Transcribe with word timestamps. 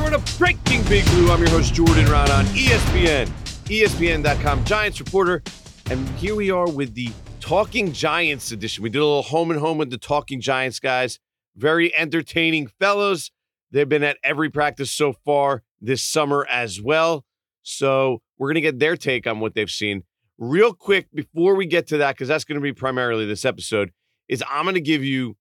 Welcome 0.00 0.24
to 0.24 0.38
Breaking 0.38 0.82
Big 0.84 1.04
Blue. 1.10 1.30
I'm 1.30 1.40
your 1.40 1.50
host, 1.50 1.74
Jordan 1.74 2.06
Raanan 2.06 2.44
ESPN, 2.54 3.26
ESPN.com 3.66 4.64
Giants 4.64 4.98
reporter. 4.98 5.42
And 5.90 6.08
here 6.10 6.34
we 6.34 6.50
are 6.50 6.70
with 6.70 6.94
the 6.94 7.10
Talking 7.38 7.92
Giants 7.92 8.50
edition. 8.50 8.82
We 8.82 8.88
did 8.88 9.00
a 9.00 9.04
little 9.04 9.20
home 9.20 9.50
and 9.50 9.60
home 9.60 9.76
with 9.76 9.90
the 9.90 9.98
Talking 9.98 10.40
Giants 10.40 10.80
guys. 10.80 11.20
Very 11.54 11.94
entertaining 11.94 12.66
fellows. 12.66 13.30
They've 13.72 13.88
been 13.88 14.02
at 14.02 14.16
every 14.24 14.48
practice 14.48 14.90
so 14.90 15.12
far 15.12 15.64
this 15.82 16.02
summer 16.02 16.46
as 16.50 16.80
well. 16.80 17.26
So 17.62 18.22
we're 18.38 18.48
going 18.48 18.54
to 18.54 18.62
get 18.62 18.78
their 18.78 18.96
take 18.96 19.26
on 19.26 19.38
what 19.38 19.54
they've 19.54 19.70
seen. 19.70 20.04
Real 20.38 20.72
quick, 20.72 21.08
before 21.12 21.54
we 21.56 21.66
get 21.66 21.86
to 21.88 21.98
that, 21.98 22.14
because 22.14 22.28
that's 22.28 22.44
going 22.44 22.58
to 22.58 22.62
be 22.62 22.72
primarily 22.72 23.26
this 23.26 23.44
episode, 23.44 23.90
is 24.30 24.42
I'm 24.50 24.64
going 24.64 24.76
to 24.76 24.80
give 24.80 25.04
you 25.04 25.36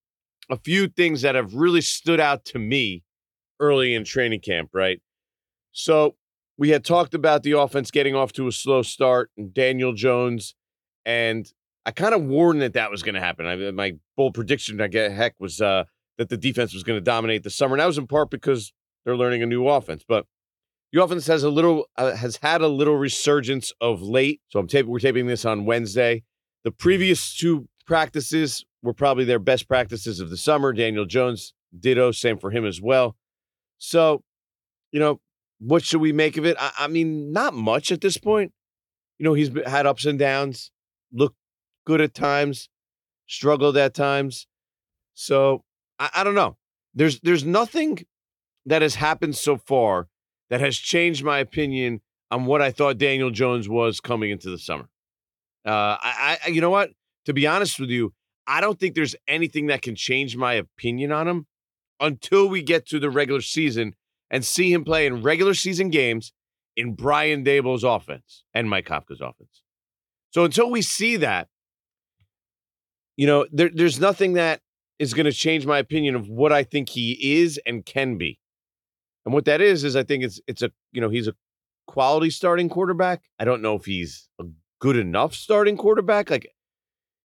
a 0.50 0.57
few 0.57 0.89
things 0.89 1.21
that 1.21 1.36
have 1.36 1.54
really 1.54 1.82
stood 1.82 2.20
out 2.20 2.44
to 2.46 2.60
me 2.60 3.04
early 3.59 3.93
in 3.93 4.04
training 4.04 4.41
camp, 4.41 4.69
right? 4.73 5.01
So 5.71 6.15
we 6.57 6.69
had 6.69 6.83
talked 6.83 7.13
about 7.13 7.43
the 7.43 7.54
offense 7.54 7.91
getting 7.91 8.15
off 8.15 8.33
to 8.33 8.47
a 8.47 8.51
slow 8.51 8.82
start 8.82 9.32
and 9.37 9.54
Daniel 9.54 9.93
Jones, 9.93 10.55
and 11.05 11.51
I 11.85 11.91
kind 11.91 12.13
of 12.13 12.23
warned 12.23 12.61
that 12.61 12.73
that 12.73 12.91
was 12.91 13.01
going 13.01 13.15
to 13.15 13.21
happen. 13.21 13.45
I, 13.45 13.71
my 13.71 13.93
bold 14.18 14.33
prediction, 14.33 14.82
I 14.82 14.87
get 14.87 15.11
heck, 15.11 15.35
was 15.39 15.61
uh, 15.61 15.85
that 16.18 16.29
the 16.29 16.37
defense 16.37 16.73
was 16.73 16.83
going 16.83 16.97
to 16.97 17.04
dominate 17.04 17.43
the 17.43 17.49
summer, 17.49 17.75
and 17.75 17.82
that 17.82 17.87
was 17.87 17.97
in 17.97 18.07
part 18.07 18.29
because 18.29 18.73
they're 19.05 19.18
learning 19.18 19.41
a 19.41 19.45
new 19.45 19.68
offense. 19.68 20.04
But 20.07 20.25
the 20.91 21.01
offense 21.01 21.27
has 21.27 21.43
a 21.43 21.49
little 21.49 21.85
uh, 21.96 22.15
has 22.15 22.37
had 22.41 22.61
a 22.61 22.68
little 22.68 22.96
resurgence 22.96 23.71
of 23.79 24.01
late. 24.01 24.41
So 24.49 24.60
I'm 24.60 24.68
taping. 24.68 24.91
We're 24.91 24.99
taping 24.99 25.27
this 25.27 25.46
on 25.46 25.65
Wednesday. 25.65 26.23
The 26.63 26.71
previous 26.71 27.35
two 27.35 27.68
practices 27.85 28.65
were 28.83 28.93
probably 28.93 29.23
their 29.23 29.39
best 29.39 29.68
practices 29.68 30.19
of 30.19 30.29
the 30.29 30.37
summer. 30.37 30.73
Daniel 30.73 31.05
Jones, 31.05 31.54
ditto, 31.79 32.11
same 32.11 32.38
for 32.38 32.52
him 32.52 32.66
as 32.66 32.81
well. 32.81 33.16
So, 33.80 34.23
you 34.91 34.99
know, 34.99 35.19
what 35.59 35.83
should 35.83 36.02
we 36.02 36.13
make 36.13 36.38
of 36.38 36.45
it? 36.45 36.55
I, 36.59 36.72
I 36.80 36.88
mean, 36.88 37.31
not 37.31 37.53
much 37.53 37.91
at 37.91 38.02
this 38.02 38.17
point. 38.17 38.53
You 39.17 39.23
know, 39.23 39.33
he's 39.33 39.49
had 39.66 39.85
ups 39.85 40.05
and 40.05 40.19
downs, 40.19 40.72
looked 41.11 41.35
good 41.85 42.00
at 42.00 42.13
times, 42.13 42.69
struggled 43.27 43.75
at 43.77 43.94
times. 43.94 44.47
So 45.13 45.63
I, 45.97 46.09
I 46.16 46.23
don't 46.23 46.35
know. 46.35 46.57
There's 46.94 47.19
there's 47.22 47.44
nothing 47.44 48.05
that 48.66 48.81
has 48.81 48.95
happened 48.95 49.35
so 49.35 49.57
far 49.57 50.07
that 50.50 50.61
has 50.61 50.77
changed 50.77 51.23
my 51.23 51.39
opinion 51.39 52.02
on 52.31 52.45
what 52.45 52.61
I 52.61 52.72
thought 52.72 52.97
Daniel 52.97 53.31
Jones 53.31 53.67
was 53.67 54.00
coming 54.00 54.30
into 54.30 54.50
the 54.50 54.57
summer. 54.57 54.89
Uh, 55.66 55.97
I, 56.02 56.38
I, 56.45 56.47
you 56.50 56.61
know 56.61 56.69
what? 56.69 56.91
To 57.25 57.33
be 57.33 57.45
honest 57.47 57.80
with 57.80 57.89
you, 57.89 58.13
I 58.47 58.61
don't 58.61 58.80
think 58.80 58.95
there's 58.95 59.16
anything 59.27 59.67
that 59.67 59.81
can 59.81 59.95
change 59.95 60.35
my 60.35 60.53
opinion 60.53 61.11
on 61.11 61.27
him 61.27 61.47
until 62.00 62.47
we 62.47 62.61
get 62.61 62.86
to 62.88 63.00
the 63.00 63.09
regular 63.09 63.42
season 63.42 63.95
and 64.30 64.45
see 64.45 64.72
him 64.72 64.83
play 64.83 65.05
in 65.05 65.22
regular 65.22 65.53
season 65.53 65.89
games 65.89 66.33
in 66.75 66.94
Brian 66.94 67.44
Daboll's 67.44 67.83
offense 67.83 68.44
and 68.53 68.69
Mike 68.69 68.88
Kafka's 68.88 69.22
offense. 69.22 69.64
So 70.31 70.45
until 70.45 70.69
we 70.69 70.81
see 70.81 71.17
that, 71.17 71.47
you 73.17 73.28
know, 73.28 73.45
there, 73.52 73.69
there's 73.73 74.00
nothing 74.00 74.33
that 74.33 74.61
is 75.00 75.14
going 75.14 75.25
to 75.25 75.31
change 75.31 75.66
my 75.66 75.80
opinion 75.80 76.16
of 76.16 76.30
what 76.30 76.53
I 76.53 76.64
think 76.64 76.89
he 76.89 77.41
is 77.41 77.59
and 77.66 77.86
can 77.86 78.17
be. 78.17 78.39
And 79.25 79.34
what 79.34 79.45
that 79.45 79.61
is 79.61 79.84
is 79.84 79.95
I 79.95 80.03
think 80.03 80.23
it's 80.23 80.39
it's 80.47 80.61
a 80.61 80.72
you 80.91 81.02
know 81.02 81.09
he's 81.09 81.28
a 81.28 81.34
quality 81.88 82.30
starting 82.30 82.69
quarterback. 82.69 83.23
I 83.39 83.45
don't 83.45 83.61
know 83.61 83.75
if 83.75 83.86
he's 83.86 84.30
a 84.39 84.45
good 84.80 84.95
enough 84.95 85.34
starting 85.34 85.75
quarterback. 85.78 86.30
Like, 86.30 86.47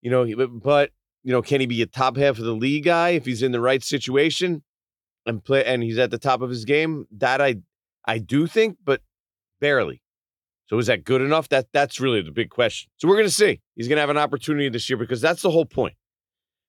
you 0.01 0.09
know, 0.09 0.47
but 0.47 0.91
you 1.23 1.31
know, 1.31 1.41
can 1.41 1.59
he 1.59 1.67
be 1.67 1.81
a 1.81 1.85
top 1.85 2.17
half 2.17 2.37
of 2.39 2.45
the 2.45 2.53
league 2.53 2.85
guy 2.85 3.09
if 3.09 3.25
he's 3.25 3.41
in 3.43 3.51
the 3.51 3.61
right 3.61 3.83
situation 3.83 4.63
and 5.25 5.43
play 5.43 5.63
and 5.63 5.83
he's 5.83 5.97
at 5.97 6.11
the 6.11 6.17
top 6.17 6.41
of 6.41 6.49
his 6.49 6.65
game? 6.65 7.05
That 7.11 7.41
I 7.41 7.57
I 8.05 8.17
do 8.17 8.47
think, 8.47 8.77
but 8.83 9.01
barely. 9.59 10.01
So 10.67 10.77
is 10.79 10.87
that 10.87 11.03
good 11.03 11.21
enough? 11.21 11.49
That 11.49 11.67
that's 11.73 11.99
really 11.99 12.21
the 12.21 12.31
big 12.31 12.49
question. 12.49 12.89
So 12.97 13.07
we're 13.07 13.17
gonna 13.17 13.29
see. 13.29 13.61
He's 13.75 13.87
gonna 13.87 14.01
have 14.01 14.09
an 14.09 14.17
opportunity 14.17 14.69
this 14.69 14.89
year 14.89 14.97
because 14.97 15.21
that's 15.21 15.41
the 15.41 15.51
whole 15.51 15.65
point. 15.65 15.95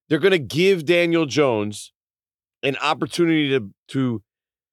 They're 0.09 0.19
gonna 0.19 0.39
give 0.39 0.85
Daniel 0.85 1.25
Jones 1.25 1.93
an 2.63 2.77
opportunity 2.83 3.49
to 3.51 3.71
to 3.89 4.23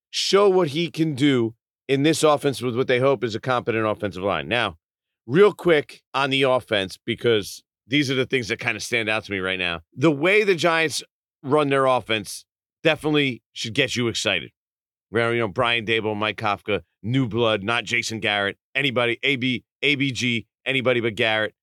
show 0.09 0.49
what 0.49 0.69
he 0.69 0.89
can 0.89 1.13
do 1.13 1.53
in 1.87 2.03
this 2.03 2.23
offense 2.23 2.61
with 2.61 2.75
what 2.75 2.87
they 2.87 2.99
hope 2.99 3.23
is 3.23 3.35
a 3.35 3.39
competent 3.39 3.85
offensive 3.85 4.23
line. 4.23 4.47
Now, 4.47 4.77
real 5.25 5.53
quick 5.53 6.01
on 6.13 6.29
the 6.29 6.43
offense, 6.43 6.97
because 7.03 7.63
these 7.89 8.09
are 8.09 8.15
the 8.15 8.25
things 8.25 8.47
that 8.47 8.59
kind 8.59 8.77
of 8.77 8.83
stand 8.83 9.09
out 9.09 9.25
to 9.25 9.31
me 9.31 9.39
right 9.39 9.59
now. 9.59 9.81
The 9.95 10.11
way 10.11 10.43
the 10.43 10.55
Giants 10.55 11.03
run 11.43 11.69
their 11.69 11.85
offense 11.85 12.45
definitely 12.83 13.41
should 13.51 13.73
get 13.73 13.95
you 13.95 14.07
excited. 14.07 14.51
Where, 15.09 15.33
you 15.33 15.39
know, 15.39 15.47
Brian 15.47 15.85
Daboll, 15.85 16.15
Mike 16.15 16.37
Kafka, 16.37 16.83
new 17.01 17.27
blood, 17.27 17.63
not 17.63 17.83
Jason 17.83 18.19
Garrett, 18.19 18.57
anybody, 18.75 19.17
AB, 19.23 19.63
ABG, 19.83 20.45
anybody 20.65 21.01
but 21.01 21.15
Garrett. 21.15 21.55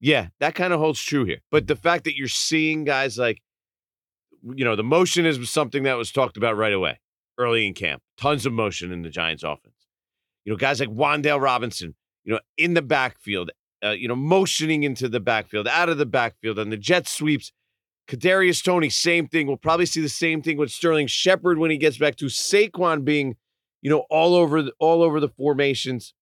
Yeah, 0.00 0.28
that 0.40 0.54
kind 0.54 0.72
of 0.72 0.80
holds 0.80 1.00
true 1.00 1.24
here. 1.24 1.40
But 1.50 1.66
the 1.66 1.76
fact 1.76 2.04
that 2.04 2.16
you're 2.16 2.28
seeing 2.28 2.84
guys 2.84 3.18
like, 3.18 3.42
you 4.42 4.64
know, 4.64 4.74
the 4.76 4.82
motion 4.82 5.26
is 5.26 5.50
something 5.50 5.82
that 5.82 5.98
was 5.98 6.10
talked 6.10 6.36
about 6.36 6.56
right 6.56 6.72
away 6.72 6.98
early 7.38 7.66
in 7.66 7.74
camp. 7.74 8.02
Tons 8.16 8.46
of 8.46 8.52
motion 8.52 8.92
in 8.92 9.02
the 9.02 9.10
Giants 9.10 9.42
offense. 9.42 9.74
You 10.44 10.52
know, 10.52 10.56
guys 10.56 10.80
like 10.80 10.90
Wan'Dale 10.90 11.40
Robinson, 11.40 11.94
you 12.24 12.32
know, 12.32 12.40
in 12.56 12.74
the 12.74 12.82
backfield, 12.82 13.50
uh, 13.84 13.90
you 13.90 14.08
know, 14.08 14.16
motioning 14.16 14.82
into 14.82 15.08
the 15.08 15.20
backfield, 15.20 15.68
out 15.68 15.88
of 15.88 15.98
the 15.98 16.06
backfield, 16.06 16.58
and 16.58 16.72
the 16.72 16.76
jet 16.76 17.06
sweeps. 17.06 17.52
Kadarius 18.08 18.62
Toney, 18.62 18.90
same 18.90 19.28
thing. 19.28 19.46
We'll 19.46 19.56
probably 19.56 19.86
see 19.86 20.00
the 20.00 20.08
same 20.08 20.42
thing 20.42 20.58
with 20.58 20.70
Sterling 20.70 21.06
Shepard 21.06 21.58
when 21.58 21.70
he 21.70 21.78
gets 21.78 21.96
back 21.96 22.16
to 22.16 22.26
Saquon 22.26 23.04
being, 23.04 23.36
you 23.80 23.90
know, 23.90 24.04
all 24.10 24.34
over 24.34 24.62
the, 24.62 24.72
all 24.78 25.02
over 25.02 25.20
the 25.20 25.28
formations. 25.28 26.12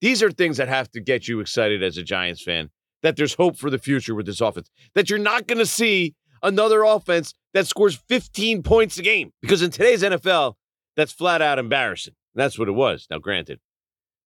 These 0.00 0.22
are 0.22 0.30
things 0.30 0.56
that 0.56 0.68
have 0.68 0.90
to 0.92 1.00
get 1.00 1.28
you 1.28 1.40
excited 1.40 1.82
as 1.82 1.96
a 1.96 2.02
Giants 2.02 2.42
fan. 2.42 2.70
That 3.02 3.16
there's 3.16 3.34
hope 3.34 3.56
for 3.56 3.70
the 3.70 3.78
future 3.78 4.14
with 4.14 4.26
this 4.26 4.40
offense. 4.40 4.70
That 4.94 5.08
you're 5.08 5.18
not 5.18 5.46
going 5.46 5.58
to 5.58 5.66
see 5.66 6.14
another 6.42 6.82
offense 6.82 7.34
that 7.54 7.66
scores 7.66 7.94
15 8.08 8.62
points 8.62 8.98
a 8.98 9.02
game 9.02 9.32
because 9.42 9.62
in 9.62 9.70
today's 9.70 10.02
NFL, 10.02 10.54
that's 10.96 11.12
flat 11.12 11.40
out 11.40 11.58
embarrassing. 11.58 12.14
And 12.34 12.42
that's 12.42 12.58
what 12.58 12.68
it 12.68 12.72
was. 12.72 13.06
Now, 13.10 13.18
granted, 13.18 13.60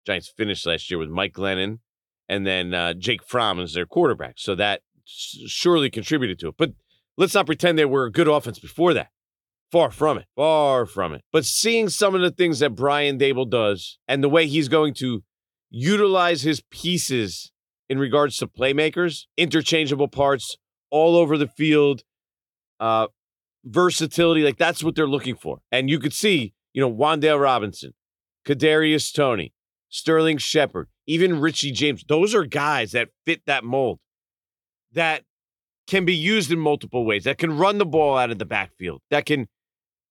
Giants 0.07 0.33
finished 0.35 0.67
last 0.67 0.91
year 0.91 0.99
with 0.99 1.11
Mike 1.11 1.35
Glennon 1.35 1.81
and 2.31 2.47
then 2.47 2.73
uh, 2.73 2.95
Jake 2.95 3.25
Fromm 3.25 3.59
is 3.59 3.75
their 3.75 3.85
quarterback. 3.85 4.35
So 4.37 4.55
that 4.55 4.83
surely 5.05 5.91
contributed 5.91 6.39
to 6.39 6.49
it. 6.49 6.55
But 6.57 6.71
let's 7.19 7.35
not 7.35 7.47
pretend 7.47 7.77
they 7.77 7.85
were 7.85 8.05
a 8.05 8.13
good 8.13 8.29
offense 8.29 8.61
before 8.61 8.95
that. 8.95 9.09
Far 9.73 9.91
from 9.91 10.17
it. 10.19 10.27
Far 10.37 10.87
from 10.87 11.13
it. 11.13 11.23
But 11.33 11.45
seeing 11.45 11.89
some 11.89 12.15
of 12.15 12.21
the 12.21 12.31
things 12.31 12.61
that 12.61 12.77
Brian 12.77 13.19
Daboll 13.19 13.51
does 13.51 13.99
and 14.07 14.23
the 14.23 14.29
way 14.29 14.47
he's 14.47 14.69
going 14.69 14.95
to 14.95 15.25
utilize 15.71 16.43
his 16.43 16.63
pieces 16.71 17.51
in 17.89 17.99
regards 17.99 18.37
to 18.37 18.47
playmakers, 18.47 19.27
interchangeable 19.37 20.09
parts 20.09 20.57
all 20.91 21.17
over 21.17 21.37
the 21.37 21.49
field, 21.49 22.03
uh, 22.79 23.09
versatility, 23.65 24.45
like 24.45 24.57
that's 24.57 24.85
what 24.85 24.95
they're 24.95 25.09
looking 25.09 25.35
for. 25.35 25.59
And 25.73 25.91
you 25.91 25.99
could 25.99 26.13
see, 26.13 26.55
you 26.73 26.81
know, 26.81 26.93
Wan'Dale 26.93 27.41
Robinson, 27.41 27.95
Kadarius 28.47 29.13
Toney, 29.13 29.53
Sterling 29.89 30.39
Shepard, 30.39 30.89
even 31.11 31.41
Richie 31.41 31.73
James. 31.73 32.05
Those 32.07 32.37
are 32.37 32.45
guys 32.45 32.93
that 32.93 33.09
fit 33.27 33.43
that 33.47 33.65
mold 33.65 33.99
that 34.93 35.25
can 35.89 36.05
be 36.05 36.15
used 36.15 36.53
in 36.53 36.59
multiple 36.61 37.05
ways, 37.05 37.25
that 37.25 37.37
can 37.37 37.57
run 37.57 37.79
the 37.79 37.85
ball 37.85 38.17
out 38.17 38.31
of 38.31 38.39
the 38.39 38.45
backfield, 38.45 39.01
that 39.11 39.27
can 39.27 39.49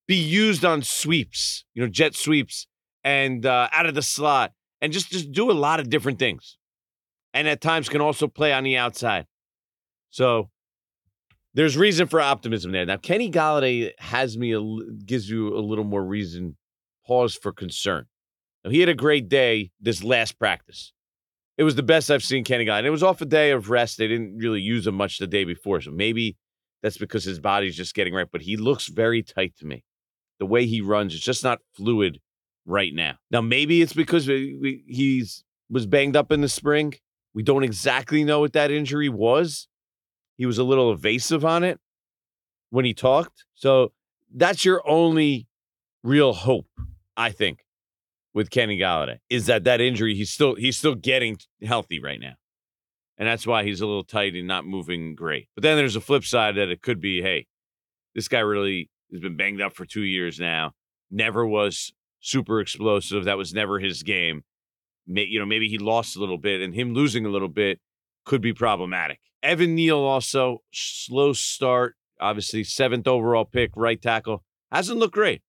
be 0.06 0.16
used 0.16 0.62
on 0.62 0.82
sweeps, 0.82 1.64
you 1.72 1.82
know, 1.82 1.88
jet 1.88 2.14
sweeps 2.14 2.66
and 3.02 3.46
uh, 3.46 3.68
out 3.72 3.86
of 3.86 3.94
the 3.94 4.02
slot 4.02 4.52
and 4.82 4.92
just, 4.92 5.10
just 5.10 5.32
do 5.32 5.50
a 5.50 5.52
lot 5.52 5.80
of 5.80 5.88
different 5.88 6.18
things. 6.18 6.58
And 7.32 7.48
at 7.48 7.62
times 7.62 7.88
can 7.88 8.02
also 8.02 8.28
play 8.28 8.52
on 8.52 8.64
the 8.64 8.76
outside. 8.76 9.26
So 10.10 10.50
there's 11.54 11.78
reason 11.78 12.08
for 12.08 12.20
optimism 12.20 12.72
there. 12.72 12.84
Now, 12.84 12.98
Kenny 12.98 13.30
Golladay 13.30 13.92
has 13.98 14.36
me, 14.36 14.52
a, 14.52 14.60
gives 15.06 15.30
you 15.30 15.56
a 15.56 15.60
little 15.60 15.84
more 15.84 16.04
reason, 16.04 16.56
pause 17.06 17.34
for 17.34 17.52
concern. 17.52 18.06
Now, 18.64 18.70
he 18.70 18.80
had 18.80 18.88
a 18.88 18.94
great 18.94 19.28
day 19.28 19.70
this 19.80 20.02
last 20.02 20.38
practice. 20.38 20.92
It 21.56 21.64
was 21.64 21.74
the 21.74 21.82
best 21.82 22.10
I've 22.10 22.22
seen 22.22 22.44
Kenny 22.44 22.64
Golladay. 22.64 22.86
It 22.86 22.90
was 22.90 23.02
off 23.02 23.20
a 23.20 23.26
day 23.26 23.50
of 23.50 23.70
rest. 23.70 23.98
They 23.98 24.08
didn't 24.08 24.38
really 24.38 24.60
use 24.60 24.86
him 24.86 24.94
much 24.94 25.18
the 25.18 25.26
day 25.26 25.44
before. 25.44 25.80
So 25.80 25.90
maybe 25.90 26.36
that's 26.82 26.98
because 26.98 27.24
his 27.24 27.38
body's 27.38 27.76
just 27.76 27.94
getting 27.94 28.14
right. 28.14 28.28
But 28.30 28.42
he 28.42 28.56
looks 28.56 28.88
very 28.88 29.22
tight 29.22 29.54
to 29.58 29.66
me. 29.66 29.84
The 30.38 30.46
way 30.46 30.66
he 30.66 30.80
runs 30.80 31.12
is 31.12 31.20
just 31.20 31.44
not 31.44 31.60
fluid 31.74 32.18
right 32.64 32.94
now. 32.94 33.16
Now, 33.30 33.42
maybe 33.42 33.82
it's 33.82 33.92
because 33.92 34.26
he's 34.26 35.44
was 35.68 35.86
banged 35.86 36.16
up 36.16 36.32
in 36.32 36.40
the 36.40 36.48
spring. 36.48 36.94
We 37.34 37.42
don't 37.42 37.62
exactly 37.62 38.24
know 38.24 38.40
what 38.40 38.54
that 38.54 38.70
injury 38.70 39.08
was. 39.08 39.68
He 40.36 40.46
was 40.46 40.58
a 40.58 40.64
little 40.64 40.92
evasive 40.92 41.44
on 41.44 41.62
it 41.62 41.78
when 42.70 42.84
he 42.84 42.94
talked. 42.94 43.44
So 43.54 43.92
that's 44.34 44.64
your 44.64 44.82
only 44.88 45.46
real 46.02 46.32
hope, 46.32 46.70
I 47.16 47.30
think, 47.30 47.60
with 48.32 48.50
Kenny 48.50 48.78
Golladay 48.78 49.18
is 49.28 49.46
that 49.46 49.64
that 49.64 49.80
injury 49.80 50.14
he's 50.14 50.30
still 50.30 50.54
he's 50.54 50.76
still 50.76 50.94
getting 50.94 51.38
healthy 51.62 52.00
right 52.00 52.20
now, 52.20 52.34
and 53.18 53.28
that's 53.28 53.46
why 53.46 53.64
he's 53.64 53.80
a 53.80 53.86
little 53.86 54.04
tight 54.04 54.34
and 54.34 54.46
not 54.46 54.64
moving 54.64 55.14
great. 55.14 55.48
But 55.54 55.62
then 55.62 55.76
there's 55.76 55.96
a 55.96 56.00
flip 56.00 56.24
side 56.24 56.56
that 56.56 56.68
it 56.68 56.82
could 56.82 57.00
be, 57.00 57.22
hey, 57.22 57.46
this 58.14 58.28
guy 58.28 58.40
really 58.40 58.90
has 59.12 59.20
been 59.20 59.36
banged 59.36 59.60
up 59.60 59.74
for 59.74 59.84
two 59.84 60.02
years 60.02 60.38
now. 60.38 60.72
Never 61.10 61.46
was 61.46 61.92
super 62.20 62.60
explosive. 62.60 63.24
That 63.24 63.38
was 63.38 63.52
never 63.52 63.78
his 63.78 64.02
game. 64.02 64.42
May, 65.06 65.24
you 65.24 65.40
know, 65.40 65.46
maybe 65.46 65.68
he 65.68 65.78
lost 65.78 66.16
a 66.16 66.20
little 66.20 66.38
bit, 66.38 66.60
and 66.60 66.74
him 66.74 66.94
losing 66.94 67.26
a 67.26 67.30
little 67.30 67.48
bit 67.48 67.80
could 68.24 68.40
be 68.40 68.52
problematic. 68.52 69.18
Evan 69.42 69.74
Neal 69.74 69.98
also 69.98 70.58
slow 70.72 71.32
start, 71.32 71.96
obviously 72.20 72.62
seventh 72.62 73.08
overall 73.08 73.44
pick, 73.44 73.70
right 73.74 74.00
tackle, 74.00 74.44
hasn't 74.70 74.98
looked 74.98 75.14
great. 75.14 75.42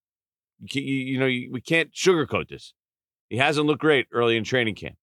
You, 0.62 0.82
you 0.82 1.18
know, 1.18 1.26
you, 1.26 1.50
we 1.52 1.60
can't 1.60 1.92
sugarcoat 1.92 2.48
this. 2.48 2.72
He 3.28 3.38
hasn't 3.38 3.66
looked 3.66 3.80
great 3.80 4.06
early 4.12 4.36
in 4.36 4.44
training 4.44 4.74
camp. 4.74 4.96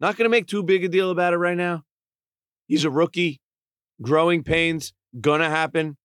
Not 0.00 0.16
going 0.16 0.24
to 0.24 0.30
make 0.30 0.46
too 0.46 0.62
big 0.62 0.84
a 0.84 0.88
deal 0.88 1.10
about 1.10 1.32
it 1.32 1.38
right 1.38 1.56
now. 1.56 1.84
He's 2.66 2.84
a 2.84 2.90
rookie, 2.90 3.40
growing 4.00 4.42
pains 4.42 4.92
gonna 5.20 5.50
happen, 5.50 5.96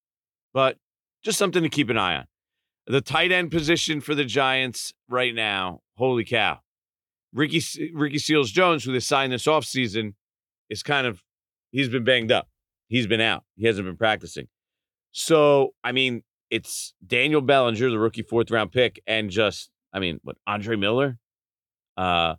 but 0.53 0.77
just 1.23 1.37
something 1.37 1.63
to 1.63 1.69
keep 1.69 1.89
an 1.89 1.97
eye 1.97 2.17
on. 2.17 2.25
The 2.87 3.01
tight 3.01 3.31
end 3.31 3.51
position 3.51 4.01
for 4.01 4.15
the 4.15 4.25
Giants 4.25 4.93
right 5.07 5.33
now, 5.33 5.81
holy 5.95 6.25
cow. 6.25 6.59
Ricky 7.33 7.61
Ricky 7.93 8.17
Seals 8.17 8.51
Jones, 8.51 8.83
who 8.83 8.91
they 8.91 8.99
signed 8.99 9.31
this 9.31 9.45
offseason, 9.45 10.13
is 10.69 10.81
kind 10.81 11.05
of 11.05 11.23
he's 11.71 11.89
been 11.89 12.03
banged 12.03 12.31
up. 12.31 12.47
He's 12.87 13.05
been 13.05 13.21
out. 13.21 13.43
He 13.55 13.67
hasn't 13.67 13.85
been 13.85 13.97
practicing. 13.97 14.47
So, 15.11 15.73
I 15.83 15.91
mean, 15.91 16.23
it's 16.49 16.93
Daniel 17.05 17.41
Bellinger, 17.41 17.89
the 17.89 17.99
rookie 17.99 18.23
fourth 18.23 18.51
round 18.51 18.71
pick, 18.71 19.01
and 19.07 19.29
just, 19.29 19.69
I 19.93 19.99
mean, 19.99 20.19
what, 20.23 20.37
Andre 20.47 20.75
Miller? 20.75 21.17
Uh 21.97 22.35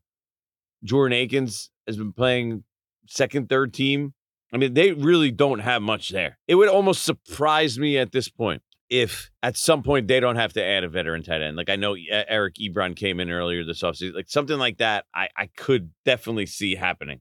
Jordan 0.82 1.18
Akins 1.18 1.70
has 1.86 1.96
been 1.96 2.12
playing 2.12 2.64
second, 3.06 3.48
third 3.48 3.74
team. 3.74 4.14
I 4.52 4.56
mean, 4.56 4.74
they 4.74 4.92
really 4.92 5.30
don't 5.30 5.60
have 5.60 5.82
much 5.82 6.08
there. 6.08 6.38
It 6.48 6.54
would 6.54 6.68
almost 6.68 7.04
surprise 7.04 7.78
me 7.78 7.98
at 7.98 8.12
this 8.12 8.28
point 8.28 8.62
if 8.88 9.30
at 9.42 9.56
some 9.56 9.82
point 9.82 10.08
they 10.08 10.18
don't 10.18 10.36
have 10.36 10.52
to 10.54 10.64
add 10.64 10.82
a 10.82 10.88
veteran 10.88 11.22
tight 11.22 11.42
end. 11.42 11.56
Like 11.56 11.70
I 11.70 11.76
know 11.76 11.96
Eric 12.10 12.56
Ebron 12.56 12.96
came 12.96 13.20
in 13.20 13.30
earlier 13.30 13.64
this 13.64 13.82
offseason. 13.82 14.14
Like 14.14 14.28
something 14.28 14.58
like 14.58 14.78
that, 14.78 15.04
I, 15.14 15.28
I 15.36 15.46
could 15.56 15.90
definitely 16.04 16.46
see 16.46 16.74
happening 16.74 17.20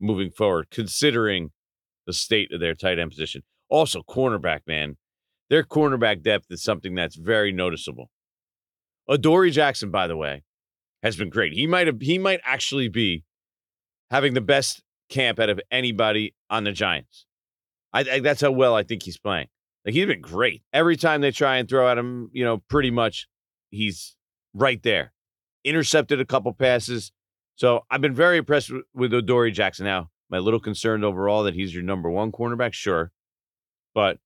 moving 0.00 0.30
forward, 0.30 0.66
considering 0.70 1.50
the 2.06 2.12
state 2.12 2.52
of 2.52 2.60
their 2.60 2.74
tight 2.74 2.98
end 2.98 3.10
position. 3.10 3.42
Also, 3.70 4.02
cornerback, 4.02 4.60
man. 4.66 4.96
Their 5.50 5.64
cornerback 5.64 6.22
depth 6.22 6.46
is 6.50 6.62
something 6.62 6.94
that's 6.94 7.16
very 7.16 7.52
noticeable. 7.52 8.10
Adoree 9.08 9.50
Jackson, 9.50 9.90
by 9.90 10.06
the 10.06 10.16
way, 10.16 10.42
has 11.02 11.16
been 11.16 11.30
great. 11.30 11.52
He 11.52 11.66
might 11.66 11.86
have 11.86 12.00
he 12.00 12.18
might 12.18 12.40
actually 12.44 12.88
be 12.88 13.24
having 14.10 14.34
the 14.34 14.40
best 14.40 14.82
camp 15.08 15.38
out 15.38 15.48
of 15.48 15.60
anybody 15.70 16.34
on 16.50 16.64
the 16.64 16.72
Giants. 16.72 17.26
I, 17.92 18.00
I, 18.00 18.20
that's 18.20 18.42
how 18.42 18.50
well 18.50 18.74
I 18.74 18.82
think 18.82 19.02
he's 19.02 19.18
playing. 19.18 19.46
Like 19.84 19.94
he's 19.94 20.06
been 20.06 20.20
great. 20.20 20.62
Every 20.72 20.96
time 20.96 21.20
they 21.20 21.30
try 21.30 21.56
and 21.56 21.68
throw 21.68 21.88
at 21.90 21.96
him, 21.96 22.30
you 22.32 22.44
know, 22.44 22.58
pretty 22.68 22.90
much 22.90 23.26
he's 23.70 24.16
right 24.54 24.82
there. 24.82 25.12
Intercepted 25.64 26.20
a 26.20 26.26
couple 26.26 26.52
passes. 26.52 27.12
So 27.56 27.84
I've 27.90 28.00
been 28.00 28.14
very 28.14 28.38
impressed 28.38 28.70
with, 28.70 28.84
with 28.94 29.14
Adoree 29.14 29.52
Jackson. 29.52 29.86
Now, 29.86 30.10
my 30.30 30.38
little 30.38 30.60
concerned 30.60 31.04
overall 31.04 31.44
that 31.44 31.54
he's 31.54 31.74
your 31.74 31.82
number 31.82 32.10
one 32.10 32.32
cornerback? 32.32 32.74
Sure. 32.74 33.10
But 33.94 34.18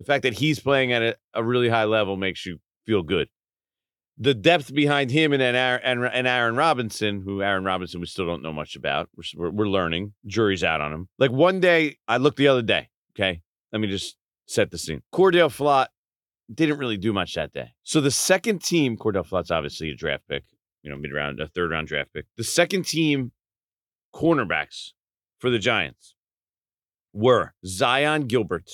the 0.00 0.04
fact 0.04 0.24
that 0.24 0.34
he's 0.34 0.58
playing 0.58 0.92
at 0.92 1.02
a, 1.02 1.16
a 1.34 1.44
really 1.44 1.68
high 1.68 1.84
level 1.84 2.16
makes 2.16 2.44
you 2.44 2.58
feel 2.84 3.04
good 3.04 3.28
the 4.20 4.34
depth 4.34 4.72
behind 4.72 5.10
him 5.10 5.32
and 5.32 5.42
Aaron, 5.42 5.80
and, 5.82 6.04
and 6.04 6.26
Aaron 6.26 6.54
Robinson, 6.54 7.22
who 7.22 7.42
Aaron 7.42 7.64
Robinson 7.64 8.00
we 8.00 8.06
still 8.06 8.26
don't 8.26 8.42
know 8.42 8.52
much 8.52 8.76
about. 8.76 9.08
We're, 9.34 9.50
we're 9.50 9.68
learning. 9.68 10.12
Jury's 10.26 10.62
out 10.62 10.82
on 10.82 10.92
him. 10.92 11.08
Like 11.18 11.32
one 11.32 11.58
day, 11.58 11.96
I 12.06 12.18
looked 12.18 12.36
the 12.36 12.48
other 12.48 12.62
day. 12.62 12.90
Okay, 13.14 13.40
let 13.72 13.80
me 13.80 13.88
just 13.88 14.16
set 14.46 14.70
the 14.70 14.78
scene. 14.78 15.02
Cordell 15.12 15.48
Flott 15.48 15.86
didn't 16.52 16.78
really 16.78 16.98
do 16.98 17.14
much 17.14 17.34
that 17.34 17.52
day. 17.52 17.70
So 17.82 18.00
the 18.00 18.10
second 18.10 18.62
team, 18.62 18.98
Cordell 18.98 19.26
Flott's 19.26 19.50
obviously 19.50 19.90
a 19.90 19.94
draft 19.94 20.24
pick, 20.28 20.44
you 20.82 20.90
know, 20.90 20.98
mid 20.98 21.14
round, 21.14 21.40
a 21.40 21.48
third 21.48 21.70
round 21.70 21.88
draft 21.88 22.12
pick. 22.12 22.26
The 22.36 22.44
second 22.44 22.84
team 22.84 23.32
cornerbacks 24.14 24.90
for 25.38 25.48
the 25.48 25.58
Giants 25.58 26.14
were 27.14 27.54
Zyon 27.64 28.28
Gilbert, 28.28 28.70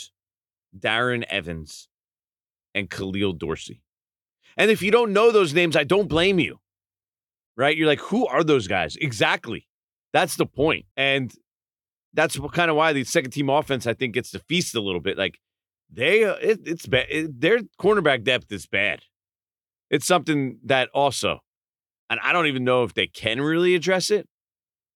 Darren 0.79 1.25
Evans, 1.25 1.89
and 2.75 2.91
Khalil 2.91 3.33
Dorsey. 3.33 3.83
And 4.57 4.71
if 4.71 4.83
you 4.83 4.91
don't 4.91 5.13
know 5.13 5.33
those 5.33 5.55
names, 5.55 5.77
I 5.77 5.85
don't 5.85 6.09
blame 6.09 6.39
you. 6.39 6.59
Right? 7.57 7.77
You're 7.77 7.87
like, 7.87 8.01
who 8.01 8.27
are 8.27 8.45
those 8.45 8.69
guys? 8.69 8.97
Exactly. 8.97 9.67
That's 10.13 10.37
the 10.37 10.47
point. 10.47 10.87
And 10.97 11.33
that's 12.13 12.39
kind 12.53 12.71
of 12.71 12.77
why 12.77 12.93
the 12.93 13.05
second 13.05 13.31
team 13.31 13.49
offense, 13.49 13.87
I 13.87 13.95
think, 13.95 14.15
gets 14.15 14.31
to 14.33 14.39
feast 14.41 14.75
a 14.75 14.81
little 14.81 15.01
bit. 15.01 15.17
Like 15.19 15.39
they, 15.91 16.25
uh, 16.25 16.35
it, 16.35 16.61
it's 16.65 16.87
bad. 16.87 17.07
It, 17.11 17.41
their 17.41 17.61
cornerback 17.81 18.25
depth 18.25 18.51
is 18.53 18.67
bad. 18.67 19.01
It's 19.91 20.07
something 20.07 20.59
that 20.65 20.89
also, 20.93 21.41
and 22.11 22.21
I 22.23 22.33
don't 22.33 22.47
even 22.47 22.65
know 22.65 22.83
if 22.83 22.95
they 22.95 23.07
can 23.07 23.41
really 23.41 23.75
address 23.75 24.11
it. 24.11 24.29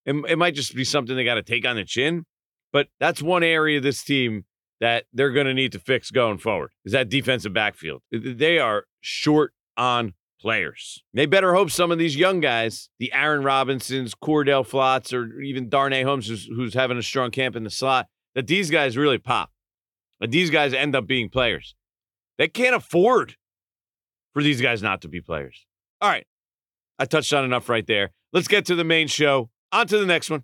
It, 0.06 0.16
it 0.28 0.38
might 0.38 0.56
just 0.56 0.76
be 0.76 0.84
something 0.84 1.16
they 1.16 1.24
got 1.24 1.36
to 1.36 1.44
take 1.44 1.66
on 1.66 1.76
the 1.76 1.84
chin. 1.84 2.26
But 2.74 2.88
that's 3.00 3.22
one 3.22 3.44
area 3.44 3.80
this 3.80 4.04
team 4.04 4.46
that 4.80 5.06
they're 5.12 5.32
going 5.32 5.48
to 5.48 5.54
need 5.54 5.72
to 5.72 5.80
fix 5.80 6.12
going 6.12 6.38
forward 6.38 6.72
is 6.86 6.92
that 6.92 7.10
defensive 7.10 7.54
backfield. 7.54 8.02
They 8.12 8.60
are 8.60 8.86
short 9.02 9.54
on 9.76 10.14
players. 10.40 11.04
They 11.14 11.26
better 11.26 11.54
hope 11.56 11.72
some 11.72 11.92
of 11.92 11.98
these 11.98 12.16
young 12.16 12.40
guys, 12.40 12.90
the 13.00 13.12
Aaron 13.12 13.44
Robinsons, 13.44 14.14
Cordell 14.14 14.68
Flotts, 14.68 15.14
or 15.14 15.42
even 15.42 15.70
Darnay 15.70 16.04
Holmes, 16.04 16.28
who's, 16.28 16.46
who's 16.46 16.74
having 16.74 16.98
a 16.98 17.04
strong 17.04 17.32
camp 17.32 17.56
in 17.56 17.64
the 17.64 17.70
slot, 17.70 18.08
that 18.36 18.48
these 18.48 18.70
guys 18.70 18.98
really 18.98 19.18
pop. 19.18 19.52
That 20.20 20.32
these 20.32 20.50
guys 20.50 20.74
end 20.74 20.96
up 20.96 21.08
being 21.08 21.30
players. 21.30 21.76
They 22.38 22.48
can't 22.48 22.76
afford 22.76 23.36
for 24.34 24.44
these 24.44 24.62
guys 24.62 24.84
not 24.84 25.02
to 25.02 25.08
be 25.08 25.22
players. 25.22 25.66
All 26.02 26.10
right. 26.10 26.26
I 27.00 27.06
touched 27.06 27.34
on 27.34 27.44
enough 27.44 27.70
right 27.70 27.86
there. 27.86 28.12
Let's 28.34 28.48
get 28.48 28.66
to 28.66 28.76
the 28.76 28.84
main 28.84 29.08
show. 29.08 29.50
On 29.72 29.86
to 29.88 29.98
the 29.98 30.06
next 30.06 30.30
one. 30.30 30.44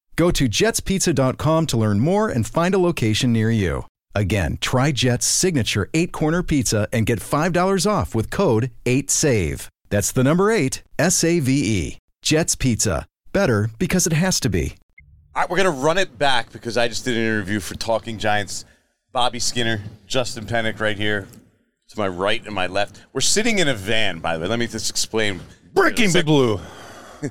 Go 0.15 0.31
to 0.31 0.47
jetspizza.com 0.47 1.65
to 1.67 1.77
learn 1.77 1.99
more 1.99 2.29
and 2.29 2.45
find 2.45 2.75
a 2.75 2.79
location 2.79 3.31
near 3.33 3.49
you. 3.49 3.85
Again, 4.13 4.57
try 4.59 4.91
Jet's 4.91 5.25
signature 5.25 5.89
eight 5.93 6.11
corner 6.11 6.43
pizza 6.43 6.87
and 6.91 7.05
get 7.05 7.19
$5 7.19 7.89
off 7.89 8.13
with 8.13 8.29
code 8.29 8.71
8SAVE. 8.85 9.67
That's 9.89 10.11
the 10.11 10.23
number 10.23 10.51
eight, 10.51 10.83
S 10.99 11.23
A 11.23 11.39
V 11.39 11.51
E. 11.51 11.97
Jet's 12.21 12.55
Pizza. 12.55 13.05
Better 13.33 13.69
because 13.79 14.05
it 14.07 14.13
has 14.13 14.39
to 14.41 14.49
be. 14.49 14.75
All 15.35 15.41
right, 15.41 15.49
we're 15.49 15.57
going 15.57 15.73
to 15.73 15.81
run 15.81 15.97
it 15.97 16.17
back 16.17 16.51
because 16.51 16.77
I 16.77 16.87
just 16.87 17.05
did 17.05 17.15
an 17.15 17.23
interview 17.23 17.59
for 17.59 17.75
Talking 17.75 18.17
Giants. 18.17 18.65
Bobby 19.13 19.39
Skinner, 19.39 19.81
Justin 20.07 20.45
Pennick 20.45 20.79
right 20.79 20.97
here 20.97 21.27
to 21.89 21.99
my 21.99 22.07
right 22.07 22.45
and 22.45 22.55
my 22.55 22.67
left. 22.67 23.01
We're 23.13 23.21
sitting 23.21 23.59
in 23.59 23.67
a 23.67 23.73
van, 23.73 24.19
by 24.19 24.35
the 24.35 24.41
way. 24.43 24.47
Let 24.47 24.59
me 24.59 24.67
just 24.67 24.89
explain. 24.89 25.41
Breaking 25.73 26.11
Big 26.11 26.25
Blue. 26.25 26.55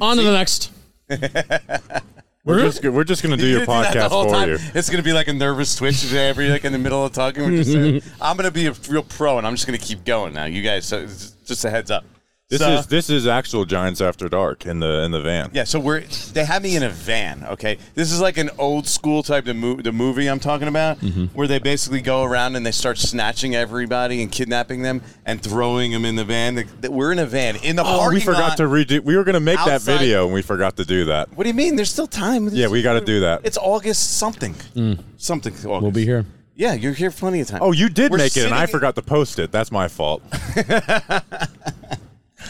On 0.00 0.16
to 0.16 0.22
the 0.22 0.32
next. 0.32 0.70
We're 2.44 2.60
just 2.60 2.82
we're 2.82 3.04
just 3.04 3.22
gonna 3.22 3.36
do 3.36 3.46
your 3.46 3.66
podcast 3.66 4.08
for 4.08 4.30
time. 4.30 4.48
you. 4.48 4.58
It's 4.74 4.88
gonna 4.88 5.02
be 5.02 5.12
like 5.12 5.28
a 5.28 5.34
nervous 5.34 5.74
twitch 5.76 6.10
every 6.14 6.48
like 6.48 6.64
in 6.64 6.72
the 6.72 6.78
middle 6.78 7.04
of 7.04 7.12
talking. 7.12 7.44
We're 7.44 7.58
just 7.58 7.72
saying, 7.72 8.00
I'm 8.22 8.38
gonna 8.38 8.50
be 8.50 8.66
a 8.66 8.72
real 8.88 9.02
pro, 9.02 9.36
and 9.36 9.46
I'm 9.46 9.54
just 9.54 9.66
gonna 9.66 9.76
keep 9.76 10.02
going 10.04 10.32
now. 10.32 10.46
You 10.46 10.62
guys, 10.62 10.86
so 10.86 11.06
just 11.06 11.64
a 11.66 11.70
heads 11.70 11.90
up. 11.90 12.04
This 12.50 12.62
So- 12.62 12.76
is 12.78 12.86
this 12.86 13.10
is 13.10 13.26
actual 13.26 13.66
Giants 13.66 14.00
After 14.00 14.26
Dark 14.26 14.64
in 14.64 14.80
the 14.80 15.02
in 15.02 15.10
the 15.10 15.20
van. 15.20 15.50
Yeah, 15.52 15.64
so 15.64 15.78
we're 15.78 16.00
they 16.32 16.46
have 16.46 16.62
me 16.62 16.76
in 16.76 16.82
a 16.82 16.88
van. 16.88 17.44
Okay, 17.50 17.76
this 17.94 18.10
is 18.10 18.22
like 18.22 18.38
an 18.38 18.48
old 18.56 18.86
school 18.88 19.22
type 19.22 19.46
of 19.48 19.56
mo- 19.56 19.82
the 19.82 19.92
movie 19.92 20.26
I'm 20.28 20.40
talking 20.40 20.66
about, 20.66 20.98
mm-hmm. 21.00 21.26
where 21.36 21.46
they 21.46 21.58
basically 21.58 22.00
go 22.00 22.22
around 22.22 22.56
and 22.56 22.64
they 22.64 22.70
start 22.70 22.96
snatching 22.96 23.54
everybody 23.54 24.22
and 24.22 24.32
kidnapping 24.32 24.80
them 24.80 25.02
and 25.26 25.42
throwing 25.42 25.92
them 25.92 26.06
in 26.06 26.16
the 26.16 26.24
van. 26.24 26.54
They- 26.54 26.62
they- 26.80 26.88
We're 26.88 27.12
in 27.12 27.18
a 27.18 27.26
van 27.26 27.56
in 27.56 27.76
the 27.76 27.82
Oh, 27.82 27.98
parking 27.98 28.14
we 28.14 28.20
forgot 28.22 28.48
lot. 28.48 28.56
to 28.56 28.62
redo. 28.62 29.00
We 29.04 29.18
were 29.18 29.24
going 29.24 29.34
to 29.34 29.40
make 29.40 29.62
that 29.66 29.82
video 29.82 30.24
and 30.24 30.32
we 30.32 30.40
forgot 30.40 30.78
to 30.78 30.86
do 30.86 31.04
that. 31.04 31.28
What 31.36 31.44
do 31.44 31.48
you 31.50 31.54
mean? 31.54 31.76
There's 31.76 31.90
still 31.90 32.06
time. 32.06 32.48
Yeah, 32.48 32.68
we 32.68 32.80
gotta 32.80 33.04
do 33.04 33.20
that. 33.20 33.42
It's 33.44 33.58
August 33.58 34.16
something. 34.16 34.54
Mm. 34.74 34.98
Something. 35.18 35.52
August. 35.52 35.66
We'll 35.82 35.90
be 35.90 36.06
here. 36.06 36.24
Yeah, 36.56 36.72
you're 36.72 36.94
here 36.94 37.10
plenty 37.10 37.40
of 37.40 37.46
time. 37.48 37.60
Oh, 37.62 37.72
you 37.72 37.90
did 37.90 38.10
We're 38.10 38.16
make 38.16 38.38
it, 38.38 38.46
and 38.46 38.54
I 38.54 38.64
forgot 38.64 38.94
to 38.96 39.02
post 39.02 39.38
it. 39.38 39.52
That's 39.52 39.70
my 39.70 39.86
fault. 39.86 40.22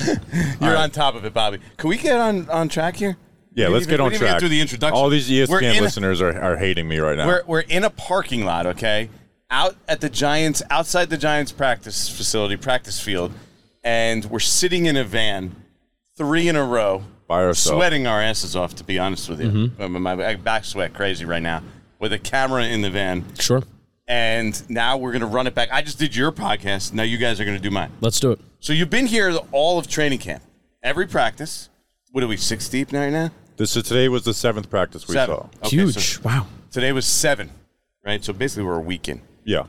You're 0.60 0.76
on 0.76 0.90
top 0.90 1.14
of 1.14 1.24
it, 1.24 1.32
Bobby. 1.34 1.58
Can 1.76 1.90
we 1.90 1.96
get 1.98 2.16
on 2.16 2.48
on 2.50 2.68
track 2.68 2.96
here? 2.96 3.16
Yeah, 3.54 3.68
We 3.68 3.74
let's 3.74 3.86
get 3.86 4.00
on 4.00 4.12
track. 4.12 4.38
Through 4.38 4.50
the 4.50 4.60
introduction. 4.60 4.96
All 4.96 5.08
these 5.08 5.28
ESPN 5.28 5.78
a- 5.78 5.80
listeners 5.80 6.20
are, 6.20 6.38
are 6.40 6.56
hating 6.56 6.86
me 6.86 6.98
right 6.98 7.16
now. 7.16 7.26
We're, 7.26 7.42
we're 7.46 7.60
in 7.60 7.82
a 7.84 7.90
parking 7.90 8.44
lot, 8.44 8.66
okay? 8.66 9.10
Out 9.50 9.74
at 9.88 10.00
the 10.00 10.08
Giants, 10.08 10.62
outside 10.70 11.10
the 11.10 11.16
Giants 11.16 11.50
practice 11.50 12.08
facility, 12.08 12.56
practice 12.56 13.00
field, 13.00 13.32
and 13.82 14.24
we're 14.26 14.38
sitting 14.38 14.86
in 14.86 14.96
a 14.96 15.02
van, 15.04 15.56
three 16.16 16.46
in 16.48 16.54
a 16.54 16.64
row, 16.64 17.02
By 17.26 17.42
ourselves. 17.44 17.78
sweating 17.78 18.06
our 18.06 18.20
asses 18.20 18.54
off. 18.54 18.74
To 18.76 18.84
be 18.84 18.98
honest 18.98 19.28
with 19.28 19.40
you, 19.40 19.50
mm-hmm. 19.70 19.96
my, 20.02 20.14
my 20.14 20.34
back 20.36 20.64
sweat 20.64 20.92
crazy 20.94 21.24
right 21.24 21.42
now 21.42 21.62
with 21.98 22.12
a 22.12 22.18
camera 22.18 22.64
in 22.64 22.82
the 22.82 22.90
van, 22.90 23.24
Sure. 23.38 23.62
And 24.08 24.68
now 24.70 24.96
we're 24.96 25.12
gonna 25.12 25.26
run 25.26 25.46
it 25.46 25.54
back. 25.54 25.68
I 25.70 25.82
just 25.82 25.98
did 25.98 26.16
your 26.16 26.32
podcast. 26.32 26.92
Now 26.92 27.02
you 27.04 27.18
guys 27.18 27.38
are 27.40 27.44
gonna 27.44 27.58
do 27.60 27.70
mine. 27.70 27.92
Let's 28.00 28.18
do 28.18 28.32
it. 28.32 28.40
So 28.58 28.72
you've 28.72 28.90
been 28.90 29.06
here 29.06 29.36
all 29.52 29.78
of 29.78 29.86
training 29.86 30.18
camp, 30.18 30.42
every 30.82 31.06
practice. 31.06 31.68
What 32.10 32.24
are 32.24 32.28
we 32.28 32.36
six 32.38 32.68
deep 32.68 32.92
right 32.92 33.10
now? 33.10 33.30
this 33.58 33.76
is, 33.76 33.82
today 33.82 34.08
was 34.08 34.24
the 34.24 34.32
seventh 34.32 34.70
practice 34.70 35.06
we 35.06 35.14
Seven. 35.14 35.36
saw. 35.36 35.48
Okay, 35.66 35.76
Huge. 35.76 35.94
so 35.94 36.20
wow. 36.24 36.46
today 36.70 36.92
was 36.92 37.04
seven, 37.06 37.50
right? 38.04 38.24
So 38.24 38.32
basically 38.32 38.64
we're 38.64 38.76
a 38.78 38.80
week 38.80 39.08
in. 39.08 39.20
Yeah. 39.44 39.64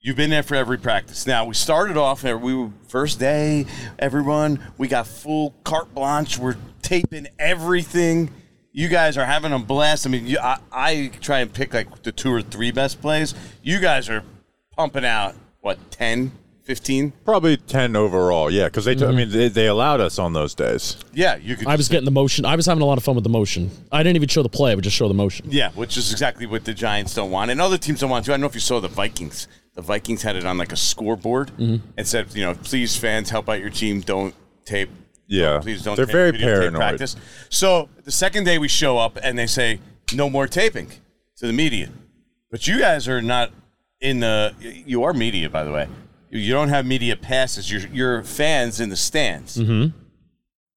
You've 0.00 0.16
been 0.16 0.30
there 0.30 0.42
for 0.42 0.56
every 0.56 0.78
practice. 0.78 1.26
Now 1.28 1.44
we 1.44 1.54
started 1.54 1.96
off. 1.96 2.24
We 2.24 2.54
were 2.54 2.70
first 2.88 3.20
day. 3.20 3.66
Everyone, 4.00 4.58
we 4.76 4.88
got 4.88 5.06
full 5.06 5.54
carte 5.62 5.94
blanche. 5.94 6.36
We're 6.38 6.56
taping 6.82 7.28
everything. 7.38 8.30
You 8.72 8.88
guys 8.88 9.18
are 9.18 9.24
having 9.26 9.52
a 9.52 9.58
blast. 9.58 10.06
I 10.06 10.10
mean, 10.10 10.26
you, 10.26 10.38
I, 10.38 10.58
I 10.72 11.10
try 11.20 11.40
and 11.40 11.52
pick 11.52 11.74
like 11.74 12.02
the 12.02 12.12
two 12.12 12.32
or 12.32 12.40
three 12.42 12.70
best 12.70 13.00
plays. 13.02 13.34
You 13.62 13.80
guys 13.80 14.08
are 14.08 14.22
pumping 14.76 15.04
out 15.04 15.34
what 15.60 15.90
10, 15.90 16.32
15? 16.62 17.12
Probably 17.24 17.58
10 17.58 17.94
overall. 17.96 18.50
Yeah, 18.50 18.64
because 18.64 18.86
they, 18.86 18.94
t- 18.94 19.02
Mm-hmm. 19.02 19.12
I 19.12 19.16
mean, 19.16 19.28
they, 19.30 19.48
they 19.48 19.66
allowed 19.66 20.00
us 20.00 20.18
on 20.18 20.32
those 20.32 20.54
days. 20.54 20.96
Yeah, 21.12 21.36
you 21.36 21.56
could. 21.56 21.66
I 21.66 21.72
was 21.72 21.80
just- 21.80 21.90
getting 21.90 22.06
the 22.06 22.10
motion. 22.12 22.46
I 22.46 22.56
was 22.56 22.64
having 22.64 22.82
a 22.82 22.86
lot 22.86 22.96
of 22.96 23.04
fun 23.04 23.14
with 23.14 23.24
the 23.24 23.30
motion. 23.30 23.70
I 23.92 24.02
didn't 24.02 24.16
even 24.16 24.28
show 24.28 24.42
the 24.42 24.48
play. 24.48 24.72
I 24.72 24.74
would 24.74 24.84
just 24.84 24.96
show 24.96 25.06
the 25.08 25.12
motion. 25.14 25.46
Yeah, 25.50 25.70
which 25.72 25.98
is 25.98 26.10
exactly 26.10 26.46
what 26.46 26.64
the 26.64 26.72
Giants 26.72 27.14
don't 27.14 27.30
want, 27.30 27.50
and 27.50 27.60
other 27.60 27.76
teams 27.78 28.00
don't 28.00 28.08
want 28.10 28.24
to. 28.24 28.32
I 28.32 28.34
don't 28.34 28.40
know 28.40 28.46
if 28.46 28.54
you 28.54 28.60
saw 28.60 28.80
the 28.80 28.88
Vikings. 28.88 29.48
The 29.74 29.82
Vikings 29.82 30.22
had 30.22 30.36
it 30.36 30.44
on 30.46 30.56
like 30.56 30.72
a 30.72 30.76
scoreboard 30.76 31.50
Mm-hmm. 31.58 31.86
and 31.98 32.06
said, 32.06 32.34
you 32.34 32.42
know, 32.44 32.54
please 32.54 32.96
fans 32.96 33.28
help 33.30 33.48
out 33.50 33.60
your 33.60 33.70
team. 33.70 34.00
Don't 34.00 34.34
tape. 34.64 34.88
Yeah. 35.32 35.60
please 35.60 35.82
don't. 35.82 35.96
They're 35.96 36.04
tape, 36.04 36.12
very 36.12 36.32
paranoid. 36.32 36.78
Practice. 36.78 37.16
So 37.48 37.88
the 38.04 38.10
second 38.10 38.44
day 38.44 38.58
we 38.58 38.68
show 38.68 38.98
up 38.98 39.18
and 39.22 39.38
they 39.38 39.46
say 39.46 39.80
no 40.14 40.28
more 40.28 40.46
taping 40.46 40.88
to 41.36 41.46
the 41.46 41.52
media, 41.52 41.88
but 42.50 42.66
you 42.66 42.78
guys 42.78 43.08
are 43.08 43.22
not 43.22 43.50
in 44.00 44.20
the. 44.20 44.54
You 44.60 45.04
are 45.04 45.14
media, 45.14 45.48
by 45.48 45.64
the 45.64 45.72
way. 45.72 45.88
You 46.30 46.52
don't 46.52 46.68
have 46.68 46.86
media 46.86 47.16
passes. 47.16 47.70
You're, 47.70 47.82
you're 47.92 48.22
fans 48.22 48.80
in 48.80 48.88
the 48.88 48.96
stands. 48.96 49.56
Mm-hmm. 49.56 49.96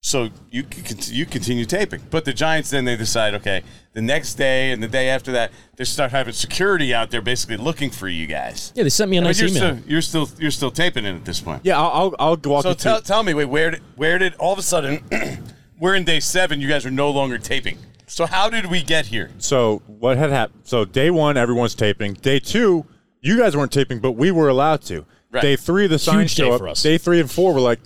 So 0.05 0.29
you 0.51 0.63
you 1.07 1.25
continue 1.25 1.65
taping, 1.65 2.00
but 2.12 2.25
the 2.25 2.31
Giants 2.31 2.69
then 2.69 2.85
they 2.85 2.95
decide, 2.95 3.33
okay, 3.33 3.63
the 3.93 4.03
next 4.03 4.35
day 4.35 4.69
and 4.71 4.83
the 4.83 4.88
day 4.88 5.09
after 5.09 5.31
that, 5.31 5.51
they 5.77 5.83
start 5.83 6.12
having 6.12 6.31
security 6.31 6.93
out 6.93 7.09
there, 7.09 7.24
basically 7.24 7.57
looking 7.57 7.89
for 7.89 8.07
you 8.07 8.27
guys. 8.27 8.71
Yeah, 8.75 8.83
they 8.83 8.89
sent 8.89 9.09
me 9.09 9.17
a 9.17 9.21
But 9.21 9.25
nice 9.29 9.39
you're 9.39 9.50
email. 9.50 9.77
still 9.77 9.89
you're 9.89 10.01
still 10.03 10.29
you're 10.38 10.51
still 10.51 10.69
taping 10.69 11.05
it 11.05 11.15
at 11.15 11.25
this 11.25 11.41
point. 11.41 11.62
Yeah, 11.63 11.79
I'll, 11.81 11.89
I'll, 11.91 12.15
I'll 12.19 12.38
walk 12.45 12.62
So 12.62 12.69
you 12.69 12.75
tell, 12.75 12.97
through. 12.97 13.05
tell 13.05 13.24
me, 13.24 13.33
wait, 13.33 13.45
where 13.45 13.71
did 13.71 13.81
where 13.95 14.19
did 14.19 14.35
all 14.35 14.53
of 14.53 14.59
a 14.59 14.62
sudden 14.62 15.03
we're 15.79 15.95
in 15.95 16.03
day 16.03 16.19
seven? 16.19 16.62
You 16.62 16.67
guys 16.67 16.85
are 16.85 16.91
no 16.91 17.09
longer 17.09 17.39
taping. 17.39 17.79
So 18.05 18.27
how 18.27 18.47
did 18.51 18.67
we 18.67 18.83
get 18.83 19.07
here? 19.07 19.31
So 19.39 19.81
what 19.88 20.17
had 20.17 20.29
happened? 20.29 20.62
So 20.65 20.85
day 20.85 21.09
one, 21.09 21.35
everyone's 21.35 21.74
taping. 21.74 22.13
Day 22.13 22.38
two, 22.39 22.85
you 23.21 23.39
guys 23.39 23.57
weren't 23.57 23.71
taping, 23.71 23.97
but 24.01 24.12
we 24.12 24.29
were 24.29 24.50
allowed 24.50 24.83
to. 24.83 25.03
Right. 25.31 25.41
Day 25.41 25.55
three, 25.55 25.88
the 25.88 25.97
signs 25.97 26.33
Huge 26.33 26.35
day 26.35 26.43
show 26.43 26.51
up. 26.53 26.59
for 26.59 26.67
us. 26.67 26.83
Day 26.83 27.00
three 27.00 27.19
and 27.19 27.31
four 27.31 27.55
were 27.55 27.59
like, 27.59 27.79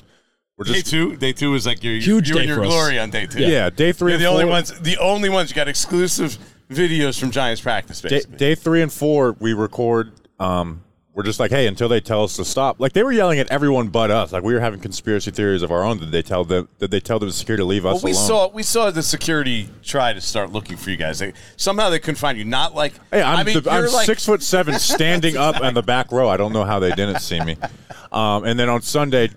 we're 0.60 0.66
Day 0.66 0.82
two, 0.82 1.16
day 1.16 1.32
two 1.34 1.56
is 1.56 1.66
like 1.66 1.84
your 1.84 1.96
Huge 1.96 2.28
you 2.30 2.36
day 2.36 2.40
and 2.42 2.48
your 2.50 2.58
for 2.58 2.64
us. 2.66 2.70
glory 2.70 3.00
on 3.00 3.10
day 3.10 3.26
two. 3.26 3.40
yeah. 3.40 3.70
Day 3.70 3.92
3 3.94 4.12
You're 4.12 4.16
and 4.18 4.24
the 4.24 4.28
only 4.30 4.44
four, 4.44 4.52
ones. 4.52 4.80
The 4.80 4.98
only 4.98 5.30
ones 5.30 5.50
you 5.50 5.56
got 5.56 5.68
exclusive 5.70 6.38
videos 6.70 7.20
from 7.20 7.32
Giants 7.32 7.62
practice. 7.62 8.02
Day, 8.02 8.10
Basically. 8.10 8.38
day 8.38 8.56
three 8.56 8.82
and 8.82 8.92
four, 8.94 9.36
we 9.40 9.54
record. 9.54 10.12
Um, 10.40 10.84
we're 11.14 11.24
just 11.24 11.40
like, 11.40 11.52
hey, 11.52 11.68
until 11.68 11.90
they 11.90 12.00
tell 12.00 12.24
us 12.24 12.36
to 12.38 12.46
stop. 12.46 12.80
Like 12.80 12.94
they 12.94 13.04
were 13.04 13.12
yelling 13.12 13.40
at 13.40 13.50
everyone 13.50 13.88
but 13.90 14.10
us. 14.12 14.32
Like 14.32 14.44
we 14.44 14.54
were 14.54 14.60
having 14.60 14.80
conspiracy 14.80 15.32
theories 15.32 15.64
of 15.64 15.72
our 15.72 15.84
own. 15.84 15.98
Did 15.98 16.12
they 16.12 16.22
tell 16.22 16.46
them? 16.46 16.70
Did 16.78 16.92
they 16.92 17.00
tell 17.00 17.20
the 17.20 17.32
security 17.32 17.62
to 17.62 17.66
leave 17.66 17.86
us 17.86 17.96
Well, 17.96 18.04
we 18.04 18.12
alone? 18.12 18.28
saw 18.28 18.48
we 18.50 18.64
saw 18.64 18.92
the 18.92 19.04
security 19.04 19.70
try 19.82 20.14
to 20.14 20.22
start 20.22 20.52
looking 20.52 20.78
for 20.78 20.92
you 20.92 20.98
guys. 20.98 21.20
They, 21.20 21.34
somehow 21.58 21.90
they 21.90 22.00
couldn't 22.00 22.16
find 22.20 22.38
you. 22.38 22.46
Not 22.46 22.76
like 22.76 22.94
Hey, 23.12 23.22
I'm, 23.22 23.40
I 23.40 23.44
mean, 23.44 23.62
the, 23.64 23.70
I'm 23.72 23.92
like, 23.92 24.06
six 24.06 24.26
foot 24.26 24.44
seven, 24.44 24.76
standing 24.80 25.36
up 25.36 25.62
in 25.62 25.74
the 25.74 25.84
back 25.84 26.12
row. 26.12 26.30
I 26.30 26.38
don't 26.38 26.54
know 26.54 26.64
how 26.64 26.80
they 26.80 26.92
didn't 26.92 27.20
see 27.22 27.40
me. 27.42 27.56
Um, 28.12 28.44
and 28.44 28.60
then 28.60 28.70
on 28.70 28.82
Sunday, 28.82 29.30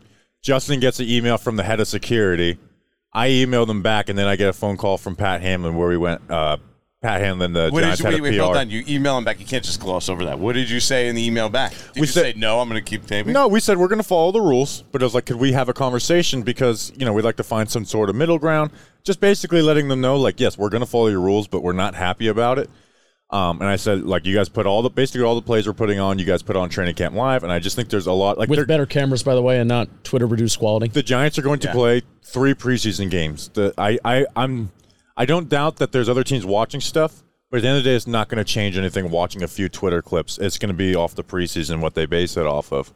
Justin 0.43 0.81
gets 0.81 0.99
an 1.01 1.09
email 1.09 1.39
from 1.39 1.57
the 1.57 1.63
head 1.63 1.81
of 1.81 1.87
security. 1.89 2.59
I 3.13 3.29
emailed 3.29 3.69
him 3.69 3.83
back, 3.83 4.09
and 4.09 4.19
then 4.19 4.27
I 4.27 4.37
get 4.37 4.49
a 4.49 4.53
phone 4.53 4.77
call 4.77 4.99
from 4.99 5.15
Pat 5.17 5.41
Hanlon 5.41 5.77
where 5.77 5.89
we 5.89 5.97
went. 5.97 6.29
Uh, 6.29 6.57
Pat 7.01 7.21
Hanlon, 7.21 7.53
the 7.53 7.69
What 7.71 7.81
did 7.81 7.87
Giants 7.87 8.01
you 8.01 8.07
head 8.07 8.15
wait, 8.15 8.21
wait, 8.23 8.39
hold 8.39 8.57
on. 8.57 8.71
You 8.71 8.85
email 8.89 9.19
him 9.19 9.25
back. 9.25 9.41
You 9.41 9.47
can't 9.47 9.65
just 9.65 9.81
gloss 9.81 10.09
over 10.09 10.25
that. 10.27 10.39
What 10.39 10.53
did 10.55 10.71
you 10.71 10.79
say 10.79 11.09
in 11.09 11.17
the 11.17 11.25
email 11.25 11.49
back? 11.49 11.73
Did 11.73 11.95
We 11.97 12.01
you 12.03 12.07
said- 12.07 12.35
say 12.35 12.41
no? 12.41 12.61
I'm 12.61 12.69
going 12.69 12.83
to 12.83 12.89
keep 12.89 13.07
taping. 13.07 13.33
No, 13.33 13.49
we 13.49 13.59
said 13.59 13.77
we're 13.77 13.89
going 13.89 13.99
to 14.01 14.07
follow 14.07 14.31
the 14.31 14.41
rules, 14.41 14.83
but 14.93 15.03
it 15.03 15.05
was 15.05 15.13
like, 15.15 15.27
could 15.27 15.37
we 15.37 15.51
have 15.53 15.69
a 15.69 15.73
conversation? 15.73 16.43
Because 16.43 16.93
you 16.97 17.05
know 17.05 17.13
we'd 17.13 17.25
like 17.25 17.37
to 17.37 17.43
find 17.45 17.69
some 17.71 17.85
sort 17.85 18.09
of 18.09 18.15
middle 18.17 18.39
ground. 18.39 18.71
Just 19.05 19.19
basically 19.21 19.63
letting 19.63 19.89
them 19.89 20.01
know, 20.01 20.17
like, 20.17 20.39
yes, 20.39 20.57
we're 20.57 20.69
going 20.69 20.83
to 20.83 20.87
follow 20.89 21.09
your 21.09 21.21
rules, 21.21 21.49
but 21.49 21.63
we're 21.65 21.73
not 21.73 21.97
happy 21.97 22.29
about 22.29 22.59
it. 22.61 22.71
Um, 23.33 23.61
and 23.63 23.69
I 23.71 23.77
said, 23.77 24.05
like, 24.05 24.27
you 24.27 24.35
guys 24.35 24.51
put 24.51 24.67
all 24.67 24.83
the 24.83 24.91
basically 24.91 25.23
all 25.23 25.35
the 25.35 25.41
plays 25.41 25.67
we're 25.67 25.73
putting 25.73 25.99
on. 25.99 26.19
You 26.19 26.27
guys 26.27 26.43
put 26.43 26.55
on 26.55 26.69
training 26.69 26.95
camp 26.97 27.15
live, 27.15 27.43
and 27.45 27.51
I 27.53 27.59
just 27.61 27.75
think 27.77 27.89
there's 27.89 28.07
a 28.07 28.13
lot 28.13 28.37
like 28.39 28.51
With 28.51 28.67
better 28.69 28.85
cameras, 28.85 29.23
by 29.23 29.35
the 29.35 29.41
way, 29.43 29.59
and 29.59 29.67
not 29.69 30.05
Twitter 30.05 30.27
reduced 30.27 30.59
quality. 30.59 30.89
the 30.89 31.03
Giants 31.03 31.39
are 31.39 31.43
going 31.43 31.59
to 31.61 31.69
Yeah. 31.69 31.73
play 31.73 32.03
three 32.23 32.53
preseason 32.53 33.11
games. 33.11 33.49
The, 33.55 33.73
I, 33.79 33.99
I, 34.05 34.27
I'm, 34.37 34.71
I 35.17 35.25
don't 35.25 35.49
doubt 35.49 35.77
that 35.77 35.93
there's 35.93 36.11
other 36.11 36.25
teams 36.25 36.45
watching 36.45 36.83
stuff, 36.83 37.23
but 37.51 37.57
at 37.59 37.63
the 37.63 37.69
end 37.69 37.79
of 37.79 37.85
the 37.85 37.91
day, 37.91 37.97
it's 37.97 38.07
not 38.07 38.29
going 38.29 38.37
to 38.37 38.45
change 38.45 38.77
anything. 38.77 39.11
Watching 39.11 39.43
a 39.43 39.49
few 39.49 39.71
Twitter 39.71 40.03
clips, 40.03 40.37
it's 40.37 40.59
going 40.59 40.69
to 40.69 40.75
be 40.75 40.95
off 40.95 41.15
the 41.15 41.25
preseason 41.25 41.81
what 41.81 41.95
they 41.95 42.05
base 42.05 42.37
it 42.37 42.45
off 42.47 42.71
of. 42.71 42.93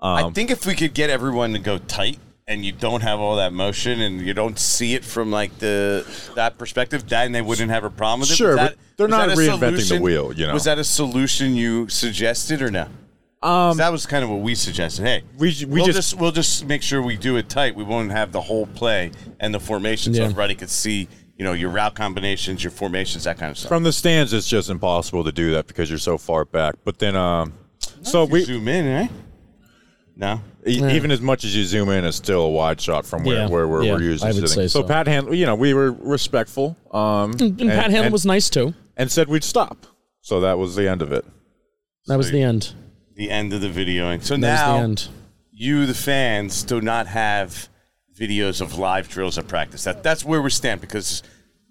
Um, 0.00 0.26
I 0.26 0.30
think 0.30 0.50
if 0.50 0.66
we 0.66 0.74
could 0.74 0.92
get 0.94 1.08
everyone 1.08 1.52
to 1.52 1.58
go 1.60 1.78
tight 1.78 2.18
and 2.48 2.64
you 2.64 2.72
don't 2.72 3.02
have 3.02 3.20
all 3.20 3.36
that 3.36 3.52
motion 3.52 4.00
and 4.00 4.20
you 4.22 4.32
don't 4.34 4.58
see 4.58 4.94
it 4.94 5.04
from 5.04 5.30
like 5.30 5.56
the 5.58 6.04
that 6.34 6.58
perspective, 6.58 7.06
then 7.08 7.30
they 7.32 7.42
wouldn't 7.42 7.70
have 7.70 7.84
a 7.84 7.90
problem 7.90 8.20
with 8.20 8.30
it. 8.30 8.36
Sure, 8.36 8.56
Was 8.56 8.70
but 8.70 8.76
they're 8.96 9.06
not 9.06 9.28
that 9.28 9.36
reinventing 9.36 9.88
the 9.90 10.00
wheel, 10.00 10.32
you 10.32 10.46
know. 10.46 10.54
Was 10.54 10.64
that 10.64 10.78
a 10.78 10.84
solution 10.84 11.54
you 11.54 11.88
suggested 11.88 12.62
or 12.62 12.70
no? 12.70 12.88
Um, 13.40 13.76
that 13.76 13.92
was 13.92 14.04
kind 14.06 14.24
of 14.24 14.30
what 14.30 14.40
we 14.40 14.56
suggested. 14.56 15.04
Hey, 15.04 15.22
We 15.38 15.54
we 15.68 15.78
will 15.80 15.86
just- 15.86 15.96
just, 16.10 16.14
we'll 16.20 16.32
just 16.32 16.64
make 16.66 16.82
sure 16.82 17.00
we 17.02 17.16
do 17.16 17.36
it 17.36 17.48
tight. 17.48 17.76
We 17.76 17.84
won't 17.84 18.10
have 18.10 18.32
the 18.32 18.40
whole 18.40 18.66
play 18.66 19.12
and 19.38 19.54
the 19.54 19.60
formation, 19.60 20.12
so 20.14 20.22
everybody 20.24 20.56
could 20.56 20.70
see, 20.70 21.06
you 21.36 21.44
know, 21.44 21.52
your 21.52 21.70
route 21.70 21.94
combinations, 21.94 22.64
your 22.64 22.72
formations, 22.72 23.24
that 23.24 23.38
kind 23.38 23.50
of 23.52 23.58
stuff. 23.58 23.68
From 23.68 23.84
the 23.84 23.92
stands, 23.92 24.32
it's 24.32 24.48
just 24.48 24.70
impossible 24.70 25.22
to 25.22 25.30
do 25.30 25.52
that 25.52 25.68
because 25.68 25.88
you're 25.88 26.00
so 26.00 26.18
far 26.18 26.46
back. 26.46 26.74
But 26.84 26.98
then, 26.98 27.14
um, 27.14 27.52
so 28.02 28.24
we 28.24 28.42
zoom 28.42 28.66
in, 28.66 28.92
right? 28.92 29.10
No, 30.20 30.40
e- 30.66 30.82
even 30.96 31.12
as 31.12 31.20
much 31.20 31.44
as 31.44 31.54
you 31.54 31.64
zoom 31.64 31.88
in, 31.90 32.04
it's 32.04 32.16
still 32.16 32.40
a 32.42 32.48
wide 32.50 32.80
shot 32.80 33.06
from 33.06 33.22
where, 33.22 33.36
Yeah, 33.36 33.48
where 33.48 33.68
we're, 33.68 33.84
yeah, 33.84 33.92
we're 33.92 34.02
usually 34.02 34.30
I 34.30 34.32
would 34.34 34.48
sitting. 34.48 34.64
say 34.64 34.66
so. 34.68 34.82
Pat 34.82 35.06
Hanlon, 35.06 35.34
you 35.36 35.46
know, 35.46 35.54
we 35.54 35.72
were 35.74 35.92
respectful. 35.92 36.76
Um, 36.92 37.34
and, 37.38 37.56
Pat 37.56 37.90
Hanlon 37.92 38.06
and- 38.06 38.12
was 38.12 38.26
nice 38.26 38.50
too. 38.50 38.74
and 38.96 39.12
said 39.12 39.28
we'd 39.28 39.44
stop. 39.44 39.86
So 40.20 40.40
that 40.40 40.58
was 40.58 40.74
the 40.74 40.88
end 40.90 41.02
of 41.02 41.12
it. 41.12 41.24
That 42.08 42.18
was 42.18 42.32
the 42.32 42.42
end. 42.42 42.72
the 43.14 43.30
end 43.30 43.52
of 43.52 43.60
the 43.60 43.68
videoing. 43.68 44.22
So 44.24 44.34
That 44.34 44.40
now 44.40 44.72
was 44.72 44.80
the 44.80 44.84
end. 44.84 45.08
you, 45.52 45.86
the 45.86 45.94
fans, 45.94 46.64
do 46.64 46.80
not 46.80 47.06
have 47.06 47.68
videos 48.18 48.60
of 48.60 48.76
live 48.76 49.08
drills 49.08 49.38
at 49.38 49.46
practice. 49.46 49.84
That 49.84 50.02
that's 50.02 50.24
where 50.24 50.42
we 50.42 50.50
stand 50.50 50.80
because 50.80 51.22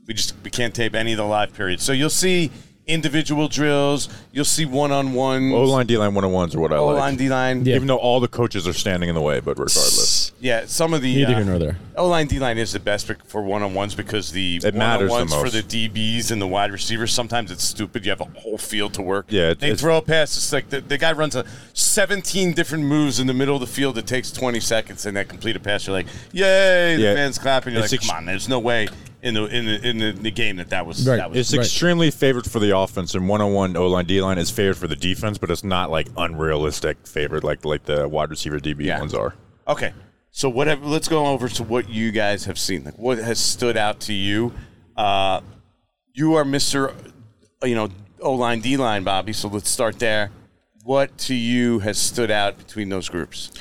we 0.07 0.13
just 0.13 0.33
we 0.43 0.49
can't 0.49 0.73
tape 0.73 0.95
any 0.95 1.11
of 1.11 1.17
the 1.17 1.25
live 1.25 1.53
periods. 1.53 1.83
So 1.83 1.91
you'll 1.91 2.09
see 2.09 2.49
individual 2.88 3.48
drills. 3.48 4.08
You'll 4.32 4.46
see 4.46 4.65
one 4.65 4.91
on 4.91 5.13
one. 5.13 5.51
O 5.51 5.63
line, 5.63 5.86
D 5.86 5.98
line, 5.98 6.13
one 6.13 6.24
on 6.24 6.32
ones 6.32 6.56
are 6.56 6.60
what 6.60 6.72
I 6.74 6.77
O 6.77 6.88
like. 6.88 6.96
O 6.96 7.00
line, 7.00 7.15
D 7.17 7.29
line. 7.29 7.65
Yeah. 7.65 7.75
Even 7.75 7.88
though 7.88 7.98
all 7.98 8.20
the 8.20 8.27
coaches 8.27 8.67
are 8.67 8.74
standing 8.74 9.10
in 9.10 9.15
the 9.15 9.22
way, 9.22 9.39
but 9.39 9.51
regardless, 9.60 10.32
Yeah, 10.39 10.65
some 10.65 10.94
of 10.94 11.01
the 11.01 11.13
Neither 11.15 11.34
uh, 11.34 11.36
here 11.36 11.46
nor 11.46 11.60
there. 11.60 11.77
O 11.98 12.08
line, 12.08 12.27
D 12.27 12.39
line 12.39 12.58
is 12.58 12.72
the 12.72 12.79
best 12.79 13.08
bec- 13.08 13.25
for 13.25 13.41
one 13.41 13.62
on 13.63 13.74
ones 13.74 13.94
because 13.94 14.32
the 14.32 14.62
It 14.63 14.74
matters 14.74 15.10
the 15.10 15.12
one-on-ones 15.13 15.44
for 15.44 15.50
the 15.50 15.63
DBs 15.63 16.32
and 16.32 16.41
the 16.41 16.48
wide 16.48 16.72
receivers. 16.72 17.12
Sometimes 17.12 17.51
it's 17.51 17.63
stupid. 17.63 18.06
You 18.06 18.12
have 18.12 18.22
a 18.22 18.39
whole 18.39 18.58
field 18.58 18.94
to 18.96 19.01
work. 19.01 19.25
Yeah, 19.29 19.50
it- 19.51 19.60
they 19.60 19.67
it's- 19.67 19.82
throw 19.82 19.98
a 19.98 20.01
pass. 20.01 20.36
It's 20.38 20.53
like 20.53 20.70
the, 20.70 20.79
the 20.82 20.98
guy 20.98 21.12
runs 21.12 21.36
a 21.36 21.46
17 21.74 22.53
different 22.53 22.86
moves 22.86 23.20
in 23.20 23.27
the 23.27 23.34
middle 23.34 23.56
of 23.56 23.62
the 23.62 23.67
field. 23.67 23.98
It 23.98 24.08
takes 24.08 24.32
20 24.32 24.60
seconds, 24.60 25.06
and 25.06 25.17
that 25.17 25.27
complete 25.27 25.56
a 25.56 25.60
pass. 25.60 25.88
You're 25.88 25.96
like, 25.96 26.08
yay! 26.32 26.96
The 26.96 27.01
Yeah. 27.01 27.13
fans 27.15 27.38
clapping. 27.38 27.74
You're 27.74 27.84
It's 27.84 27.91
like, 27.91 28.00
ex- 28.01 28.08
come 28.10 28.17
on, 28.17 28.25
there's 28.25 28.48
no 28.48 28.60
way 28.60 28.88
in 29.21 29.33
the 29.33 29.45
in 29.45 29.65
the 29.65 29.88
in 29.88 29.97
the, 29.97 30.12
the 30.12 30.31
game 30.31 30.57
that 30.57 30.69
that 30.69 30.86
was 30.86 31.07
Right. 31.07 31.17
that 31.17 31.29
was 31.31 31.39
it's 31.39 31.53
Right. 31.55 31.65
extremely 31.65 32.12
favored 32.12 32.50
for 32.50 32.59
the 32.59 32.77
offense, 32.77 33.15
and 33.15 33.27
one 33.27 33.41
on 33.41 33.53
one 33.53 33.75
O 33.75 33.88
line, 33.88 34.05
D 34.05 34.21
line 34.21 34.38
is 34.38 34.50
favored 34.51 34.77
for 34.77 34.88
the 34.88 34.95
defense, 34.95 35.38
but 35.38 35.50
it's 35.51 35.63
not 35.63 35.89
like 35.91 36.07
unrealistic 36.17 36.97
favored 37.07 37.43
like 37.43 37.65
like 37.65 37.86
the 37.86 38.07
wide 38.07 38.29
receiver 38.29 38.59
DB 38.59 38.86
Yeah. 38.86 39.00
ones 39.00 39.13
are. 39.13 39.33
Okay. 39.67 39.93
So 40.31 40.50
whatever. 40.50 40.86
Let's 40.86 41.07
go 41.07 41.25
over 41.27 41.50
to 41.50 41.63
what 41.63 41.89
you 41.89 42.12
guys 42.12 42.45
have 42.45 42.59
seen. 42.59 42.83
Like 42.83 42.97
what 42.97 43.17
has 43.17 43.39
stood 43.39 43.75
out 43.77 44.00
to 44.01 44.13
you? 44.13 44.53
Uh, 44.95 45.41
you 46.13 46.36
are 46.36 46.45
Mister, 46.45 46.93
you 47.63 47.75
know, 47.75 47.89
O 48.21 48.33
line, 48.33 48.62
D 48.62 48.77
line, 48.77 49.03
Bobby. 49.03 49.33
So 49.33 49.47
let's 49.47 49.69
start 49.69 50.00
there. 50.00 50.31
What 50.83 51.17
to 51.19 51.33
you 51.36 51.79
has 51.79 51.97
stood 51.97 52.31
out 52.31 52.57
between 52.57 52.89
those 52.89 53.09
groups? 53.09 53.51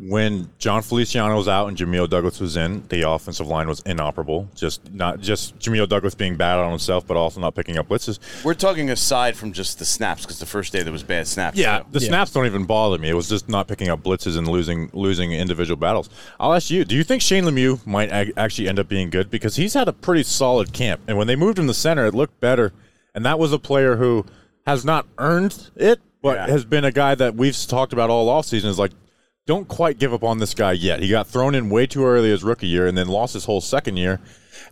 When 0.00 0.48
Jon 0.58 0.82
Feliciano 0.82 1.36
was 1.36 1.48
out 1.48 1.66
and 1.66 1.76
Jamil 1.76 2.08
Douglas 2.08 2.38
was 2.38 2.56
in, 2.56 2.86
the 2.88 3.08
offensive 3.08 3.48
line 3.48 3.66
was 3.66 3.80
inoperable. 3.80 4.48
Just 4.54 4.92
not 4.92 5.20
just 5.20 5.58
Jamil 5.58 5.88
Douglas 5.88 6.14
being 6.14 6.36
bad 6.36 6.58
on 6.60 6.70
himself, 6.70 7.04
but 7.04 7.16
also 7.16 7.40
not 7.40 7.56
picking 7.56 7.78
up 7.78 7.88
blitzes. 7.88 8.20
We're 8.44 8.54
talking 8.54 8.90
aside 8.90 9.36
from 9.36 9.52
just 9.52 9.80
the 9.80 9.84
snaps 9.84 10.22
because 10.22 10.38
the 10.38 10.46
first 10.46 10.72
day 10.72 10.82
there 10.84 10.92
was 10.92 11.02
bad 11.02 11.26
snaps. 11.26 11.58
Yeah, 11.58 11.80
too. 11.80 11.86
the 11.90 12.00
snaps 12.00 12.30
don't 12.32 12.46
even 12.46 12.64
bother 12.64 12.96
me. 12.98 13.08
It 13.08 13.14
was 13.14 13.28
just 13.28 13.48
not 13.48 13.66
picking 13.66 13.88
up 13.88 14.02
blitzes 14.04 14.38
and 14.38 14.46
losing 14.46 14.88
losing 14.92 15.32
individual 15.32 15.76
battles. 15.76 16.10
I'll 16.38 16.54
ask 16.54 16.70
you: 16.70 16.84
Do 16.84 16.94
you 16.94 17.02
think 17.02 17.20
Shane 17.20 17.42
Lemieux 17.44 17.84
might 17.84 18.10
ag- 18.10 18.34
actually 18.36 18.68
end 18.68 18.78
up 18.78 18.86
being 18.88 19.10
good 19.10 19.30
because 19.30 19.56
he's 19.56 19.74
had 19.74 19.88
a 19.88 19.92
pretty 19.92 20.22
solid 20.22 20.72
camp, 20.72 21.00
and 21.08 21.18
when 21.18 21.26
they 21.26 21.34
moved 21.36 21.58
him 21.58 21.66
to 21.66 21.74
center, 21.74 22.06
it 22.06 22.14
looked 22.14 22.40
better. 22.40 22.72
And 23.16 23.26
that 23.26 23.38
was 23.40 23.52
a 23.52 23.58
player 23.58 23.96
who 23.96 24.26
has 24.64 24.84
not 24.84 25.06
earned 25.18 25.70
it, 25.74 25.98
but 26.22 26.36
Yeah. 26.36 26.46
has 26.46 26.64
been 26.64 26.84
a 26.84 26.92
guy 26.92 27.16
that 27.16 27.34
we've 27.34 27.56
talked 27.66 27.92
about 27.92 28.10
all 28.10 28.28
offseason 28.28 28.66
is 28.66 28.78
like. 28.78 28.92
Don't 29.48 29.66
quite 29.66 29.98
give 29.98 30.12
up 30.12 30.22
on 30.24 30.38
this 30.40 30.52
guy 30.52 30.72
yet. 30.72 31.00
He 31.00 31.08
got 31.08 31.26
thrown 31.26 31.54
in 31.54 31.70
way 31.70 31.86
too 31.86 32.04
early 32.04 32.28
his 32.28 32.44
rookie 32.44 32.66
year 32.66 32.86
and 32.86 32.98
then 32.98 33.08
lost 33.08 33.32
his 33.32 33.46
whole 33.46 33.62
second 33.62 33.96
year. 33.96 34.20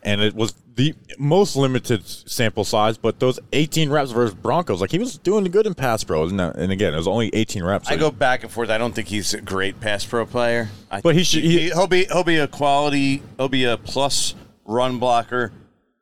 And 0.02 0.20
it 0.20 0.34
was 0.34 0.52
the 0.74 0.94
most 1.18 1.56
limited 1.56 2.06
sample 2.06 2.62
size, 2.62 2.98
but 2.98 3.18
those 3.18 3.40
18 3.54 3.88
reps 3.88 4.10
versus 4.10 4.34
Broncos, 4.34 4.82
like 4.82 4.90
he 4.90 4.98
was 4.98 5.16
doing 5.16 5.44
good 5.44 5.66
in 5.66 5.72
pass 5.72 6.04
pro. 6.04 6.24
And, 6.28 6.70
again, 6.70 6.92
it 6.92 6.96
was 6.98 7.08
only 7.08 7.30
18 7.32 7.64
reps. 7.64 7.88
I 7.88 7.96
go 7.96 8.10
back 8.10 8.42
and 8.42 8.52
forth. 8.52 8.68
I 8.68 8.76
don't 8.76 8.94
think 8.94 9.08
he's 9.08 9.32
a 9.32 9.40
great 9.40 9.80
pass 9.80 10.04
pro 10.04 10.26
player. 10.26 10.68
I 10.90 11.00
But 11.00 11.14
he 11.14 11.24
should- 11.24 11.42
he- 11.42 11.72
will 11.74 11.86
be 11.86 12.04
he'll 12.04 12.22
be 12.22 12.36
a 12.36 12.46
quality. 12.46 13.22
He'll 13.38 13.48
be 13.48 13.64
a 13.64 13.78
plus 13.78 14.34
run 14.66 14.98
blocker, 14.98 15.52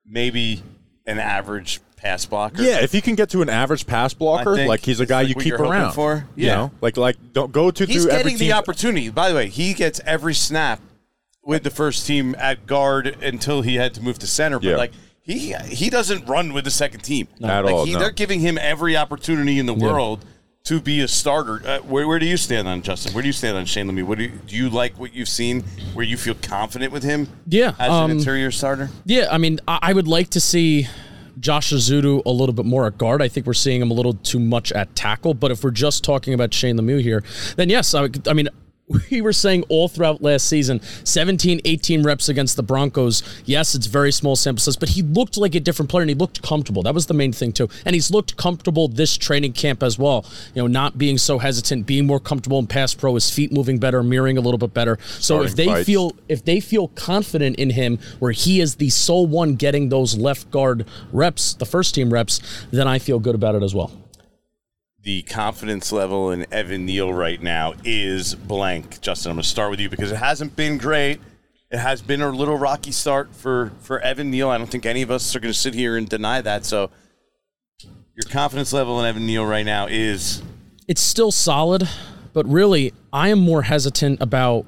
maybe 0.04 0.64
an 1.06 1.20
average 1.20 1.80
pass 2.04 2.26
blocker. 2.26 2.62
Yeah, 2.62 2.82
if 2.82 2.92
he 2.92 3.00
can 3.00 3.14
get 3.14 3.30
to 3.30 3.42
an 3.42 3.48
average 3.48 3.86
pass 3.86 4.12
blocker, 4.14 4.54
think 4.56 4.68
like 4.68 4.84
he's 4.84 5.00
a 5.00 5.06
guy 5.06 5.22
like 5.22 5.28
you 5.30 5.34
keep 5.36 5.54
around 5.54 5.92
for. 5.92 6.26
You 6.36 6.46
Yeah. 6.46 6.54
know, 6.56 6.70
like 6.80 6.96
like 6.96 7.16
don't 7.32 7.50
go 7.50 7.70
to 7.70 7.86
He's 7.86 8.02
through 8.04 8.12
every 8.12 8.22
getting 8.32 8.38
the 8.38 8.44
team- 8.46 8.54
opportunity. 8.56 9.08
By 9.10 9.30
the 9.30 9.34
way, 9.34 9.48
he 9.48 9.72
gets 9.74 10.00
every 10.06 10.34
snap 10.34 10.80
with 11.42 11.62
the 11.62 11.70
first 11.70 12.06
team 12.06 12.34
at 12.38 12.66
guard 12.66 13.16
until 13.22 13.62
he 13.62 13.76
had 13.76 13.94
to 13.94 14.02
move 14.02 14.18
to 14.20 14.26
center. 14.26 14.58
But 14.58 14.68
Yeah. 14.68 14.76
like 14.76 14.92
he 15.22 15.54
he 15.68 15.88
doesn't 15.90 16.26
run 16.28 16.52
with 16.52 16.64
the 16.64 16.70
second 16.70 17.00
team 17.00 17.26
At 17.42 17.64
like 17.64 17.74
all, 17.74 17.84
He, 17.86 17.94
no. 17.94 17.98
They're 18.00 18.10
giving 18.10 18.40
him 18.40 18.58
every 18.58 18.96
opportunity 18.96 19.58
in 19.58 19.64
the 19.66 19.74
world 19.74 20.24
to 20.64 20.80
be 20.80 21.00
a 21.00 21.08
starter. 21.08 21.60
Uh, 21.66 21.78
where, 21.80 22.06
where 22.08 22.18
do 22.18 22.24
you 22.26 22.36
stand 22.38 22.66
on 22.68 22.80
Justin? 22.82 23.12
Where 23.12 23.20
do 23.22 23.26
you 23.28 23.34
stand 23.34 23.56
on 23.56 23.66
Shane 23.66 23.86
Lemieux? 23.86 24.04
What 24.04 24.16
do 24.18 24.24
you, 24.24 24.30
do 24.46 24.56
you 24.56 24.70
like 24.70 24.98
what 24.98 25.12
you've 25.14 25.28
seen? 25.28 25.62
Where 25.92 26.04
you 26.06 26.16
feel 26.16 26.34
confident 26.40 26.90
with 26.90 27.02
him? 27.02 27.28
Yeah, 27.46 27.74
as 27.78 27.90
um, 27.90 28.10
an 28.10 28.16
interior 28.18 28.50
starter. 28.50 28.88
Yeah, 29.04 29.28
I 29.30 29.36
mean, 29.36 29.60
I, 29.68 29.78
I 29.82 29.92
would 29.92 30.08
like 30.08 30.30
to 30.30 30.40
see 30.40 30.86
Josh 31.40 31.72
Ezeudu 31.72 32.22
a 32.24 32.30
little 32.30 32.54
bit 32.54 32.64
more 32.64 32.86
at 32.86 32.98
guard. 32.98 33.22
I 33.22 33.28
think 33.28 33.46
we're 33.46 33.54
seeing 33.54 33.80
him 33.80 33.90
a 33.90 33.94
little 33.94 34.14
too 34.14 34.38
much 34.38 34.72
at 34.72 34.94
tackle. 34.94 35.34
But 35.34 35.50
if 35.50 35.64
we're 35.64 35.70
just 35.70 36.04
talking 36.04 36.34
about 36.34 36.52
Shane 36.54 36.78
Lemieux 36.78 37.00
here, 37.00 37.22
then 37.56 37.68
yes, 37.68 37.94
I, 37.94 38.08
I 38.26 38.32
mean, 38.32 38.48
we 39.10 39.20
were 39.20 39.32
saying 39.32 39.64
all 39.68 39.88
throughout 39.88 40.22
last 40.22 40.46
season 40.46 40.80
17, 41.04 41.60
18 41.64 42.02
reps 42.02 42.28
against 42.28 42.56
the 42.56 42.62
Broncos. 42.62 43.22
Yes, 43.44 43.74
it's 43.74 43.86
very 43.86 44.12
small 44.12 44.36
sample 44.36 44.60
size, 44.60 44.76
but 44.76 44.90
he 44.90 45.02
looked 45.02 45.36
like 45.36 45.54
a 45.54 45.60
different 45.60 45.90
player 45.90 46.02
and 46.02 46.10
he 46.10 46.14
looked 46.14 46.42
comfortable. 46.42 46.82
That 46.82 46.94
was 46.94 47.06
the 47.06 47.14
main 47.14 47.32
thing, 47.32 47.52
too. 47.52 47.68
And 47.84 47.94
he's 47.94 48.10
looked 48.10 48.36
comfortable 48.36 48.88
this 48.88 49.16
training 49.16 49.52
camp 49.52 49.82
as 49.82 49.98
well. 49.98 50.24
You 50.54 50.62
know, 50.62 50.66
not 50.66 50.98
being 50.98 51.18
so 51.18 51.38
hesitant, 51.38 51.86
being 51.86 52.06
more 52.06 52.20
comfortable 52.20 52.58
in 52.58 52.66
pass 52.66 52.94
pro, 52.94 53.14
his 53.14 53.30
feet 53.30 53.52
moving 53.52 53.78
better, 53.78 54.02
mirroring 54.02 54.38
a 54.38 54.40
little 54.40 54.58
bit 54.58 54.74
better. 54.74 54.98
So 55.18 55.42
if 55.42 55.56
they 55.56 55.66
fights. 55.66 55.86
feel 55.86 56.16
if 56.28 56.44
they 56.44 56.60
feel 56.60 56.88
confident 56.88 57.56
in 57.56 57.70
him 57.70 57.98
where 58.18 58.32
he 58.32 58.60
is 58.60 58.76
the 58.76 58.90
sole 58.90 59.26
one 59.26 59.54
getting 59.54 59.88
those 59.88 60.16
left 60.16 60.50
guard 60.50 60.86
reps, 61.12 61.54
the 61.54 61.66
first 61.66 61.94
team 61.94 62.12
reps, 62.12 62.40
then 62.70 62.88
I 62.88 62.98
feel 62.98 63.18
good 63.18 63.34
about 63.34 63.54
it 63.54 63.62
as 63.62 63.74
well. 63.74 64.03
The 65.04 65.20
confidence 65.22 65.92
level 65.92 66.30
in 66.30 66.46
Evan 66.50 66.86
Neal 66.86 67.12
right 67.12 67.40
now 67.40 67.74
is 67.84 68.34
blank. 68.34 69.02
Justin, 69.02 69.30
I'm 69.30 69.36
going 69.36 69.42
to 69.42 69.48
start 69.48 69.70
with 69.70 69.78
you 69.78 69.90
because 69.90 70.10
it 70.10 70.16
hasn't 70.16 70.56
been 70.56 70.78
great. 70.78 71.20
It 71.70 71.78
has 71.78 72.00
been 72.00 72.22
a 72.22 72.30
little 72.30 72.56
rocky 72.56 72.90
start 72.90 73.34
for 73.34 73.72
for 73.80 74.00
Evan 74.00 74.30
Neal. 74.30 74.48
I 74.48 74.56
don't 74.56 74.70
think 74.70 74.86
any 74.86 75.02
of 75.02 75.10
us 75.10 75.36
are 75.36 75.40
going 75.40 75.52
to 75.52 75.58
sit 75.58 75.74
here 75.74 75.96
and 75.96 76.08
deny 76.08 76.40
that. 76.40 76.64
So, 76.64 76.90
your 77.82 78.30
confidence 78.30 78.72
level 78.72 78.98
in 79.00 79.06
Evan 79.06 79.26
Neal 79.26 79.44
right 79.44 79.66
now 79.66 79.86
is 79.88 80.42
It's 80.88 81.02
still 81.02 81.32
solid, 81.32 81.86
but 82.32 82.46
really 82.46 82.94
I 83.12 83.28
am 83.28 83.40
more 83.40 83.62
hesitant 83.62 84.22
about 84.22 84.64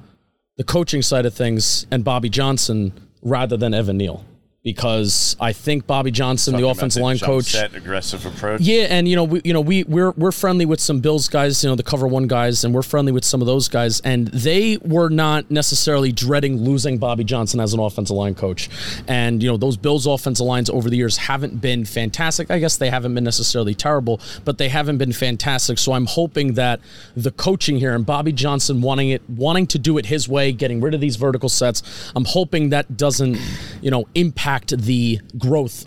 the 0.57 0.63
coaching 0.63 1.01
side 1.01 1.25
of 1.25 1.33
things 1.33 1.87
and 1.89 2.03
Bobby 2.03 2.29
Johnson 2.29 2.93
rather 3.23 3.57
than 3.57 3.73
Evan 3.73 3.97
Neal. 3.97 4.23
Because 4.63 5.37
I 5.39 5.53
think 5.53 5.87
Bobby 5.87 6.11
Johnson, 6.11 6.51
the 6.51 6.57
talking 6.57 6.65
about 6.65 6.77
offensive 6.77 7.01
line 7.01 7.19
coach, 7.19 7.45
set 7.45 7.73
aggressive 7.73 8.25
approach. 8.25 8.59
Yeah, 8.59 8.87
and 8.89 9.07
you 9.07 9.15
know, 9.15 9.23
we 9.23 9.41
you 9.45 9.53
know 9.53 9.61
we 9.61 9.85
we're 9.85 10.11
we're 10.11 10.33
friendly 10.33 10.65
with 10.65 10.81
some 10.81 10.99
Bills 10.99 11.29
guys, 11.29 11.63
you 11.63 11.69
know, 11.69 11.75
the 11.75 11.83
cover 11.83 12.05
one 12.05 12.27
guys, 12.27 12.65
and 12.65 12.75
we're 12.75 12.81
friendly 12.81 13.13
with 13.13 13.23
some 13.23 13.39
of 13.39 13.47
those 13.47 13.69
guys, 13.69 14.01
and 14.01 14.27
they 14.27 14.77
were 14.83 15.09
not 15.09 15.49
necessarily 15.49 16.11
dreading 16.11 16.57
losing 16.57 16.97
Bobby 16.97 17.23
Johnson 17.23 17.61
as 17.61 17.73
an 17.73 17.79
offensive 17.79 18.17
line 18.17 18.35
coach. 18.35 18.69
And 19.07 19.41
you 19.41 19.49
know, 19.49 19.55
those 19.55 19.77
Bills 19.77 20.05
offensive 20.05 20.45
lines 20.45 20.69
over 20.69 20.89
the 20.89 20.97
years 20.97 21.15
haven't 21.15 21.61
been 21.61 21.85
fantastic. 21.85 22.51
I 22.51 22.59
guess 22.59 22.75
they 22.75 22.89
haven't 22.89 23.15
been 23.15 23.23
necessarily 23.23 23.73
terrible, 23.73 24.19
but 24.43 24.57
they 24.57 24.67
haven't 24.67 24.97
been 24.97 25.13
fantastic. 25.13 25.77
So 25.77 25.93
I'm 25.93 26.07
hoping 26.07 26.55
that 26.55 26.81
the 27.15 27.31
coaching 27.31 27.77
here 27.77 27.95
and 27.95 28.05
Bobby 28.05 28.33
Johnson 28.33 28.81
wanting 28.81 29.11
it 29.11 29.21
wanting 29.29 29.67
to 29.67 29.79
do 29.79 29.97
it 29.97 30.07
his 30.07 30.27
way, 30.27 30.51
getting 30.51 30.81
rid 30.81 30.93
of 30.93 30.99
these 30.99 31.15
vertical 31.15 31.47
sets, 31.47 32.11
I'm 32.17 32.25
hoping 32.25 32.69
that 32.71 32.97
doesn't, 32.97 33.37
you 33.81 33.91
know, 33.91 34.07
impact 34.13 34.56
the 34.67 35.19
growth 35.37 35.85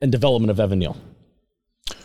and 0.00 0.10
development 0.12 0.50
of 0.50 0.60
Evan 0.60 0.78
Neal. 0.78 0.96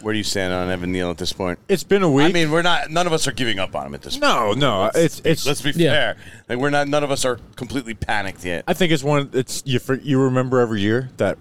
Where 0.01 0.13
do 0.13 0.17
you 0.17 0.23
stand 0.23 0.53
on 0.53 0.69
Evan 0.69 0.91
Neal 0.93 1.09
at 1.09 1.17
this 1.17 1.33
point? 1.33 1.59
It's 1.67 1.83
been 1.83 2.03
a 2.03 2.09
week. 2.09 2.27
I 2.27 2.31
mean, 2.31 2.51
we're 2.51 2.61
not. 2.61 2.89
None 2.89 3.05
of 3.05 3.11
us 3.13 3.27
are 3.27 3.33
giving 3.33 3.59
up 3.59 3.75
on 3.75 3.87
him 3.87 3.93
at 3.93 4.01
this 4.01 4.13
point. 4.17 4.21
no, 4.23 4.53
no, 4.53 4.91
it's 4.95 5.21
it's. 5.25 5.45
Let's 5.45 5.61
be 5.61 5.71
Yeah. 5.71 5.91
fair. 5.91 6.17
Like 6.47 6.57
we're 6.59 6.69
not. 6.69 6.87
None 6.87 7.03
of 7.03 7.11
us 7.11 7.25
are 7.25 7.37
completely 7.57 7.93
panicked 7.93 8.45
yet. 8.45 8.63
I 8.67 8.73
think 8.73 8.91
it's 8.93 9.03
one. 9.03 9.29
It's 9.33 9.61
you. 9.65 9.79
For, 9.79 9.95
you 9.95 10.21
remember 10.21 10.59
every 10.61 10.79
year 10.79 11.09
that 11.17 11.37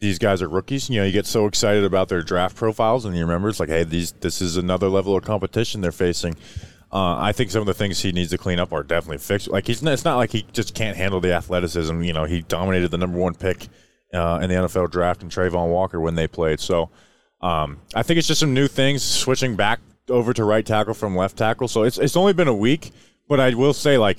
these 0.00 0.18
guys 0.18 0.40
are 0.40 0.48
rookies. 0.48 0.88
You 0.88 1.00
know, 1.00 1.06
you 1.06 1.12
get 1.12 1.26
so 1.26 1.46
excited 1.46 1.84
about 1.84 2.08
their 2.08 2.22
draft 2.22 2.56
profiles, 2.56 3.04
and 3.04 3.14
you 3.14 3.22
remember 3.22 3.50
it's 3.50 3.60
like, 3.60 3.68
hey, 3.68 3.84
these 3.84 4.12
this 4.12 4.40
is 4.40 4.56
another 4.56 4.88
level 4.88 5.14
of 5.14 5.22
competition 5.24 5.82
they're 5.82 5.92
facing. 5.92 6.34
Uh, 6.90 7.16
I 7.18 7.32
think 7.32 7.50
some 7.50 7.60
of 7.60 7.66
the 7.66 7.74
things 7.74 8.00
he 8.00 8.12
needs 8.12 8.30
to 8.30 8.38
clean 8.38 8.58
up 8.58 8.72
are 8.72 8.82
definitely 8.82 9.18
fixed. 9.18 9.48
Like 9.48 9.66
he's, 9.66 9.82
not, 9.82 9.94
it's 9.94 10.04
not 10.04 10.16
like 10.16 10.30
he 10.30 10.46
just 10.52 10.74
can't 10.74 10.94
handle 10.96 11.20
the 11.20 11.32
athleticism. 11.32 12.02
You 12.02 12.12
know, 12.12 12.24
he 12.24 12.42
dominated 12.42 12.90
the 12.90 12.98
number 12.98 13.18
one 13.18 13.34
pick 13.34 13.68
uh, 14.12 14.38
in 14.42 14.48
the 14.48 14.56
NFL 14.56 14.90
draft 14.90 15.22
and 15.22 15.30
Travon 15.30 15.68
Walker 15.68 16.00
when 16.00 16.14
they 16.14 16.26
played. 16.26 16.60
So 16.60 16.90
um, 17.40 17.80
I 17.94 18.02
think 18.02 18.18
it's 18.18 18.28
just 18.28 18.40
some 18.40 18.54
new 18.54 18.68
things, 18.68 19.02
switching 19.02 19.56
back 19.56 19.80
over 20.08 20.32
to 20.34 20.44
right 20.44 20.64
tackle 20.64 20.94
from 20.94 21.16
left 21.16 21.36
tackle. 21.36 21.68
So 21.68 21.82
it's 21.84 21.98
it's 21.98 22.16
only 22.16 22.32
been 22.32 22.48
a 22.48 22.54
week, 22.54 22.90
but 23.28 23.40
I 23.40 23.54
will 23.54 23.72
say 23.72 23.98
like 23.98 24.18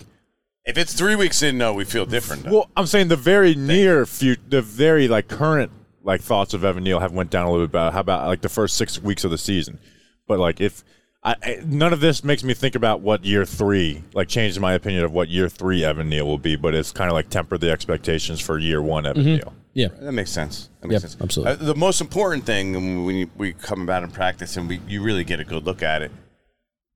If 0.65 0.77
it's 0.77 0.93
three 0.93 1.15
weeks 1.15 1.41
in, 1.41 1.58
no, 1.58 1.73
we 1.73 1.86
feel 1.86 2.06
different. 2.06 2.45
well, 2.45 2.69
I'm 2.75 2.86
saying 2.86 3.10
the 3.10 3.15
very 3.15 3.56
near 3.56 4.06
future, 4.06 4.41
the 4.47 4.62
very 4.62 5.08
like 5.08 5.27
current 5.27 5.71
like 6.01 6.21
thoughts 6.21 6.53
of 6.53 6.65
Evan 6.65 6.84
Neal 6.84 6.99
have 6.99 7.13
went 7.13 7.29
down 7.29 7.45
a 7.45 7.51
little 7.51 7.65
bit 7.65 7.71
about 7.71 7.93
how 7.93 8.01
about 8.01 8.27
like 8.27 8.41
the 8.41 8.49
first 8.49 8.75
six 8.75 9.01
weeks 9.01 9.23
of 9.23 9.32
the 9.32 9.38
season, 9.38 9.79
but 10.27 10.38
like 10.39 10.60
if 10.60 10.84
I, 11.23 11.36
I 11.41 11.60
none 11.65 11.93
of 11.93 12.01
this 12.01 12.23
makes 12.25 12.43
me 12.43 12.53
think 12.53 12.75
about 12.75 12.99
what 12.99 13.23
year 13.23 13.45
three 13.45 14.03
like 14.13 14.27
changes 14.27 14.60
my 14.60 14.73
opinion 14.73 15.06
of 15.06 15.13
what 15.13 15.29
year 15.29 15.47
three 15.47 15.86
Evan 15.86 16.10
Neal 16.10 16.25
will 16.25 16.38
be, 16.38 16.58
but 16.58 16.73
it's 16.73 16.91
kind 16.91 17.10
of 17.10 17.13
like 17.13 17.29
temper 17.29 17.58
the 17.58 17.71
expectations 17.71 18.41
for 18.41 18.58
year 18.58 18.82
one 18.82 19.06
Evan 19.06 19.23
Neal. 19.38 19.53
Yeah. 19.73 19.88
That 20.01 20.12
makes 20.12 20.31
sense. 20.31 20.69
That 20.81 20.88
makes 20.88 21.01
Yep, 21.03 21.12
sense. 21.12 21.21
absolutely. 21.21 21.53
Uh, 21.53 21.73
the 21.73 21.75
most 21.75 21.99
important 22.01 22.45
thing 22.45 23.05
when 23.05 23.15
you, 23.15 23.29
we 23.38 23.53
come 23.53 23.81
about 23.81 24.03
in 24.03 24.12
practice 24.12 24.55
and 24.57 24.69
we 24.69 24.79
you 24.88 25.01
really 25.01 25.23
get 25.23 25.39
a 25.39 25.43
good 25.43 25.63
look 25.65 25.81
at 25.81 26.01
it, 26.01 26.12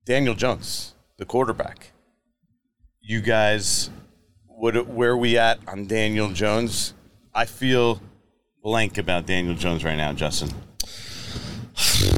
Daniel 0.04 0.34
Jones, 0.34 0.94
the 1.18 1.24
quarterback. 1.24 1.92
You 3.00 3.20
guys, 3.20 3.90
what 4.46 4.86
where 4.86 5.10
are 5.10 5.16
we 5.16 5.38
at 5.38 5.58
on 5.66 5.86
Daniel 5.86 6.30
Jones? 6.30 6.94
I 7.34 7.44
feel 7.46 8.00
blank 8.62 8.98
about 8.98 9.26
Daniel 9.26 9.54
Jones 9.54 9.84
right 9.84 9.96
now, 9.96 10.12
Justin. 10.12 10.50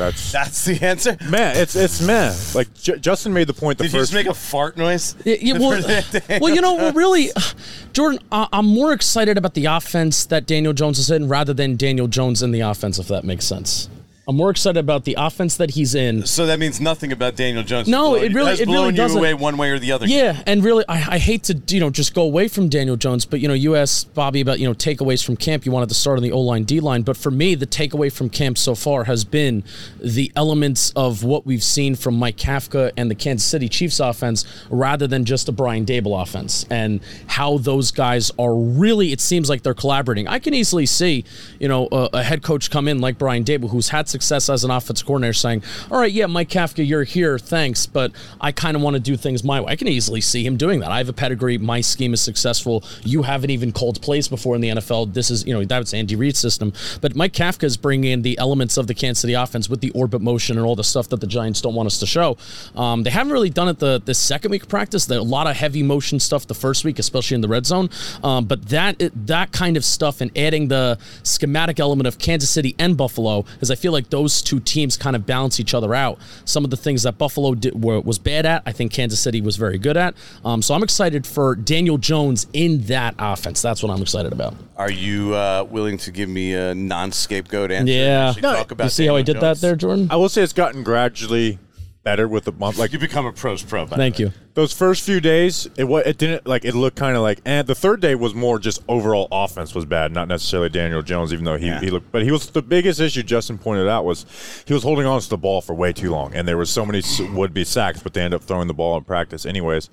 That's 0.00 0.32
That's 0.40 0.64
the 0.64 0.80
answer. 0.84 1.16
meh. 1.28 1.52
It's 1.56 1.76
it's 1.76 2.00
meh. 2.00 2.34
Like 2.54 2.72
J- 2.74 2.98
Justin 2.98 3.34
made 3.34 3.46
the 3.46 3.52
point. 3.54 3.76
The 3.78 3.84
Did 3.84 3.92
you 3.92 3.98
first 3.98 4.12
just 4.12 4.24
make 4.24 4.30
a 4.30 4.34
fart 4.34 4.78
noise? 4.78 5.14
Yeah, 5.24 5.36
yeah, 5.40 5.58
well, 5.58 5.82
well, 6.40 6.54
you 6.54 6.62
know, 6.62 6.74
well, 6.76 6.92
really, 6.92 7.28
Jordan, 7.92 8.18
I- 8.32 8.48
I'm 8.52 8.66
more 8.66 8.92
excited 8.94 9.36
about 9.36 9.52
the 9.54 9.66
offense 9.66 10.24
that 10.26 10.46
Daniel 10.46 10.72
Jones 10.72 10.98
is 10.98 11.10
in 11.10 11.28
rather 11.28 11.52
than 11.52 11.76
Daniel 11.76 12.08
Jones 12.08 12.42
in 12.42 12.50
the 12.50 12.60
offense, 12.60 12.98
if 12.98 13.08
that 13.08 13.24
makes 13.24 13.44
sense. 13.44 13.90
I'm 14.30 14.36
more 14.36 14.50
excited 14.50 14.78
about 14.78 15.04
the 15.04 15.16
offense 15.18 15.56
that 15.56 15.70
he's 15.72 15.96
in. 15.96 16.24
So 16.24 16.46
that 16.46 16.60
means 16.60 16.80
nothing 16.80 17.10
about 17.10 17.34
Daniel 17.34 17.64
Jones. 17.64 17.88
No, 17.88 18.10
Blown- 18.10 18.24
it 18.24 18.32
really- 18.32 18.50
has 18.50 18.60
it 18.60 18.66
really 18.68 18.76
blown 18.78 18.90
you 18.94 18.96
doesn't. 18.96 19.18
away 19.18 19.34
one 19.34 19.56
way 19.56 19.70
or 19.70 19.80
the 19.80 19.90
other. 19.90 20.06
Yeah, 20.06 20.40
and 20.46 20.62
really, 20.62 20.84
I, 20.88 21.14
I 21.16 21.18
hate 21.18 21.42
to 21.44 21.60
you 21.68 21.80
know 21.80 21.90
just 21.90 22.14
go 22.14 22.22
away 22.22 22.46
from 22.46 22.68
Daniel 22.68 22.94
Jones, 22.96 23.26
but 23.26 23.40
you 23.40 23.48
know 23.48 23.54
you 23.54 23.74
asked 23.74 24.14
Bobby 24.14 24.40
about 24.40 24.60
you 24.60 24.68
know 24.68 24.72
takeaways 24.74 25.24
from 25.24 25.36
camp. 25.36 25.66
You 25.66 25.72
wanted 25.72 25.88
to 25.88 25.96
start 25.96 26.16
on 26.16 26.22
the 26.22 26.30
O 26.30 26.40
line, 26.40 26.62
D 26.62 26.78
line, 26.78 27.02
but 27.02 27.16
for 27.16 27.32
me, 27.32 27.56
the 27.56 27.66
takeaway 27.66 28.12
from 28.12 28.30
camp 28.30 28.56
so 28.56 28.76
far 28.76 29.02
has 29.04 29.24
been 29.24 29.64
the 30.00 30.30
elements 30.36 30.92
of 30.94 31.24
what 31.24 31.44
we've 31.44 31.64
seen 31.64 31.96
from 31.96 32.14
Mike 32.14 32.36
Kafka 32.36 32.92
and 32.96 33.10
the 33.10 33.16
Kansas 33.16 33.48
City 33.48 33.68
Chiefs 33.68 33.98
offense, 33.98 34.44
rather 34.70 35.08
than 35.08 35.24
just 35.24 35.48
a 35.48 35.52
Brian 35.52 35.84
Daboll 35.84 36.22
offense, 36.22 36.64
and 36.70 37.00
how 37.26 37.58
those 37.58 37.90
guys 37.90 38.30
are 38.38 38.54
really. 38.54 39.10
It 39.10 39.20
seems 39.20 39.48
like 39.48 39.62
they're 39.64 39.74
collaborating. 39.74 40.28
I 40.28 40.38
can 40.38 40.54
easily 40.54 40.86
see 40.86 41.24
you 41.58 41.66
know 41.66 41.88
a, 41.90 42.10
a 42.12 42.22
head 42.22 42.44
coach 42.44 42.70
come 42.70 42.86
in 42.86 43.00
like 43.00 43.18
Brian 43.18 43.42
Daboll, 43.42 43.70
who's 43.70 43.88
had 43.88 44.08
success 44.08 44.19
as 44.20 44.64
an 44.64 44.70
offensive 44.70 45.06
coordinator, 45.06 45.32
saying, 45.32 45.62
"All 45.90 45.98
right, 45.98 46.12
yeah, 46.12 46.26
Mike 46.26 46.48
Kafka, 46.48 46.86
you're 46.86 47.04
here, 47.04 47.38
thanks, 47.38 47.86
but 47.86 48.12
I 48.40 48.52
kind 48.52 48.76
of 48.76 48.82
want 48.82 48.94
to 48.94 49.00
do 49.00 49.16
things 49.16 49.44
my 49.44 49.60
way." 49.60 49.72
I 49.72 49.76
can 49.76 49.88
easily 49.88 50.20
see 50.20 50.44
him 50.44 50.56
doing 50.56 50.80
that. 50.80 50.90
I 50.90 50.98
have 50.98 51.08
a 51.08 51.12
pedigree. 51.12 51.58
My 51.58 51.80
scheme 51.80 52.14
is 52.14 52.20
successful. 52.20 52.84
You 53.04 53.22
haven't 53.22 53.50
even 53.50 53.72
called 53.72 54.00
plays 54.02 54.28
before 54.28 54.54
in 54.54 54.60
the 54.60 54.68
NFL. 54.68 55.12
This 55.12 55.30
is, 55.30 55.46
you 55.46 55.54
know, 55.54 55.64
that's 55.64 55.94
Andy 55.94 56.16
Reid's 56.16 56.38
system. 56.38 56.72
But 57.00 57.14
Mike 57.14 57.32
Kafka 57.32 57.64
is 57.64 57.76
bringing 57.76 58.10
in 58.10 58.22
the 58.22 58.38
elements 58.38 58.76
of 58.76 58.86
the 58.86 58.94
Kansas 58.94 59.20
City 59.20 59.34
offense 59.34 59.68
with 59.68 59.80
the 59.80 59.90
orbit 59.90 60.20
motion 60.20 60.56
and 60.56 60.66
all 60.66 60.76
the 60.76 60.84
stuff 60.84 61.08
that 61.08 61.20
the 61.20 61.26
Giants 61.26 61.60
don't 61.60 61.74
want 61.74 61.86
us 61.86 61.98
to 61.98 62.06
show. 62.06 62.36
Um, 62.74 63.02
they 63.02 63.10
haven't 63.10 63.32
really 63.32 63.50
done 63.50 63.68
it 63.68 63.78
the 63.78 64.00
the 64.04 64.14
second 64.14 64.50
week 64.50 64.62
of 64.62 64.68
practice. 64.68 65.08
A 65.08 65.20
lot 65.20 65.46
of 65.46 65.56
heavy 65.56 65.82
motion 65.82 66.20
stuff 66.20 66.46
the 66.46 66.54
first 66.54 66.84
week, 66.84 66.98
especially 66.98 67.34
in 67.34 67.40
the 67.40 67.48
red 67.48 67.66
zone. 67.66 67.90
Um, 68.22 68.44
but 68.44 68.68
that 68.68 69.00
that 69.26 69.52
kind 69.52 69.76
of 69.76 69.84
stuff 69.84 70.20
and 70.20 70.36
adding 70.36 70.68
the 70.68 70.98
schematic 71.22 71.80
element 71.80 72.06
of 72.06 72.18
Kansas 72.18 72.50
City 72.50 72.74
and 72.78 72.96
Buffalo, 72.96 73.44
is 73.60 73.70
I 73.70 73.74
feel 73.74 73.92
like 73.92 74.09
those 74.10 74.42
two 74.42 74.60
teams 74.60 74.96
kind 74.96 75.16
of 75.16 75.26
balance 75.26 75.60
each 75.60 75.74
other 75.74 75.94
out. 75.94 76.18
Some 76.44 76.64
of 76.64 76.70
the 76.70 76.76
things 76.76 77.02
that 77.04 77.18
Buffalo 77.18 77.54
did, 77.54 77.82
were, 77.82 78.00
was 78.00 78.18
bad 78.18 78.46
at, 78.46 78.62
I 78.66 78.72
think 78.72 78.92
Kansas 78.92 79.20
City 79.20 79.40
was 79.40 79.56
very 79.56 79.78
good 79.78 79.96
at. 79.96 80.14
Um, 80.44 80.62
so 80.62 80.74
I'm 80.74 80.82
excited 80.82 81.26
for 81.26 81.54
Daniel 81.54 81.98
Jones 81.98 82.46
in 82.52 82.82
that 82.82 83.14
offense. 83.18 83.62
That's 83.62 83.82
what 83.82 83.90
I'm 83.90 84.02
excited 84.02 84.32
about. 84.32 84.54
Are 84.76 84.90
you 84.90 85.34
uh, 85.34 85.66
willing 85.70 85.98
to 85.98 86.10
give 86.10 86.28
me 86.28 86.54
a 86.54 86.74
non-scapegoat 86.74 87.70
answer? 87.70 87.80
and 87.80 87.88
Yeah. 87.88 88.28
actually 88.28 88.42
No, 88.42 88.54
talk 88.54 88.70
about 88.70 88.84
you 88.84 88.90
see 88.90 89.06
how 89.06 89.16
I 89.16 89.22
Daniel 89.22 89.34
did 89.34 89.42
that 89.42 89.60
there, 89.60 89.76
Jordan? 89.76 90.08
I 90.10 90.16
will 90.16 90.28
say 90.28 90.42
it's 90.42 90.52
gotten 90.52 90.82
gradually 90.82 91.58
better 92.02 92.26
with 92.26 92.44
the 92.44 92.52
month. 92.52 92.78
Like 92.78 92.92
You 92.92 92.98
become 92.98 93.26
a 93.26 93.32
pros 93.32 93.62
pro. 93.62 93.86
by 93.86 93.96
Thank 93.96 94.18
way. 94.18 94.26
you. 94.26 94.32
Those 94.60 94.72
first 94.72 95.02
few 95.02 95.20
days, 95.20 95.66
it 95.76 95.84
it 95.84 96.18
didn't 96.18 96.46
like 96.46 96.64
it 96.64 96.74
looked 96.74 96.96
kind 96.96 97.16
of 97.16 97.22
like. 97.22 97.40
And 97.44 97.66
the 97.66 97.74
third 97.74 98.00
day 98.00 98.14
was 98.14 98.34
more 98.34 98.58
just 98.58 98.82
overall 98.88 99.26
offense 99.32 99.74
was 99.74 99.84
bad, 99.86 100.12
not 100.12 100.28
necessarily 100.28 100.68
Daniel 100.68 101.00
Jones, 101.02 101.32
even 101.32 101.44
though 101.44 101.56
he, 101.56 101.66
Yeah. 101.68 101.80
he 101.80 101.90
looked. 101.90 102.12
But 102.12 102.22
he 102.24 102.30
was 102.30 102.50
the 102.50 102.62
biggest 102.62 103.00
issue. 103.00 103.22
Justin 103.22 103.56
pointed 103.58 103.88
out 103.88 104.04
was 104.04 104.26
he 104.66 104.74
was 104.74 104.82
holding 104.82 105.06
on 105.06 105.20
to 105.20 105.28
the 105.28 105.38
ball 105.38 105.60
for 105.60 105.74
way 105.74 105.92
too 105.92 106.10
long, 106.10 106.34
and 106.34 106.46
there 106.46 106.56
were 106.56 106.66
so 106.66 106.84
many 106.84 107.02
would 107.32 107.54
be 107.54 107.64
sacks, 107.64 108.02
but 108.02 108.12
they 108.14 108.20
end 108.20 108.34
up 108.34 108.42
throwing 108.42 108.68
the 108.68 108.74
ball 108.74 108.96
in 108.98 109.04
practice 109.04 109.46
anyways. 109.46 109.88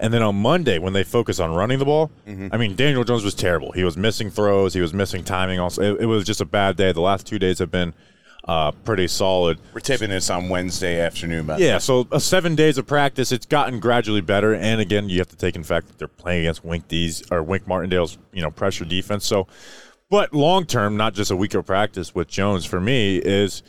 And 0.00 0.12
then 0.12 0.22
on 0.22 0.34
Monday 0.36 0.78
when 0.78 0.92
they 0.92 1.04
focus 1.04 1.38
on 1.40 1.54
running 1.54 1.78
the 1.78 1.84
ball, 1.84 2.10
Mm-hmm. 2.26 2.48
I 2.52 2.56
mean 2.56 2.74
Daniel 2.76 3.04
Jones 3.04 3.24
was 3.24 3.34
terrible. 3.34 3.72
He 3.72 3.84
was 3.84 3.96
missing 3.96 4.30
throws, 4.30 4.74
he 4.74 4.80
was 4.80 4.92
missing 4.92 5.24
timing. 5.24 5.58
Also, 5.60 5.82
it, 5.82 6.02
it 6.02 6.06
was 6.06 6.24
just 6.24 6.40
a 6.40 6.44
bad 6.44 6.76
day. 6.76 6.92
The 6.92 7.00
last 7.00 7.26
two 7.26 7.38
days 7.38 7.58
have 7.60 7.70
been. 7.70 7.94
Uh, 8.48 8.72
pretty 8.72 9.06
solid. 9.06 9.60
We're 9.74 9.80
taping 9.80 10.08
this 10.08 10.30
on 10.30 10.48
Wednesday 10.48 11.00
afternoon. 11.00 11.44
By 11.44 11.58
Yeah, 11.58 11.76
so 11.76 12.08
uh, 12.10 12.18
seven 12.18 12.54
days 12.54 12.78
of 12.78 12.86
practice, 12.86 13.30
it's 13.30 13.44
gotten 13.44 13.78
gradually 13.78 14.22
better. 14.22 14.54
And 14.54 14.80
again, 14.80 15.10
you 15.10 15.18
have 15.18 15.28
to 15.28 15.36
take 15.36 15.54
in 15.54 15.62
fact 15.62 15.88
that 15.88 15.98
they're 15.98 16.08
playing 16.08 16.46
against 16.46 16.64
Wink 16.64 16.88
D's 16.88 17.22
or 17.30 17.42
Wink 17.42 17.68
Martindale's, 17.68 18.16
you 18.32 18.40
know, 18.40 18.50
pressure 18.50 18.86
defense. 18.86 19.26
So, 19.26 19.46
but 20.08 20.32
long 20.32 20.64
term, 20.64 20.96
not 20.96 21.12
just 21.12 21.30
a 21.30 21.36
week 21.36 21.52
of 21.52 21.66
practice 21.66 22.14
with 22.14 22.28
Jones 22.28 22.64
for 22.64 22.80
me 22.80 23.18
is 23.18 23.62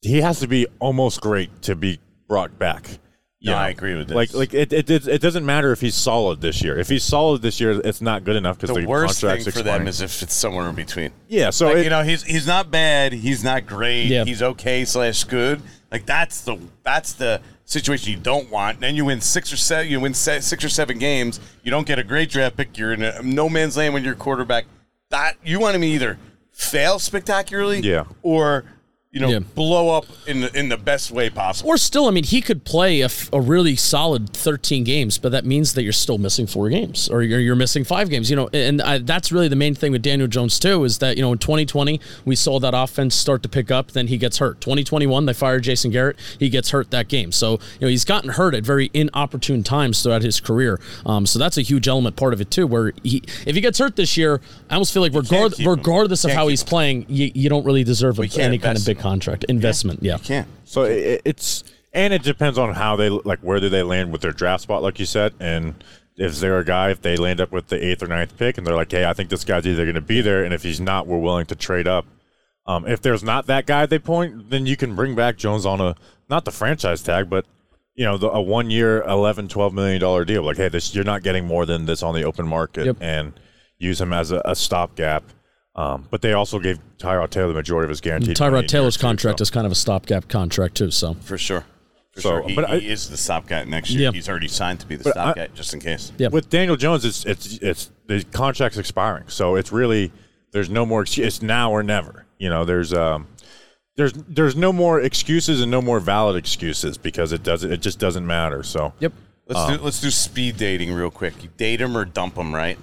he 0.00 0.22
has 0.22 0.40
to 0.40 0.46
be 0.46 0.66
almost 0.78 1.20
great 1.20 1.60
to 1.62 1.76
be 1.76 2.00
brought 2.28 2.58
back. 2.58 2.98
You 3.40 3.52
No, 3.52 3.56
I 3.56 3.68
agree 3.68 3.94
with 3.94 4.08
this. 4.08 4.16
Like, 4.16 4.34
like 4.34 4.52
it, 4.52 4.72
it, 4.72 4.90
it, 4.90 5.06
it 5.06 5.20
doesn't 5.22 5.46
matter 5.46 5.70
if 5.70 5.80
he's 5.80 5.94
solid 5.94 6.40
this 6.40 6.60
year. 6.60 6.76
If 6.76 6.88
he's 6.88 7.04
solid 7.04 7.40
this 7.40 7.60
year, 7.60 7.80
it's 7.84 8.00
not 8.00 8.24
good 8.24 8.34
enough 8.34 8.58
because 8.58 8.74
the 8.74 8.82
the, 8.82 8.88
worst 8.88 9.20
thing 9.20 9.40
for 9.42 9.50
expiring. 9.50 9.64
them 9.64 9.86
is 9.88 10.00
if 10.00 10.22
it's 10.22 10.34
somewhere 10.34 10.68
in 10.68 10.74
between. 10.74 11.12
yeah. 11.28 11.50
So 11.50 11.66
Like, 11.68 11.76
it, 11.78 11.84
you 11.84 11.90
know, 11.90 12.02
he's 12.02 12.24
he's 12.24 12.46
not 12.48 12.70
bad. 12.70 13.12
He's 13.12 13.44
not 13.44 13.64
great. 13.66 14.06
Yeah. 14.06 14.24
He's 14.24 14.42
okay 14.42 14.84
slash 14.84 15.22
good. 15.24 15.62
Like 15.92 16.04
that's 16.04 16.40
the 16.40 16.58
that's 16.82 17.12
the 17.12 17.40
situation 17.64 18.10
you 18.12 18.18
don't 18.18 18.50
want. 18.50 18.80
Then 18.80 18.96
you 18.96 19.04
win 19.04 19.20
six 19.20 19.52
or 19.52 19.56
seven. 19.56 19.88
You 19.90 20.00
win 20.00 20.14
six 20.14 20.52
or 20.52 20.68
seven 20.68 20.98
games. 20.98 21.38
You 21.62 21.70
don't 21.70 21.86
get 21.86 22.00
a 22.00 22.04
great 22.04 22.30
draft 22.30 22.56
pick. 22.56 22.76
You're 22.76 22.92
in 22.92 23.02
a 23.02 23.22
no 23.22 23.48
man's 23.48 23.76
land 23.76 23.94
when 23.94 24.02
you're 24.02 24.16
quarterback. 24.16 24.64
That 25.10 25.36
you 25.44 25.60
want 25.60 25.76
him 25.76 25.84
either 25.84 26.18
fail 26.50 26.98
spectacularly, 26.98 27.78
Yeah. 27.80 28.04
or 28.22 28.64
you 29.10 29.20
know 29.20 29.28
Yeah. 29.30 29.38
blow 29.38 29.88
up 29.96 30.04
in 30.26 30.40
the 30.40 30.58
in 30.58 30.68
the 30.68 30.76
best 30.76 31.10
way 31.10 31.30
possible. 31.30 31.70
Or 31.70 31.78
still, 31.78 32.06
I 32.08 32.10
mean, 32.10 32.24
he 32.24 32.42
could 32.42 32.64
play 32.64 33.00
a, 33.00 33.06
f- 33.06 33.30
a 33.32 33.40
really 33.40 33.74
solid 33.74 34.30
13 34.34 34.84
games, 34.84 35.16
but 35.16 35.32
that 35.32 35.46
means 35.46 35.72
that 35.74 35.82
you're 35.82 35.94
still 35.94 36.18
missing 36.18 36.46
four 36.46 36.68
games, 36.68 37.08
or 37.08 37.22
you're, 37.22 37.40
you're 37.40 37.56
missing 37.56 37.84
five 37.84 38.10
games. 38.10 38.28
You 38.28 38.36
know, 38.36 38.48
and 38.52 38.82
I, 38.82 38.98
that's 38.98 39.32
really 39.32 39.48
the 39.48 39.56
main 39.56 39.74
thing 39.74 39.92
with 39.92 40.02
Daniel 40.02 40.28
Jones 40.28 40.58
too 40.58 40.84
is 40.84 40.98
that 40.98 41.16
you 41.16 41.22
know 41.22 41.32
in 41.32 41.38
2020 41.38 41.98
we 42.26 42.36
saw 42.36 42.60
that 42.60 42.74
offense 42.74 43.14
start 43.14 43.42
to 43.44 43.48
pick 43.48 43.70
up, 43.70 43.92
then 43.92 44.08
he 44.08 44.18
gets 44.18 44.38
hurt. 44.38 44.60
2021 44.60 45.24
they 45.24 45.32
fired 45.32 45.62
Jason 45.62 45.90
Garrett, 45.90 46.18
he 46.38 46.50
gets 46.50 46.70
hurt 46.70 46.90
that 46.90 47.08
game. 47.08 47.32
So 47.32 47.52
you 47.52 47.58
know 47.82 47.88
he's 47.88 48.04
gotten 48.04 48.30
hurt 48.30 48.54
at 48.54 48.62
very 48.62 48.90
inopportune 48.92 49.62
times 49.62 50.02
throughout 50.02 50.20
his 50.22 50.38
career. 50.38 50.78
Um, 51.06 51.24
so 51.24 51.38
that's 51.38 51.56
a 51.56 51.62
huge 51.62 51.88
element 51.88 52.16
part 52.16 52.34
of 52.34 52.42
it 52.42 52.50
too. 52.50 52.66
Where 52.66 52.92
he, 53.02 53.22
if 53.46 53.54
he 53.54 53.62
gets 53.62 53.78
hurt 53.78 53.96
this 53.96 54.18
year, 54.18 54.42
I 54.68 54.74
almost 54.74 54.92
feel 54.92 55.00
like 55.00 55.14
regard, 55.14 55.54
regardless 55.60 56.26
of 56.26 56.30
how 56.32 56.48
he's 56.48 56.60
him. 56.62 56.68
playing, 56.68 57.06
you, 57.08 57.30
you 57.34 57.48
don't 57.48 57.64
really 57.64 57.84
deserve 57.84 58.18
a, 58.18 58.28
any 58.38 58.58
kind 58.58 58.76
of 58.76 58.84
big. 58.84 58.97
Contract 58.98 59.44
investment. 59.44 60.02
Yeah. 60.02 60.18
Can't. 60.18 60.48
So 60.64 60.82
it, 60.84 61.22
it's 61.24 61.64
and 61.92 62.12
it 62.12 62.22
depends 62.22 62.58
on 62.58 62.74
how 62.74 62.96
they 62.96 63.08
like 63.08 63.40
where 63.40 63.60
do 63.60 63.68
they 63.68 63.82
land 63.82 64.12
with 64.12 64.20
their 64.20 64.32
draft 64.32 64.62
spot, 64.64 64.82
like 64.82 64.98
you 64.98 65.06
said, 65.06 65.34
and 65.40 65.82
if 66.16 66.40
they're 66.40 66.58
a 66.58 66.64
guy 66.64 66.90
if 66.90 67.00
they 67.00 67.16
land 67.16 67.40
up 67.40 67.52
with 67.52 67.68
the 67.68 67.82
eighth 67.84 68.02
or 68.02 68.08
ninth 68.08 68.36
pick 68.36 68.58
and 68.58 68.66
they're 68.66 68.74
like, 68.74 68.90
hey, 68.90 69.04
I 69.04 69.12
think 69.12 69.30
this 69.30 69.44
guy's 69.44 69.66
either 69.66 69.84
going 69.84 69.94
to 69.94 70.00
be 70.00 70.20
there, 70.20 70.44
and 70.44 70.52
if 70.52 70.62
he's 70.62 70.80
not, 70.80 71.06
we're 71.06 71.18
willing 71.18 71.46
to 71.46 71.54
trade 71.54 71.86
up. 71.86 72.06
Um, 72.66 72.86
if 72.86 73.00
there's 73.00 73.22
not 73.24 73.46
that 73.46 73.64
guy 73.66 73.86
they 73.86 73.98
point, 73.98 74.50
then 74.50 74.66
you 74.66 74.76
can 74.76 74.94
bring 74.94 75.14
back 75.14 75.36
Jones 75.38 75.64
on 75.64 75.80
a 75.80 75.94
not 76.28 76.44
the 76.44 76.50
franchise 76.50 77.02
tag, 77.02 77.30
but 77.30 77.46
you 77.94 78.04
know 78.04 78.18
the, 78.18 78.28
a 78.30 78.40
one 78.42 78.68
year 78.70 79.02
11 79.04 79.48
12 79.48 79.72
million 79.72 80.00
dollar 80.00 80.24
deal. 80.24 80.42
Like, 80.42 80.56
hey, 80.58 80.68
this 80.68 80.94
you're 80.94 81.04
not 81.04 81.22
getting 81.22 81.46
more 81.46 81.64
than 81.64 81.86
this 81.86 82.02
on 82.02 82.14
the 82.14 82.24
open 82.24 82.46
market, 82.46 82.86
Yep. 82.86 82.96
and 83.00 83.32
use 83.78 84.00
him 84.00 84.12
as 84.12 84.30
a, 84.32 84.42
a 84.44 84.54
stopgap. 84.54 85.22
Um, 85.78 86.06
but 86.10 86.22
they 86.22 86.32
also 86.32 86.58
gave 86.58 86.78
Tyrod 86.98 87.30
Taylor 87.30 87.48
the 87.48 87.54
majority 87.54 87.84
of 87.84 87.90
his 87.90 88.00
guaranteed. 88.00 88.38
money 88.40 88.56
in 88.58 88.64
Tyrod 88.64 88.68
Taylor's 88.68 88.96
two, 88.96 89.02
contract 89.02 89.38
so- 89.38 89.42
is 89.42 89.50
kind 89.50 89.64
of 89.64 89.70
a 89.72 89.76
stopgap 89.76 90.28
contract 90.28 90.74
too. 90.76 90.90
So 90.90 91.14
For 91.14 91.38
sure. 91.38 91.64
For 92.12 92.20
So, 92.20 92.28
sure. 92.30 92.48
He, 92.48 92.54
but 92.56 92.64
I- 92.68 92.78
he 92.80 92.88
is 92.90 93.08
the 93.08 93.16
stopgap 93.16 93.66
next 93.68 93.90
year. 93.90 94.02
Yeah. 94.04 94.10
He's 94.12 94.28
already 94.28 94.48
signed 94.48 94.80
to 94.80 94.86
be 94.86 94.96
the 94.96 95.10
stopgap 95.10 95.54
just 95.54 95.72
in 95.74 95.80
case. 95.80 96.10
Yeah. 96.18 96.28
with 96.28 96.50
Daniel 96.50 96.76
Jones, 96.76 97.04
it's 97.04 97.24
it's 97.24 97.58
it's 97.58 97.90
the 98.08 98.24
contract's 98.24 98.76
expiring, 98.78 99.24
so 99.28 99.54
it's 99.54 99.70
really 99.70 100.10
there's 100.50 100.68
no 100.70 100.84
more. 100.84 101.02
excuse. 101.02 101.26
It's 101.26 101.42
now 101.42 101.70
or 101.70 101.82
never. 101.84 102.24
You 102.38 102.48
know, 102.50 102.64
there's 102.64 102.92
um 102.92 103.28
there's 103.96 104.12
there's 104.14 104.56
no 104.56 104.72
more 104.72 105.00
excuses 105.00 105.60
and 105.60 105.70
no 105.70 105.80
more 105.82 106.00
valid 106.00 106.34
excuses 106.36 106.98
because 106.98 107.30
it 107.32 107.42
doesn't 107.44 107.70
it 107.70 107.80
just 107.80 107.98
doesn't 108.00 108.26
matter. 108.26 108.62
So 108.64 108.94
yep. 108.98 109.12
Let's 109.46 109.60
Um, 109.60 109.76
do 109.78 109.82
let's 109.84 110.00
do 110.00 110.10
speed 110.10 110.56
dating 110.56 110.92
real 110.92 111.10
quick. 111.10 111.40
You 111.42 111.50
date 111.56 111.76
them 111.76 111.96
or 111.96 112.04
dump 112.04 112.34
them, 112.34 112.52
right? 112.54 112.78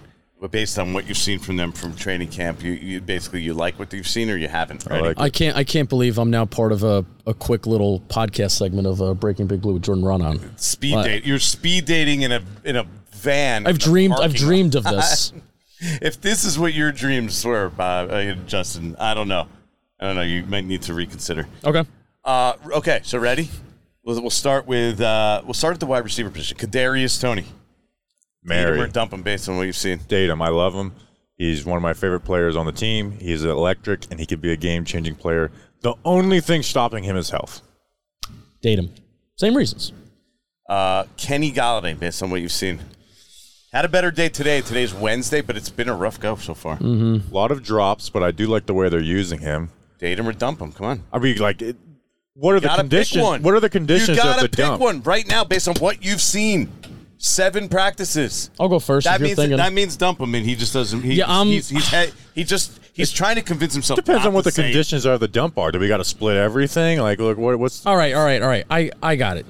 But 0.46 0.52
based 0.52 0.78
on 0.78 0.94
what 0.94 1.08
you've 1.08 1.18
seen 1.18 1.40
from 1.40 1.58
them 1.58 1.72
from 1.72 1.96
training 1.96 2.28
camp, 2.28 2.62
you, 2.62 2.74
you 2.74 3.02
basically 3.02 3.42
you 3.42 3.56
like 3.56 3.80
what 3.80 3.92
you've 3.92 4.08
seen 4.08 4.30
or 4.30 4.38
you 4.38 4.48
haven't. 4.48 4.86
Right? 4.86 5.02
like 5.02 5.20
I 5.20 5.32
can't. 5.32 5.58
I 5.58 5.64
can't 5.64 5.90
believe 5.90 6.20
I'm 6.20 6.30
now 6.30 6.46
part 6.46 6.72
of 6.72 6.84
a, 6.84 7.04
a 7.26 7.34
quick 7.34 7.66
little 7.66 8.02
podcast 8.02 8.52
segment 8.52 8.86
of 8.86 9.02
uh, 9.02 9.16
Breaking 9.16 9.48
Big 9.48 9.62
Blue 9.62 9.74
with 9.74 9.82
Jordan 9.82 10.04
Raanan. 10.04 10.60
speed 10.60 10.94
What? 10.94 11.06
date. 11.06 11.26
You're 11.26 11.40
speed 11.40 11.86
dating 11.86 12.22
in 12.22 12.32
a 12.32 12.44
in 12.64 12.76
a 12.76 12.86
van. 13.10 13.66
I've 13.66 13.80
dreamed. 13.80 14.14
I've 14.14 14.20
parking 14.20 14.42
lot. 14.42 14.48
dreamed 14.48 14.76
of 14.76 14.84
this. 14.84 15.34
if 15.80 16.22
this 16.22 16.46
is 16.46 16.60
what 16.60 16.76
your 16.76 16.92
dreams 16.92 17.44
were, 17.44 17.70
Bob, 17.70 18.12
uh, 18.12 18.36
Justin, 18.46 18.96
I 19.00 19.16
don't 19.16 19.28
know. 19.28 19.48
I 20.00 20.06
don't 20.06 20.16
know. 20.16 20.22
You 20.22 20.44
might 20.44 20.66
need 20.66 20.84
to 20.84 20.94
reconsider. 20.94 21.48
Okay. 21.64 21.84
Uh, 22.24 22.54
okay, 22.72 23.00
so 23.02 23.18
ready? 23.18 23.50
We'll, 24.04 24.22
we'll 24.22 24.30
start 24.30 24.68
with 24.68 25.02
uh, 25.02 25.42
we'll 25.44 25.56
start 25.56 25.74
at 25.74 25.80
the 25.80 25.88
wide 25.88 26.04
receiver 26.04 26.30
position. 26.30 26.56
Kadarius 26.56 27.20
Toney. 27.20 27.46
Date 28.48 28.56
him 28.60 28.68
or 28.74 28.78
Mary, 28.78 28.90
dump 28.92 29.14
him 29.14 29.22
based 29.24 29.50
on 29.50 29.58
what 29.58 29.64
you've 29.64 29.76
seen. 29.76 30.00
date 30.08 30.30
him. 30.30 30.42
I 30.42 30.50
love 30.50 30.74
him. 30.74 30.94
He's 31.38 31.66
one 31.66 31.76
of 31.78 31.84
my 31.84 31.94
favorite 31.94 32.22
players 32.22 32.56
on 32.56 32.66
the 32.66 32.72
team. 32.72 33.12
He's 33.20 33.44
electric, 33.44 34.06
and 34.10 34.20
he 34.20 34.26
could 34.26 34.42
be 34.42 34.52
a 34.54 34.56
game 34.56 34.86
changing 34.86 35.16
player. 35.16 35.52
The 35.82 35.94
only 36.06 36.40
thing 36.40 36.64
stopping 36.64 37.04
him 37.04 37.18
is 37.18 37.30
health. 37.30 37.62
Date 38.62 38.80
him. 38.80 38.90
Same 39.36 39.56
reasons. 39.56 39.92
Uh, 40.70 41.04
Kenny 41.18 41.52
Golladay, 41.52 42.00
based 42.00 42.24
on 42.24 42.30
what 42.30 42.42
you've 42.42 42.52
seen. 42.52 42.80
Had 43.74 43.84
a 43.84 43.90
better 43.90 44.10
day 44.10 44.30
today. 44.30 44.62
Today's 44.62 44.94
Wednesday, 44.94 45.42
but 45.42 45.58
it's 45.58 45.70
been 45.70 45.90
a 45.90 45.94
rough 45.96 46.20
go 46.20 46.36
so 46.38 46.54
far. 46.54 46.78
Mm-hmm. 46.78 47.30
A 47.30 47.36
lot 47.36 47.52
of 47.52 47.62
drops, 47.62 48.10
but 48.10 48.24
I 48.24 48.32
do 48.32 48.48
like 48.48 48.66
the 48.66 48.74
way 48.74 48.88
they're 48.88 49.02
using 49.02 49.40
him. 49.40 49.70
Date 50.00 50.18
him 50.18 50.28
or 50.28 50.32
dump 50.32 50.62
him. 50.62 50.72
Come 50.72 50.86
on. 50.86 51.04
I 51.12 51.20
mean, 51.20 51.38
like 51.38 51.62
it, 51.62 51.76
What 52.36 52.54
are 52.54 52.56
You 52.56 52.62
the 52.62 52.70
conditions? 52.70 53.44
What 53.44 53.54
are 53.54 53.60
the 53.60 53.70
conditions 53.70 54.10
You 54.18 54.24
gotta 54.24 54.46
of 54.46 54.52
the 54.52 54.56
pick 54.56 54.66
dump? 54.66 54.82
one 54.82 55.02
right 55.04 55.28
now 55.28 55.44
based 55.44 55.68
on 55.68 55.76
what 55.76 56.04
you've 56.04 56.22
seen. 56.22 56.72
Seven 57.26 57.70
practices. 57.70 58.52
I'll 58.60 58.70
go 58.70 58.78
first. 58.78 59.06
That 59.06 59.16
if 59.16 59.22
you're 59.22 59.28
means 59.30 59.38
thinking. 59.38 59.58
that 59.58 59.74
means 59.74 59.98
dump 59.98 60.20
him, 60.20 60.36
and 60.36 60.46
he 60.46 60.56
just 60.56 60.74
doesn't. 60.74 61.02
He, 61.02 61.16
Yeah, 61.16 61.26
um, 61.26 61.48
he's, 61.48 61.70
he's 61.70 61.90
he, 61.90 62.12
he 62.36 62.44
just 62.44 62.80
he's 62.94 63.12
trying 63.12 63.36
to 63.36 63.42
convince 63.42 63.74
himself. 63.74 63.98
Depends 63.98 64.20
not 64.20 64.28
on 64.28 64.34
what 64.36 64.44
to 64.44 64.50
the 64.50 64.52
say 64.52 64.66
conditions 64.66 65.08
are 65.08 65.14
of 65.14 65.22
the 65.22 65.28
dump 65.28 65.58
are. 65.58 65.72
Do 65.72 65.80
we 65.80 65.88
got 65.88 65.98
to 65.98 66.04
split 66.04 66.38
everything? 66.38 67.00
Like, 67.00 67.18
look, 67.18 67.40
what, 67.40 67.58
what's 67.58 67.84
All 67.84 67.98
right, 67.98 68.14
all 68.14 68.24
right, 68.24 68.44
all 68.44 68.48
right. 68.48 68.64
I, 68.70 68.92
I 69.02 69.16
got 69.16 69.38
it. 69.38 69.48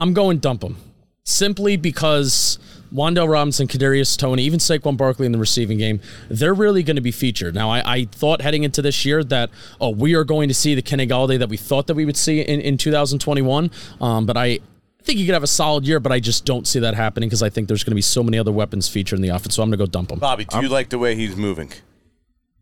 I'm 0.00 0.14
going 0.14 0.38
dump 0.38 0.64
him. 0.64 0.78
Simply 1.22 1.76
because 1.76 2.58
Wan'Dale 2.92 3.28
Robinson, 3.28 3.68
Kadarius 3.68 4.18
Toney, 4.18 4.42
even 4.42 4.58
Saquon 4.58 4.96
Barkley 4.96 5.26
in 5.26 5.32
the 5.32 5.38
receiving 5.38 5.78
game, 5.78 6.00
they're 6.28 6.54
really 6.54 6.82
going 6.82 6.96
to 6.96 7.02
be 7.02 7.12
featured. 7.12 7.54
Now, 7.54 7.70
I, 7.70 7.82
I 7.98 8.04
thought 8.06 8.40
heading 8.40 8.64
into 8.64 8.82
this 8.82 9.04
year 9.04 9.22
that, 9.22 9.50
oh, 9.80 9.90
we 9.90 10.14
are 10.14 10.24
going 10.24 10.48
to 10.48 10.54
see 10.54 10.74
the 10.74 10.82
Kenny 10.82 11.06
Golladay 11.06 11.38
that 11.38 11.48
we 11.48 11.56
thought 11.56 11.86
that 11.86 11.94
we 11.94 12.04
would 12.04 12.16
see 12.16 12.40
in, 12.40 12.60
in 12.60 12.78
2021. 12.78 13.70
Um, 14.00 14.26
but 14.26 14.36
I 14.36 14.58
think 15.06 15.18
he 15.18 15.24
could 15.24 15.32
have 15.34 15.42
a 15.42 15.46
solid 15.48 15.86
year, 15.86 16.00
but 16.00 16.12
I 16.12 16.20
just 16.20 16.44
don't 16.44 16.66
see 16.66 16.80
that 16.80 16.94
happening 16.94 17.28
because 17.28 17.42
I 17.42 17.48
think 17.48 17.68
there's 17.68 17.84
going 17.84 17.92
to 17.92 17.96
be 17.96 18.02
so 18.02 18.22
many 18.22 18.38
other 18.38 18.52
weapons 18.52 18.88
featured 18.88 19.18
in 19.18 19.22
the 19.22 19.28
offense. 19.30 19.54
So 19.54 19.62
I'm 19.62 19.70
going 19.70 19.78
to 19.78 19.84
go 19.86 19.90
dump 19.90 20.10
him. 20.10 20.18
Bobby, 20.18 20.44
do 20.44 20.60
you 20.60 20.68
like 20.68 20.90
the 20.90 20.98
way 20.98 21.14
he's 21.14 21.36
moving 21.36 21.72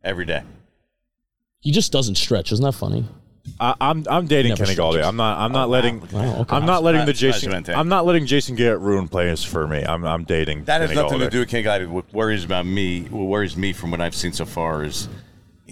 every 0.04 0.24
day? 0.24 0.42
He 1.60 1.72
just 1.72 1.90
doesn't 1.90 2.16
stretch. 2.16 2.52
Isn't 2.52 2.64
that 2.64 2.72
funny? 2.72 3.06
I, 3.60 3.74
I'm 3.80 4.04
I'm 4.08 4.26
dating 4.26 4.50
Never 4.50 4.64
Kenny 4.64 4.76
Golladay. 4.76 4.90
stretches. 4.92 5.06
I'm 5.06 5.16
not 5.16 5.38
I'm 5.38 5.52
not 5.52 5.66
oh, 5.66 5.70
letting 5.70 6.00
Wow, 6.12 6.36
okay. 6.40 6.56
I'm 6.56 6.64
not 6.64 6.82
letting 6.82 7.04
the 7.04 7.14
surprised- 7.14 7.18
surprised 7.18 7.34
Jason 7.40 7.48
you 7.50 7.54
went 7.54 7.66
there. 7.66 7.76
I'm 7.76 7.88
not 7.88 8.06
letting 8.06 8.24
Jason 8.26 8.56
Garrett 8.56 8.80
ruin 8.80 9.06
plays 9.06 9.44
for 9.44 9.66
me. 9.68 9.84
I'm 9.84 10.04
I'm 10.04 10.24
dating 10.24 10.64
That 10.64 10.80
has 10.80 10.90
Kenny 10.90 11.02
nothing 11.02 11.18
Golladay. 11.18 11.24
to 11.24 11.30
do 11.30 11.38
with 11.40 11.48
Ken 11.50 11.62
Golladay. 11.64 11.88
What 11.88 12.10
worries 12.12 12.42
about 12.44 12.64
me, 12.64 13.02
what 13.02 13.24
worries 13.24 13.54
me 13.56 13.74
from 13.74 13.90
what 13.90 14.00
I've 14.00 14.14
seen 14.14 14.32
so 14.32 14.46
far 14.46 14.82
is 14.82 15.08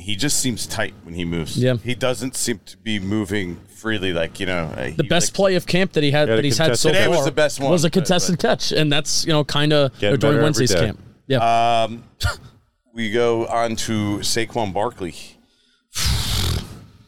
he 0.03 0.17
just 0.17 0.39
seems 0.41 0.67
tight 0.67 0.95
when 1.05 1.15
he 1.15 1.25
moves. 1.25 1.57
Yeah. 1.57 1.77
he 1.77 1.95
doesn't 1.95 2.37
seem 2.37 2.61
to 2.67 2.77
be 2.77 2.99
moving 3.01 3.57
freely. 3.77 4.13
Like 4.13 4.39
you 4.41 4.47
know, 4.47 4.65
uh, 4.77 4.91
The 4.97 5.05
best 5.05 5.33
play 5.35 5.55
of 5.55 5.67
camp 5.67 5.93
that 5.93 6.03
he 6.03 6.11
had 6.11 6.29
Yeah, 6.29 6.37
that 6.37 6.45
he's 6.45 6.59
had 6.59 6.77
so 6.77 6.89
contested 6.91 7.07
far 7.09 7.17
was 7.17 7.25
the 7.25 7.33
best 7.33 7.61
one, 7.61 7.71
was 7.71 7.85
a 7.85 7.87
but- 7.87 7.93
contested 7.95 8.39
catch, 8.39 8.73
and 8.73 8.93
that's 8.93 9.25
you 9.25 9.33
know 9.33 9.45
kind 9.45 9.73
of 9.73 9.97
during 9.99 10.43
Wednesday's 10.43 10.75
camp. 10.75 10.99
Yeah, 11.27 11.85
Um, 11.85 12.05
we 12.95 13.11
go 13.11 13.47
on 13.47 13.77
to 13.77 14.19
Saquon 14.19 14.73
Barkley 14.73 15.15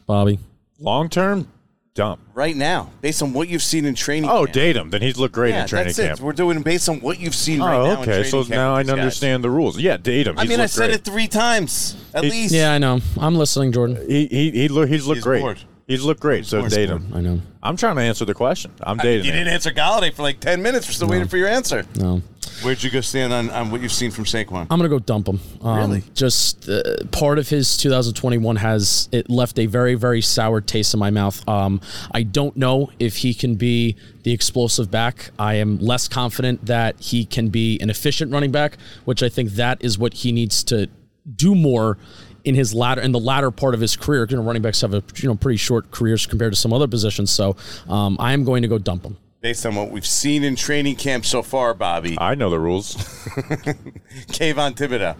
Bobby. 0.07 0.39
Long 0.79 1.09
term 1.09 1.47
dump. 1.95 2.19
right 2.35 2.55
now, 2.55 2.91
based 3.01 3.23
on 3.23 3.33
what 3.33 3.47
you've 3.47 3.63
seen 3.63 3.85
in 3.85 3.95
training. 3.95 4.29
Oh, 4.29 4.43
camp. 4.45 4.53
date 4.53 4.75
him. 4.75 4.89
Then 4.91 5.01
he's 5.01 5.17
looked 5.17 5.33
great 5.33 5.51
Yeah, 5.51 5.63
in 5.63 5.67
training 5.67 5.87
that's 5.87 5.97
camp. 5.97 6.19
it. 6.19 6.23
We're 6.23 6.33
doing 6.33 6.61
based 6.61 6.87
on 6.87 6.99
what 6.99 7.19
you've 7.19 7.33
seen 7.33 7.61
oh, 7.61 7.65
right 7.65 7.75
oh, 7.75 7.83
now. 7.85 7.91
in 7.93 7.97
okay. 7.99 8.05
training 8.05 8.29
So 8.31 8.37
camp 8.43 8.49
now 8.49 8.73
I 8.75 8.77
with 8.79 8.85
these 8.87 8.91
guys. 8.93 8.99
understand 9.01 9.43
the 9.43 9.49
rules. 9.49 9.79
Yeah, 9.79 9.97
date 9.97 10.27
him. 10.27 10.37
I 10.37 10.41
He's 10.43 10.49
mean, 10.51 10.59
I 10.59 10.67
said 10.67 10.87
great. 10.89 10.99
it 10.99 11.03
three 11.05 11.27
times 11.27 11.95
at 12.13 12.23
He- 12.23 12.29
least. 12.29 12.53
Yeah, 12.53 12.73
I 12.73 12.77
know. 12.77 12.99
I'm 13.19 13.35
listening, 13.35 13.71
Jordan. 13.71 13.97
He 14.07 14.27
he 14.27 14.51
he 14.51 14.67
look, 14.67 14.87
he's 14.89 15.07
looked 15.07 15.17
He's 15.17 15.23
great. 15.23 15.41
bored. 15.41 15.59
He's 15.87 16.03
looked 16.03 16.19
great. 16.19 16.45
So 16.47 16.67
date 16.67 16.89
him. 16.89 17.11
I 17.13 17.21
know. 17.21 17.41
I'm 17.61 17.77
trying 17.77 17.95
to 17.97 18.01
answer 18.01 18.25
the 18.25 18.33
question. 18.33 18.71
I'm 18.81 18.97
dating 18.97 19.25
You 19.25 19.31
him. 19.31 19.37
didn't 19.37 19.53
answer 19.53 19.71
Golladay 19.71 20.11
for 20.13 20.23
like 20.23 20.39
ten 20.39 20.61
minutes. 20.61 20.87
We're 20.87 20.93
still 20.93 21.07
waiting 21.07 21.27
for 21.27 21.37
your 21.37 21.47
answer. 21.47 21.85
No, 21.95 22.21
Where'd 22.61 22.81
you 22.83 22.89
go 22.89 23.01
stand 23.01 23.33
on, 23.33 23.49
on 23.49 23.69
what 23.71 23.81
you've 23.81 23.91
seen 23.91 24.11
from 24.11 24.23
Saquon? 24.23 24.61
I'm 24.69 24.79
gonna 24.79 24.89
go 24.89 24.99
dump 24.99 25.27
him. 25.27 25.39
Um, 25.61 25.77
Really? 25.77 26.03
Just 26.13 26.69
uh, 26.69 26.81
part 27.11 27.37
of 27.37 27.49
his 27.49 27.77
2021 27.77 28.55
has 28.57 29.09
it 29.11 29.29
left 29.29 29.59
a 29.59 29.65
very 29.65 29.95
very 29.95 30.21
sour 30.21 30.61
taste 30.61 30.93
in 30.93 30.99
my 30.99 31.09
mouth. 31.09 31.47
Um, 31.47 31.81
I 32.11 32.23
don't 32.23 32.55
know 32.57 32.91
if 32.99 33.17
he 33.17 33.33
can 33.33 33.55
be 33.55 33.95
the 34.23 34.31
explosive 34.31 34.89
back. 34.89 35.31
I 35.37 35.55
am 35.55 35.77
less 35.79 36.07
confident 36.07 36.65
that 36.65 36.99
he 36.99 37.25
can 37.25 37.49
be 37.49 37.79
an 37.81 37.89
efficient 37.89 38.31
running 38.31 38.51
back, 38.51 38.77
which 39.03 39.21
I 39.21 39.29
think 39.29 39.51
that 39.51 39.83
is 39.83 39.97
what 39.97 40.13
he 40.13 40.31
needs 40.31 40.63
to 40.65 40.89
do 41.35 41.55
more 41.55 41.97
in 42.43 42.55
his 42.55 42.73
latter 42.73 43.01
in 43.01 43.11
the 43.11 43.19
latter 43.19 43.51
part 43.51 43.73
of 43.73 43.81
his 43.81 43.95
career. 43.95 44.25
You 44.29 44.37
know, 44.37 44.43
running 44.43 44.61
backs 44.61 44.81
have 44.81 44.93
a 44.93 45.03
you 45.17 45.27
know 45.27 45.35
pretty 45.35 45.57
short 45.57 45.91
careers 45.91 46.25
compared 46.25 46.53
to 46.53 46.59
some 46.59 46.71
other 46.73 46.87
positions. 46.87 47.31
So 47.31 47.55
um, 47.89 48.17
I 48.19 48.33
am 48.33 48.43
going 48.43 48.61
to 48.61 48.67
go 48.67 48.77
dump 48.77 49.03
him. 49.03 49.17
Based 49.45 49.63
on 49.67 49.75
what 49.75 49.91
we've 49.91 50.07
seen 50.07 50.43
in 50.43 50.55
training 50.55 50.95
camp 50.95 51.23
so 51.23 51.43
far, 51.43 51.75
Bobby, 51.75 52.17
I 52.19 52.33
know 52.33 52.49
the 52.49 52.57
rules. 52.57 52.95
Kayvon 52.95 54.73
Thibodeaux. 54.75 55.15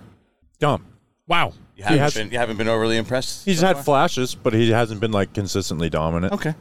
Dumb. 0.57 0.83
Wow. 1.27 1.53
You 1.75 1.83
haven't, 1.83 1.99
has- 1.99 2.13
been, 2.15 2.31
you 2.31 2.39
haven't 2.39 2.57
been 2.57 2.67
overly 2.67 2.97
impressed? 2.97 3.45
He's 3.45 3.59
so 3.59 3.67
had 3.67 3.75
far? 3.75 3.83
flashes, 3.83 4.33
but 4.33 4.53
he 4.53 4.71
hasn't 4.71 4.99
been 4.99 5.11
like 5.11 5.35
consistently 5.35 5.91
dominant. 5.91 6.33
Okay. 6.33 6.55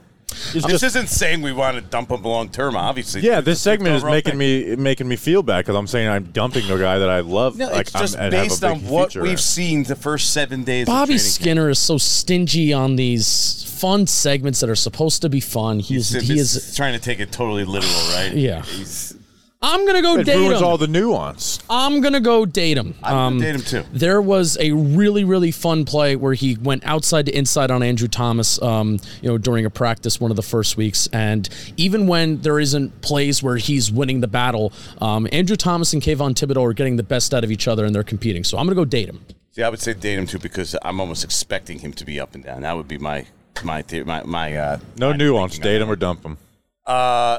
He's 0.53 0.63
This 0.65 0.81
just- 0.81 0.85
isn't 0.85 1.09
saying 1.09 1.43
we 1.43 1.53
want 1.53 1.77
to 1.77 1.81
dump 1.83 2.11
him 2.11 2.23
long 2.23 2.49
term, 2.49 2.77
obviously. 2.77 3.21
yeah, 3.23 3.41
this 3.41 3.61
segment 3.61 3.97
is 3.97 4.05
making 4.05 4.33
thing. 4.33 4.39
me 4.39 4.77
making 4.77 5.09
me 5.09 5.17
feel 5.17 5.43
bad 5.43 5.59
because 5.65 5.77
I'm 5.77 5.87
saying 5.87 6.09
I'm 6.09 6.25
dumping 6.25 6.71
a 6.71 6.79
guy 6.79 6.99
that 6.99 7.09
I 7.09 7.21
love. 7.21 7.57
No, 7.57 7.67
like 7.69 7.83
it's 7.83 7.93
just 7.93 8.17
I'm, 8.17 8.25
and 8.25 8.35
have 8.35 8.43
a 8.45 8.49
based 8.49 8.65
on 8.65 8.87
what 8.87 9.15
we've 9.15 9.33
in. 9.33 9.37
seen 9.39 9.83
the 9.85 9.97
first 9.97 10.33
seven 10.33 10.65
days. 10.65 10.83
of 10.83 10.87
Bobby 10.89 11.15
training 11.15 11.19
camp. 11.25 11.33
Skinner 11.33 11.71
is 11.71 11.79
so 11.79 11.99
stingy 11.99 12.73
on 12.73 12.97
these 12.97 13.65
fun 13.79 14.07
segments 14.07 14.61
that 14.61 14.71
are 14.71 14.75
supposed 14.77 15.23
to 15.23 15.29
be 15.29 15.41
fun. 15.41 15.79
He's 15.81 16.11
He's, 16.13 16.23
he 16.27 16.35
he's 16.35 16.57
is. 16.57 16.77
trying 16.77 16.93
to 16.95 16.99
take 17.01 17.21
it 17.21 17.33
totally 17.33 17.65
literal, 17.65 17.93
right? 18.15 18.33
Yeah. 18.35 18.63
He's, 18.63 19.15
I'm 19.67 19.87
gonna 19.87 20.03
go 20.03 20.17
It 20.19 20.25
date 20.27 20.37
ruins 20.37 20.59
him. 20.61 20.65
all 20.67 20.77
the 20.77 20.87
nuance. 20.87 21.59
I'm 21.71 22.03
gonna 22.03 22.21
go 22.21 22.45
date 22.45 22.77
him. 22.77 22.95
I'm 23.03 23.17
Um, 23.17 23.39
gonna 23.39 23.53
date 23.53 23.61
him 23.61 23.83
too. 23.85 23.89
There 23.95 24.21
was 24.21 24.59
a 24.61 24.73
really, 24.73 25.25
really 25.25 25.51
fun 25.51 25.87
play 25.87 26.17
where 26.17 26.35
he 26.35 26.57
went 26.63 26.85
outside 26.85 27.25
to 27.27 27.37
inside 27.37 27.71
on 27.71 27.83
Andrew 27.83 28.07
Thomas, 28.09 28.61
um, 28.61 28.99
you 29.23 29.29
know, 29.31 29.39
during 29.39 29.65
a 29.65 29.71
practice 29.71 30.21
one 30.21 30.31
of 30.31 30.37
the 30.37 30.43
first 30.43 30.77
weeks. 30.77 31.09
And 31.15 31.49
even 31.79 32.07
when 32.07 32.43
there 32.43 32.61
isn't 32.61 33.01
plays 33.01 33.43
where 33.43 33.57
he's 33.57 33.91
winning 33.91 34.21
the 34.21 34.29
battle, 34.29 34.73
um, 35.01 35.27
Andrew 35.33 35.57
Thomas 35.57 35.95
and 35.95 36.03
Kayvon 36.03 36.35
Thibodeaux 36.35 36.63
are 36.69 36.75
getting 36.75 36.97
the 36.97 37.03
best 37.03 37.33
out 37.33 37.43
of 37.43 37.51
each 37.51 37.67
other 37.67 37.87
and 37.87 37.95
they're 37.95 38.03
competing. 38.03 38.45
So 38.45 38.59
I'm 38.59 38.67
going 38.67 38.77
to 38.77 38.81
go 38.81 38.85
date 38.85 39.09
him. 39.09 39.21
See, 39.53 39.63
I 39.63 39.69
would 39.71 39.81
say 39.81 39.95
date 39.95 40.19
him 40.19 40.27
too 40.27 40.39
because 40.41 40.77
I'm 40.83 41.01
almost 41.01 41.25
expecting 41.25 41.79
him 41.79 41.93
to 41.95 42.05
be 42.05 42.21
up 42.21 42.35
and 42.35 42.45
down. 42.45 42.63
That 42.63 42.77
would 42.77 42.89
be 42.89 42.99
my 42.99 43.25
my 43.63 43.81
theory, 43.83 44.05
my 44.05 44.23
my. 44.25 44.55
Uh, 44.57 44.79
No 44.99 45.13
my 45.13 45.17
nuance. 45.17 45.59
Date 45.59 45.81
him 45.81 45.89
or 45.89 45.97
dump 45.97 46.23
him. 46.25 46.37
Uh, 46.85 47.39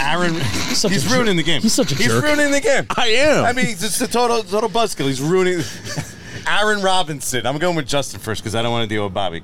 Aaron, 0.00 0.34
such 0.74 0.92
he's 0.92 1.04
a 1.04 1.08
jerk. 1.08 1.16
ruining 1.16 1.36
the 1.36 1.42
game. 1.42 1.60
He's 1.62 1.72
such 1.72 1.92
a 1.92 1.94
He's 1.94 2.06
jerk. 2.06 2.24
ruining 2.24 2.50
the 2.50 2.60
game. 2.60 2.86
I 2.96 3.08
am. 3.08 3.44
I 3.44 3.52
mean, 3.52 3.66
he's 3.66 3.80
just 3.80 4.00
a 4.02 4.08
total 4.08 4.42
total 4.42 4.68
buzzkill. 4.70 5.06
He's 5.06 5.20
ruining. 5.20 5.60
Aaron 6.46 6.82
Robinson. 6.82 7.46
I'm 7.46 7.56
going 7.56 7.74
with 7.74 7.86
Justin 7.88 8.20
first 8.20 8.42
because 8.42 8.54
I 8.54 8.60
don't 8.60 8.70
want 8.70 8.82
to 8.88 8.94
deal 8.94 9.04
with 9.04 9.14
Bobby. 9.14 9.42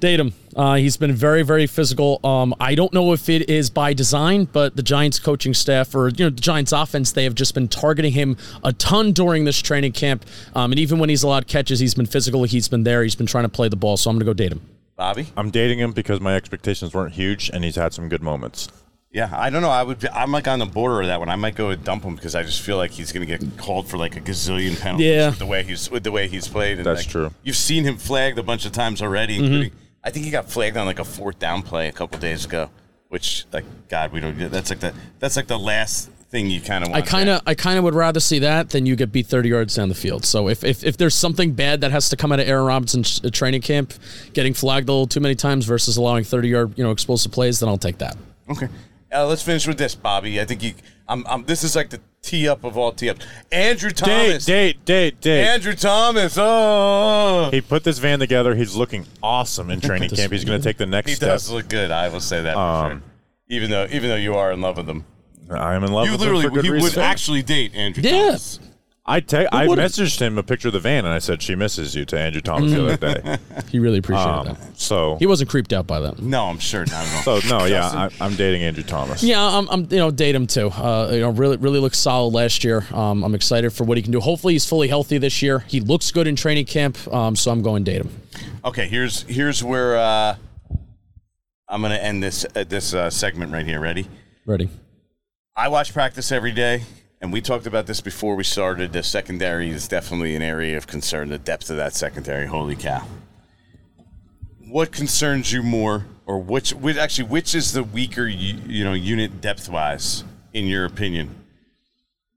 Date 0.00 0.20
him. 0.20 0.34
Uh, 0.54 0.74
he's 0.74 0.98
been 0.98 1.14
very, 1.14 1.42
very 1.42 1.66
physical. 1.66 2.20
Um, 2.24 2.54
I 2.60 2.74
don't 2.74 2.92
know 2.92 3.14
if 3.14 3.30
it 3.30 3.48
is 3.48 3.70
by 3.70 3.94
design, 3.94 4.44
but 4.52 4.76
the 4.76 4.82
Giants 4.82 5.18
coaching 5.18 5.54
staff 5.54 5.94
or 5.94 6.10
you 6.10 6.24
know 6.26 6.30
the 6.30 6.40
Giants 6.42 6.72
offense, 6.72 7.12
they 7.12 7.24
have 7.24 7.34
just 7.34 7.54
been 7.54 7.68
targeting 7.68 8.12
him 8.12 8.36
a 8.62 8.72
ton 8.74 9.12
during 9.12 9.44
this 9.46 9.62
training 9.62 9.92
camp. 9.92 10.26
Um, 10.54 10.72
and 10.72 10.78
even 10.78 10.98
when 10.98 11.08
he's 11.08 11.22
allowed 11.22 11.46
catches, 11.46 11.80
he's 11.80 11.94
been 11.94 12.04
physical. 12.06 12.44
He's 12.44 12.68
been 12.68 12.82
there. 12.84 13.02
He's 13.02 13.14
been 13.14 13.26
trying 13.26 13.44
to 13.44 13.48
play 13.48 13.68
the 13.70 13.76
ball. 13.76 13.96
So 13.96 14.10
I'm 14.10 14.16
going 14.16 14.26
to 14.26 14.26
go 14.26 14.34
date 14.34 14.52
him. 14.52 14.60
Bobby. 14.96 15.28
I'm 15.38 15.50
dating 15.50 15.78
him 15.78 15.92
because 15.92 16.20
my 16.20 16.36
expectations 16.36 16.92
weren't 16.92 17.14
huge, 17.14 17.48
and 17.48 17.64
he's 17.64 17.76
had 17.76 17.94
some 17.94 18.10
good 18.10 18.22
moments. 18.22 18.68
Yeah, 19.12 19.28
I 19.30 19.50
don't 19.50 19.60
know. 19.60 19.70
I 19.70 19.82
would. 19.82 20.06
I'm 20.08 20.32
like 20.32 20.48
on 20.48 20.58
the 20.58 20.66
border 20.66 21.02
of 21.02 21.06
that 21.08 21.20
one. 21.20 21.28
I 21.28 21.36
might 21.36 21.54
go 21.54 21.68
with 21.68 21.84
dump 21.84 22.02
him 22.02 22.16
because 22.16 22.34
I 22.34 22.42
just 22.42 22.62
feel 22.62 22.78
like 22.78 22.90
he's 22.90 23.12
going 23.12 23.26
to 23.26 23.38
get 23.38 23.58
called 23.58 23.86
for 23.86 23.98
like 23.98 24.16
a 24.16 24.22
gazillion 24.22 24.80
penalties. 24.80 25.06
Yeah. 25.06 25.28
with 25.28 25.38
the 25.38 25.46
way 25.46 25.62
he's 25.62 25.90
with 25.90 26.02
the 26.02 26.10
way 26.10 26.28
he's 26.28 26.48
played. 26.48 26.78
And 26.78 26.86
That's 26.86 27.02
like, 27.02 27.08
true. 27.08 27.30
You've 27.42 27.56
seen 27.56 27.84
him 27.84 27.98
flagged 27.98 28.38
a 28.38 28.42
bunch 28.42 28.64
of 28.64 28.72
times 28.72 29.02
already. 29.02 29.34
Mm-hmm. 29.34 29.44
Including, 29.44 29.72
I 30.02 30.10
think 30.10 30.24
he 30.24 30.30
got 30.30 30.50
flagged 30.50 30.78
on 30.78 30.86
like 30.86 30.98
a 30.98 31.04
fourth 31.04 31.38
down 31.38 31.62
play 31.62 31.88
a 31.88 31.92
couple 31.92 32.18
days 32.18 32.46
ago. 32.46 32.70
Which, 33.08 33.44
like, 33.52 33.66
God, 33.90 34.12
we 34.12 34.20
don't. 34.20 34.38
That's 34.50 34.70
like 34.70 34.80
the 34.80 34.94
that's 35.18 35.36
like 35.36 35.46
the 35.46 35.58
last 35.58 36.10
thing 36.30 36.48
you 36.48 36.62
kind 36.62 36.82
of. 36.82 36.90
I 36.92 37.02
kind 37.02 37.28
of, 37.28 37.42
I 37.46 37.54
kind 37.54 37.76
of 37.76 37.84
would 37.84 37.94
rather 37.94 38.18
see 38.18 38.38
that 38.38 38.70
than 38.70 38.86
you 38.86 38.96
get 38.96 39.12
beat 39.12 39.26
30 39.26 39.50
yards 39.50 39.74
down 39.74 39.90
the 39.90 39.94
field. 39.94 40.24
So 40.24 40.48
if, 40.48 40.64
if, 40.64 40.82
if 40.82 40.96
there's 40.96 41.14
something 41.14 41.52
bad 41.52 41.82
that 41.82 41.92
has 41.92 42.08
to 42.08 42.16
come 42.16 42.32
out 42.32 42.40
of 42.40 42.48
Aaron 42.48 42.64
Robinson's 42.64 43.22
uh, 43.22 43.28
training 43.30 43.60
camp, 43.60 43.92
getting 44.32 44.54
flagged 44.54 44.88
a 44.88 44.92
little 44.92 45.06
too 45.06 45.20
many 45.20 45.34
times 45.34 45.66
versus 45.66 45.98
allowing 45.98 46.24
30 46.24 46.48
yard, 46.48 46.72
you 46.78 46.82
know, 46.82 46.90
explosive 46.90 47.30
plays, 47.30 47.60
then 47.60 47.68
I'll 47.68 47.76
take 47.76 47.98
that. 47.98 48.16
Okay. 48.48 48.68
Uh, 49.14 49.26
let's 49.26 49.42
finish 49.42 49.66
with 49.66 49.78
this, 49.78 49.94
Bobby. 49.94 50.40
I 50.40 50.44
think 50.44 50.62
you. 50.62 50.74
I'm, 51.08 51.26
I'm. 51.26 51.44
This 51.44 51.62
is 51.64 51.76
like 51.76 51.90
the 51.90 52.00
tee 52.22 52.48
up 52.48 52.64
of 52.64 52.78
all 52.78 52.92
tee 52.92 53.10
ups. 53.10 53.26
Andrew 53.50 53.90
Date, 53.90 53.96
Thomas. 53.96 54.44
date, 54.46 54.84
date, 54.84 55.20
date. 55.20 55.20
Date. 55.20 55.46
Andrew 55.48 55.74
Thomas. 55.74 56.36
Oh. 56.38 57.48
He 57.52 57.60
put 57.60 57.84
this 57.84 57.98
van 57.98 58.18
together. 58.18 58.54
He's 58.54 58.74
looking 58.76 59.06
awesome 59.22 59.70
in 59.70 59.80
training 59.80 60.10
camp. 60.10 60.32
He's 60.32 60.44
going 60.44 60.60
to 60.60 60.64
take 60.64 60.78
the 60.78 60.86
next 60.86 61.10
He 61.10 61.14
step. 61.16 61.28
does 61.28 61.50
look 61.50 61.68
good. 61.68 61.90
I 61.90 62.08
will 62.08 62.20
say 62.20 62.42
that. 62.42 62.54
for 62.54 62.58
Um, 62.60 62.90
sure. 62.90 63.02
Even 63.48 63.70
though, 63.70 63.86
even 63.90 64.08
though 64.08 64.16
you 64.16 64.34
are 64.34 64.50
in 64.52 64.60
love 64.62 64.76
with 64.78 64.88
him, 64.88 65.04
I 65.50 65.74
am 65.74 65.84
in 65.84 65.92
love 65.92 66.06
you 66.06 66.12
with 66.12 66.20
literally 66.20 66.44
him 66.44 66.50
for 66.50 66.54
good 66.62 66.64
he 66.64 66.70
would 66.70 66.96
actually 66.96 67.42
date 67.42 67.74
Andrew. 67.74 68.02
yes. 68.02 68.56
Thomas. 68.56 68.71
I 69.04 69.18
te- 69.18 69.48
I 69.50 69.66
messaged 69.66 70.20
him 70.20 70.38
a 70.38 70.44
picture 70.44 70.68
of 70.68 70.74
the 70.74 70.80
van, 70.80 71.04
and 71.04 71.12
I 71.12 71.18
said 71.18 71.42
she 71.42 71.56
misses 71.56 71.96
you 71.96 72.04
to 72.04 72.16
Andrew 72.18 72.40
Thomas 72.40 72.70
the 72.72 72.86
other 72.86 72.96
day. 73.20 73.38
He 73.72 73.78
really 73.80 73.98
appreciated 73.98 74.30
Um, 74.30 74.46
that. 74.46 74.78
so 74.78 75.16
He 75.16 75.26
wasn't 75.26 75.50
creeped 75.50 75.72
out 75.72 75.86
by 75.88 75.98
that. 76.00 76.20
No, 76.20 76.44
I'm 76.44 76.58
sure 76.58 76.82
not 76.84 76.92
at 77.06 77.26
all. 77.26 77.40
so 77.40 77.48
no, 77.58 77.64
yeah, 77.64 77.86
I, 77.88 78.10
I'm 78.20 78.36
dating 78.36 78.62
Andrew 78.62 78.84
Thomas. 78.84 79.22
Yeah, 79.24 79.42
I'm, 79.42 79.68
I'm 79.70 79.80
you 79.90 79.96
know 79.98 80.10
date 80.12 80.34
him 80.36 80.46
too. 80.46 80.68
Uh, 80.68 81.10
you 81.12 81.20
know, 81.20 81.30
really 81.30 81.56
really 81.56 81.80
looks 81.80 81.98
solid 81.98 82.32
last 82.32 82.62
year. 82.62 82.84
Um, 82.92 83.24
I'm 83.24 83.34
excited 83.34 83.72
for 83.72 83.82
what 83.84 83.96
he 83.96 84.02
can 84.02 84.12
do. 84.12 84.20
Hopefully, 84.20 84.52
he's 84.52 84.66
fully 84.66 84.86
healthy 84.88 85.18
this 85.18 85.42
year. 85.42 85.60
He 85.66 85.80
looks 85.80 86.12
good 86.12 86.26
in 86.28 86.36
training 86.36 86.66
camp. 86.66 86.96
Um, 87.12 87.34
so 87.34 87.50
I'm 87.50 87.62
going 87.62 87.82
date 87.82 88.02
him. 88.02 88.10
Okay, 88.64 88.86
here's 88.86 89.22
here's 89.22 89.64
where 89.64 89.96
uh, 89.96 90.36
I'm 91.68 91.82
gonna 91.82 91.94
end 91.96 92.22
this 92.22 92.46
uh, 92.54 92.62
this 92.64 92.94
uh, 92.94 93.10
segment 93.10 93.52
right 93.52 93.66
here. 93.66 93.80
Ready? 93.80 94.06
Ready? 94.46 94.68
I 95.56 95.68
watch 95.68 95.92
practice 95.92 96.30
every 96.30 96.52
day, 96.52 96.82
and 97.22 97.32
we 97.32 97.40
talked 97.40 97.66
about 97.66 97.86
this 97.86 98.00
before 98.00 98.34
we 98.34 98.44
started. 98.44 98.92
The 98.92 99.02
secondary 99.02 99.70
is 99.70 99.86
definitely 99.88 100.34
an 100.34 100.42
area 100.42 100.76
of 100.76 100.86
concern. 100.86 101.28
The 101.30 101.38
depth 101.38 101.70
of 101.70 101.76
that 101.76 101.94
secondary, 101.94 102.46
holy 102.46 102.76
cow! 102.76 103.06
what 104.68 104.90
concerns 104.90 105.52
you 105.52 105.62
more, 105.62 106.06
or 106.24 106.38
which, 106.38 106.72
which 106.72 106.96
actually, 106.96 107.28
which 107.28 107.54
is 107.54 107.72
the 107.74 107.84
weaker, 107.84 108.26
you, 108.26 108.54
you 108.66 108.82
know, 108.84 108.94
unit 108.94 109.38
depth 109.42 109.68
wise, 109.68 110.24
in 110.54 110.66
your 110.66 110.86
opinion? 110.86 111.28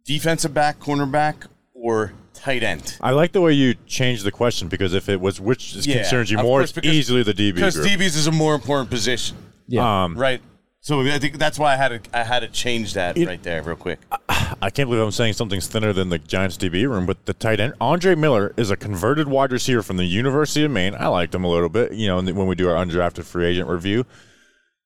Defensive 0.03 0.53
back, 0.53 0.77
cornerback, 0.77 1.47
or 1.73 2.11
tight 2.33 2.61
end? 2.61 2.97
I 2.99 3.11
like 3.11 3.31
the 3.31 3.39
way 3.39 3.53
you 3.53 3.75
changed 3.87 4.25
the 4.25 4.33
question 4.33 4.67
because 4.67 4.93
if 4.93 5.07
it 5.07 5.21
was 5.21 5.39
which 5.39 5.75
Yeah, 5.75 5.95
concerns 5.95 6.29
you 6.29 6.35
more, 6.35 6.59
course, 6.59 6.63
it's 6.65 6.73
because- 6.73 6.91
easily 6.91 7.23
the 7.23 7.33
DB 7.33 7.55
Because 7.55 7.77
group. 7.77 7.87
DBs 7.87 8.17
is 8.17 8.27
a 8.27 8.33
more 8.33 8.53
important 8.53 8.89
position, 8.89 9.37
Yeah. 9.69 10.03
um, 10.03 10.17
right? 10.17 10.41
So 10.85 11.01
I 11.01 11.17
think 11.17 11.39
that's 11.39 11.57
why 11.57 11.73
I 11.73 11.77
had 11.77 12.03
to 12.03 12.15
I 12.15 12.21
had 12.21 12.41
to 12.41 12.47
change 12.47 12.93
that 12.93 13.17
right 13.17 13.41
there, 13.41 13.63
real 13.63 13.75
quick. 13.75 13.97
I 14.29 14.69
can't 14.69 14.87
believe 14.87 15.01
I'm 15.01 15.09
saying 15.09 15.33
something's 15.33 15.65
thinner 15.65 15.93
than 15.93 16.09
the 16.09 16.19
Giants 16.19 16.57
DB 16.57 16.87
room, 16.87 17.07
but 17.07 17.25
the 17.25 17.33
tight 17.33 17.59
end 17.59 17.73
Andre 17.81 18.13
Miller 18.13 18.53
is 18.55 18.69
a 18.69 18.77
converted 18.77 19.27
wide 19.27 19.51
receiver 19.51 19.81
from 19.81 19.97
the 19.97 20.05
University 20.05 20.63
of 20.63 20.69
Maine. 20.69 20.93
I 20.93 21.07
liked 21.07 21.33
him 21.33 21.43
a 21.43 21.47
little 21.47 21.69
bit, 21.69 21.93
you 21.93 22.05
know, 22.05 22.21
when 22.21 22.45
we 22.45 22.53
do 22.53 22.69
our 22.69 22.75
undrafted 22.75 23.23
free 23.23 23.47
agent 23.47 23.67
review. 23.67 24.05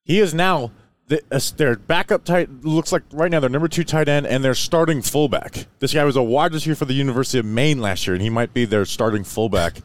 He 0.02 0.20
is 0.20 0.32
now 0.32 0.70
the, 1.08 1.22
uh, 1.30 1.38
their 1.58 1.76
backup 1.76 2.24
tight. 2.24 2.64
Looks 2.64 2.92
like 2.92 3.02
right 3.12 3.30
now 3.30 3.40
their 3.40 3.50
number 3.50 3.68
two 3.68 3.84
tight 3.84 4.08
end 4.08 4.26
and 4.26 4.42
their 4.42 4.54
starting 4.54 5.02
fullback. 5.02 5.66
This 5.80 5.92
guy 5.92 6.04
was 6.04 6.16
a 6.16 6.22
wide 6.22 6.54
receiver 6.54 6.76
for 6.76 6.86
the 6.86 6.94
University 6.94 7.38
of 7.38 7.44
Maine 7.44 7.78
last 7.78 8.06
year, 8.06 8.14
and 8.14 8.22
he 8.22 8.30
might 8.30 8.54
be 8.54 8.64
their 8.64 8.86
starting 8.86 9.22
fullback. 9.22 9.82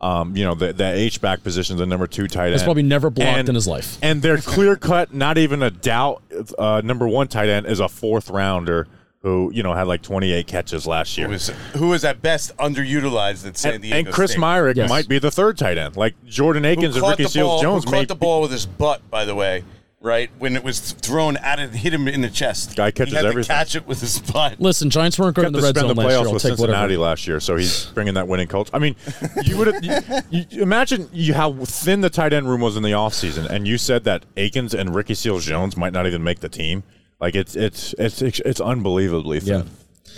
Um, 0.00 0.36
you 0.36 0.44
know, 0.44 0.54
the, 0.54 0.72
the 0.72 0.84
H 0.92 1.20
back 1.20 1.42
position, 1.42 1.76
the 1.76 1.84
number 1.86 2.06
two 2.06 2.28
tight 2.28 2.46
end. 2.46 2.52
He's 2.52 2.62
probably 2.62 2.84
never 2.84 3.10
blocked 3.10 3.38
And- 3.38 3.48
in 3.48 3.54
his 3.56 3.66
life. 3.66 3.98
And 4.02 4.22
they're 4.22 4.38
clear 4.38 4.76
cut, 4.76 5.12
not 5.12 5.38
even 5.38 5.60
a 5.62 5.70
doubt, 5.72 6.22
uh, 6.56 6.80
number 6.84 7.08
one 7.08 7.26
tight 7.26 7.48
end 7.48 7.66
is 7.66 7.80
a 7.80 7.88
fourth 7.88 8.30
rounder 8.30 8.86
who, 9.22 9.50
you 9.52 9.64
know, 9.64 9.74
had 9.74 9.88
like 9.88 10.00
28 10.02 10.46
catches 10.46 10.86
last 10.86 11.18
year. 11.18 11.26
Who 11.26 11.32
was 11.32 11.48
who 11.74 11.94
at 12.08 12.22
best 12.22 12.56
underutilized 12.58 13.44
at 13.46 13.56
San 13.58 13.74
and, 13.74 13.82
Diego? 13.82 13.96
and 13.98 14.14
Chris 14.14 14.30
State. 14.30 14.40
Myarick 14.40 14.76
Yes. 14.76 14.88
might 14.88 15.08
be 15.08 15.18
the 15.18 15.32
third 15.32 15.58
tight 15.58 15.76
end. 15.78 15.96
Like 15.96 16.14
Jordan 16.24 16.62
who 16.62 16.70
Akins 16.70 16.94
and 16.94 17.04
Ricky 17.04 17.24
the 17.24 17.28
Seals-Jones. 17.30 17.84
who 17.84 17.90
may 17.90 17.98
caught 18.02 18.08
the 18.08 18.14
ball 18.14 18.42
with 18.42 18.52
his 18.52 18.66
butt, 18.66 19.10
by 19.10 19.24
the 19.24 19.34
way, 19.34 19.64
right 20.00 20.30
when 20.38 20.54
it 20.56 20.62
was 20.62 20.92
thrown 20.92 21.36
at 21.38 21.58
it, 21.58 21.70
hit 21.70 21.92
him 21.92 22.06
in 22.08 22.20
the 22.20 22.30
chest. 22.30 22.76
Guy 22.76 22.90
catches 22.90 23.12
he 23.12 23.16
had 23.16 23.26
everything. 23.26 23.48
To 23.48 23.48
catch 23.48 23.74
it 23.74 23.86
with 23.86 24.00
his 24.00 24.18
butt. 24.20 24.60
Listen, 24.60 24.90
Giants 24.90 25.18
weren't 25.18 25.34
going 25.34 25.46
got 25.46 25.50
to 25.50 25.54
to 25.56 25.60
the 25.60 25.66
red 25.66 25.76
spend 25.76 25.88
zone 25.88 25.96
the 25.96 26.02
last 26.02 26.10
year. 26.10 26.18
playoffs 26.20 26.26
I'll 26.26 26.32
with 26.34 26.42
take 26.42 26.50
Cincinnati 26.50 26.96
whatever. 26.96 27.02
last 27.02 27.26
year, 27.26 27.40
so 27.40 27.56
he's 27.56 27.86
bringing 27.94 28.14
that 28.14 28.28
winning 28.28 28.48
culture. 28.48 28.70
I 28.74 28.78
mean, 28.78 28.96
you 29.44 29.56
would 29.58 29.66
have 29.74 29.84
you, 30.30 30.44
you 30.50 30.62
imagine 30.62 31.08
you 31.12 31.34
how 31.34 31.52
thin 31.64 32.00
the 32.00 32.10
tight 32.10 32.32
end 32.32 32.48
room 32.48 32.60
was 32.60 32.76
in 32.76 32.82
the 32.82 32.92
offseason, 32.92 33.48
and 33.48 33.66
you 33.66 33.78
said 33.78 34.04
that 34.04 34.24
Akins 34.36 34.74
and 34.74 34.94
Ricky 34.94 35.14
Seals 35.14 35.44
Jones 35.44 35.76
might 35.76 35.92
not 35.92 36.06
even 36.06 36.22
make 36.22 36.40
the 36.40 36.48
team. 36.48 36.82
Like 37.20 37.34
it's 37.34 37.56
it's 37.56 37.94
it's 37.98 38.22
it's 38.22 38.60
unbelievably 38.60 39.40
thin. 39.40 39.66
Yeah. 39.66 40.12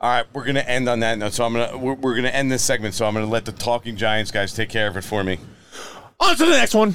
All 0.00 0.10
right, 0.10 0.26
we're 0.34 0.44
gonna 0.44 0.60
end 0.60 0.88
on 0.88 1.00
that 1.00 1.16
note. 1.18 1.32
So 1.32 1.44
I'm 1.44 1.52
gonna 1.52 1.78
we're, 1.78 1.94
we're 1.94 2.16
gonna 2.16 2.28
end 2.28 2.50
this 2.50 2.62
segment. 2.64 2.94
So 2.94 3.06
I'm 3.06 3.14
gonna 3.14 3.26
let 3.26 3.44
the 3.44 3.52
talking 3.52 3.96
Giants 3.96 4.30
guys 4.30 4.52
take 4.52 4.68
care 4.68 4.88
of 4.88 4.96
it 4.96 5.04
for 5.04 5.22
me. 5.24 5.38
On 6.20 6.36
to 6.36 6.44
the 6.44 6.50
next 6.50 6.74
one. 6.74 6.94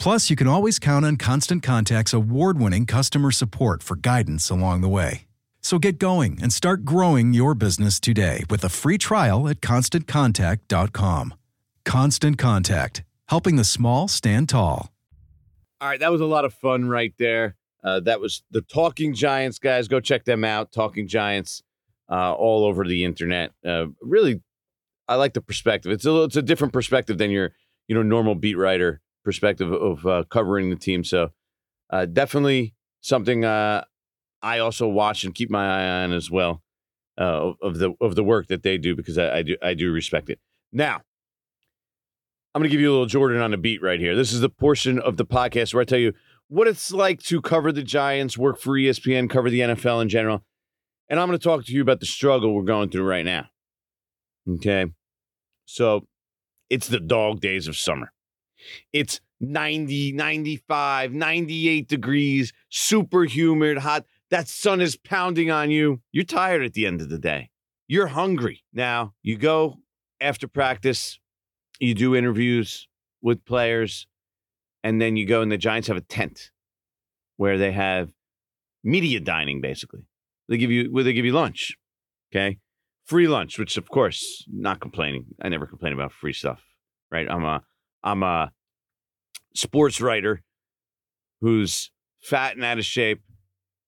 Plus, 0.00 0.30
you 0.30 0.34
can 0.34 0.46
always 0.46 0.78
count 0.78 1.04
on 1.04 1.18
Constant 1.18 1.62
Contact's 1.62 2.14
award 2.14 2.58
winning 2.58 2.86
customer 2.86 3.30
support 3.30 3.82
for 3.82 3.96
guidance 3.96 4.48
along 4.48 4.80
the 4.80 4.88
way. 4.88 5.26
So 5.60 5.78
get 5.78 5.98
going 5.98 6.38
and 6.40 6.50
start 6.54 6.86
growing 6.86 7.34
your 7.34 7.54
business 7.54 8.00
today 8.00 8.44
with 8.48 8.64
a 8.64 8.70
free 8.70 8.96
trial 8.96 9.46
at 9.46 9.60
constantcontact.com. 9.60 11.34
Constant 11.84 12.38
Contact, 12.38 13.04
helping 13.28 13.56
the 13.56 13.64
small 13.64 14.08
stand 14.08 14.48
tall. 14.48 14.90
All 15.82 15.88
right, 15.90 16.00
that 16.00 16.10
was 16.10 16.22
a 16.22 16.26
lot 16.26 16.46
of 16.46 16.54
fun 16.54 16.88
right 16.88 17.12
there. 17.18 17.56
Uh, 17.84 18.00
that 18.00 18.22
was 18.22 18.42
the 18.50 18.62
Talking 18.62 19.12
Giants 19.12 19.58
guys. 19.58 19.86
Go 19.86 20.00
check 20.00 20.24
them 20.24 20.44
out. 20.44 20.72
Talking 20.72 21.08
Giants, 21.08 21.62
uh, 22.10 22.32
all 22.32 22.64
over 22.64 22.86
the 22.86 23.04
internet. 23.04 23.52
Uh, 23.62 23.88
really, 24.00 24.40
I 25.06 25.16
like 25.16 25.34
the 25.34 25.42
perspective. 25.42 25.92
It's 25.92 26.06
a 26.06 26.22
it's 26.22 26.36
a 26.36 26.42
different 26.42 26.72
perspective 26.72 27.18
than 27.18 27.30
your 27.30 27.52
you 27.86 27.94
know 27.94 28.02
normal 28.02 28.34
beat 28.34 28.56
writer 28.56 29.02
perspective 29.24 29.72
of 29.72 30.06
uh, 30.06 30.24
covering 30.30 30.70
the 30.70 30.76
team. 30.76 31.04
So 31.04 31.30
uh, 31.90 32.06
definitely 32.06 32.74
something 33.00 33.44
uh, 33.44 33.84
I 34.42 34.58
also 34.58 34.88
watch 34.88 35.24
and 35.24 35.34
keep 35.34 35.50
my 35.50 35.64
eye 35.64 36.02
on 36.04 36.12
as 36.12 36.30
well 36.30 36.62
uh, 37.18 37.52
of 37.62 37.78
the 37.78 37.94
of 38.00 38.14
the 38.14 38.24
work 38.24 38.48
that 38.48 38.62
they 38.62 38.78
do 38.78 38.96
because 38.96 39.18
I, 39.18 39.38
I 39.38 39.42
do 39.42 39.56
I 39.62 39.74
do 39.74 39.92
respect 39.92 40.30
it. 40.30 40.38
Now, 40.72 41.02
I'm 42.54 42.60
going 42.60 42.68
to 42.68 42.72
give 42.72 42.80
you 42.80 42.90
a 42.90 42.92
little 42.92 43.06
Jordan 43.06 43.40
on 43.40 43.50
the 43.50 43.56
beat 43.56 43.82
right 43.82 44.00
here. 44.00 44.14
This 44.16 44.32
is 44.32 44.40
the 44.40 44.48
portion 44.48 44.98
of 44.98 45.16
the 45.16 45.26
podcast 45.26 45.74
where 45.74 45.82
I 45.82 45.84
tell 45.84 45.98
you 45.98 46.12
what 46.48 46.66
it's 46.66 46.90
like 46.92 47.22
to 47.24 47.40
cover 47.40 47.70
the 47.72 47.82
Giants, 47.82 48.36
work 48.36 48.58
for 48.58 48.72
ESPN, 48.72 49.30
cover 49.30 49.50
the 49.50 49.60
NFL 49.60 50.02
in 50.02 50.08
general. 50.08 50.44
And 51.08 51.18
I'm 51.18 51.28
going 51.28 51.38
to 51.38 51.42
talk 51.42 51.64
to 51.64 51.72
you 51.72 51.82
about 51.82 52.00
the 52.00 52.06
struggle 52.06 52.54
we're 52.54 52.62
going 52.62 52.90
through 52.90 53.04
right 53.04 53.24
now. 53.24 53.46
Okay. 54.48 54.86
So 55.66 56.06
it's 56.68 56.88
the 56.88 57.00
dog 57.00 57.40
days 57.40 57.68
of 57.68 57.76
summer. 57.76 58.12
It's 58.92 59.20
90, 59.40 60.12
95, 60.12 61.12
98 61.12 61.88
degrees, 61.88 62.52
super 62.68 63.24
humid, 63.24 63.78
hot. 63.78 64.04
That 64.30 64.48
sun 64.48 64.80
is 64.80 64.96
pounding 64.96 65.50
on 65.50 65.70
you. 65.70 66.00
You're 66.12 66.24
tired 66.24 66.64
at 66.64 66.74
the 66.74 66.86
end 66.86 67.00
of 67.00 67.08
the 67.08 67.18
day. 67.18 67.50
You're 67.88 68.08
hungry. 68.08 68.62
Now, 68.72 69.14
you 69.22 69.36
go 69.36 69.78
after 70.20 70.46
practice, 70.46 71.18
you 71.80 71.94
do 71.94 72.14
interviews 72.14 72.86
with 73.22 73.44
players, 73.44 74.06
and 74.84 75.00
then 75.00 75.16
you 75.16 75.26
go 75.26 75.42
and 75.42 75.50
the 75.50 75.58
Giants 75.58 75.88
have 75.88 75.96
a 75.96 76.02
tent 76.02 76.50
where 77.36 77.58
they 77.58 77.72
have 77.72 78.10
media 78.84 79.20
dining 79.20 79.60
basically. 79.60 80.06
They 80.48 80.58
give 80.58 80.70
you 80.70 80.90
where 80.90 81.04
they 81.04 81.12
give 81.12 81.24
you 81.24 81.32
lunch. 81.32 81.76
Okay. 82.32 82.58
Free 83.06 83.28
lunch, 83.28 83.58
which 83.58 83.76
of 83.76 83.88
course, 83.88 84.44
not 84.48 84.80
complaining. 84.80 85.26
I 85.42 85.48
never 85.48 85.66
complain 85.66 85.92
about 85.92 86.12
free 86.12 86.32
stuff. 86.32 86.60
Right. 87.10 87.26
I'm 87.28 87.44
a 87.44 87.62
I'm 88.02 88.22
a 88.22 88.52
sports 89.54 90.00
writer 90.00 90.42
who's 91.40 91.90
fat 92.22 92.56
and 92.56 92.64
out 92.64 92.78
of 92.78 92.84
shape, 92.84 93.20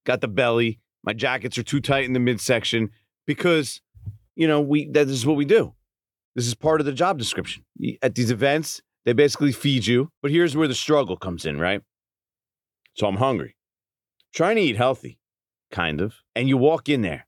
got 0.04 0.20
the 0.20 0.28
belly. 0.28 0.80
My 1.04 1.12
jackets 1.12 1.58
are 1.58 1.62
too 1.62 1.80
tight 1.80 2.04
in 2.04 2.12
the 2.12 2.20
midsection 2.20 2.90
because, 3.26 3.80
you 4.34 4.46
know, 4.46 4.60
we 4.60 4.88
that 4.90 5.08
is 5.08 5.26
what 5.26 5.36
we 5.36 5.44
do. 5.44 5.74
This 6.34 6.46
is 6.46 6.54
part 6.54 6.80
of 6.80 6.86
the 6.86 6.92
job 6.92 7.18
description. 7.18 7.64
At 8.00 8.14
these 8.14 8.30
events, 8.30 8.80
they 9.04 9.12
basically 9.12 9.52
feed 9.52 9.86
you, 9.86 10.10
but 10.22 10.30
here's 10.30 10.56
where 10.56 10.68
the 10.68 10.74
struggle 10.74 11.16
comes 11.16 11.44
in, 11.44 11.58
right? 11.58 11.82
So 12.94 13.06
I'm 13.06 13.16
hungry, 13.16 13.56
trying 14.34 14.56
to 14.56 14.62
eat 14.62 14.76
healthy, 14.76 15.18
kind 15.70 16.00
of. 16.00 16.14
And 16.34 16.48
you 16.48 16.56
walk 16.56 16.88
in 16.88 17.02
there, 17.02 17.26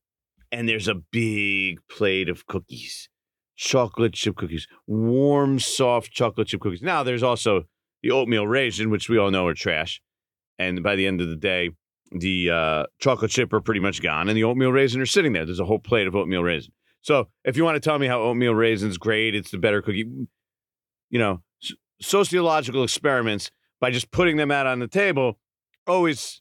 and 0.53 0.69
there's 0.69 0.89
a 0.89 0.95
big 0.95 1.81
plate 1.89 2.29
of 2.29 2.47
cookies, 2.47 3.09
chocolate 3.57 4.15
chip 4.15 4.37
cookies, 4.37 4.67
warm, 4.87 5.59
soft 5.59 6.13
chocolate 6.13 6.49
chip 6.49 6.61
cookies. 6.61 6.83
Now, 6.83 7.03
there's 7.03 7.23
also 7.23 7.65
the 8.03 8.11
oatmeal 8.11 8.47
raisin, 8.47 8.91
which 8.91 9.09
we 9.09 9.19
all 9.19 9.31
know 9.31 9.47
are 9.47 9.55
trash. 9.55 10.01
And 10.59 10.83
by 10.83 10.97
the 10.97 11.07
end 11.07 11.21
of 11.21 11.29
the 11.29 11.37
day, 11.37 11.71
the 12.11 12.51
uh, 12.51 12.85
chocolate 13.01 13.31
chip 13.31 13.53
are 13.53 13.61
pretty 13.61 13.81
much 13.81 14.03
gone, 14.03 14.29
and 14.29 14.37
the 14.37 14.45
oatmeal 14.45 14.73
raisin 14.73 15.01
are 15.01 15.07
sitting 15.07 15.33
there. 15.33 15.45
There's 15.45 15.61
a 15.61 15.65
whole 15.65 15.79
plate 15.79 16.07
of 16.07 16.15
oatmeal 16.15 16.43
raisin. 16.43 16.73
So 17.03 17.29
if 17.45 17.57
you 17.57 17.65
want 17.65 17.77
to 17.77 17.81
tell 17.81 17.99
me 17.99 18.07
how 18.07 18.21
oatmeal 18.21 18.55
raisin's 18.55 18.99
great, 18.99 19.35
it's 19.35 19.51
the 19.51 19.59
better 19.59 19.83
cookie, 19.83 20.07
you 21.11 21.19
know, 21.19 21.43
sociological 22.01 22.85
experiments 22.85 23.51
by 23.81 23.91
just 23.91 24.11
putting 24.11 24.37
them 24.37 24.51
out 24.51 24.67
on 24.67 24.79
the 24.79 24.89
table 24.89 25.39
always, 25.87 26.41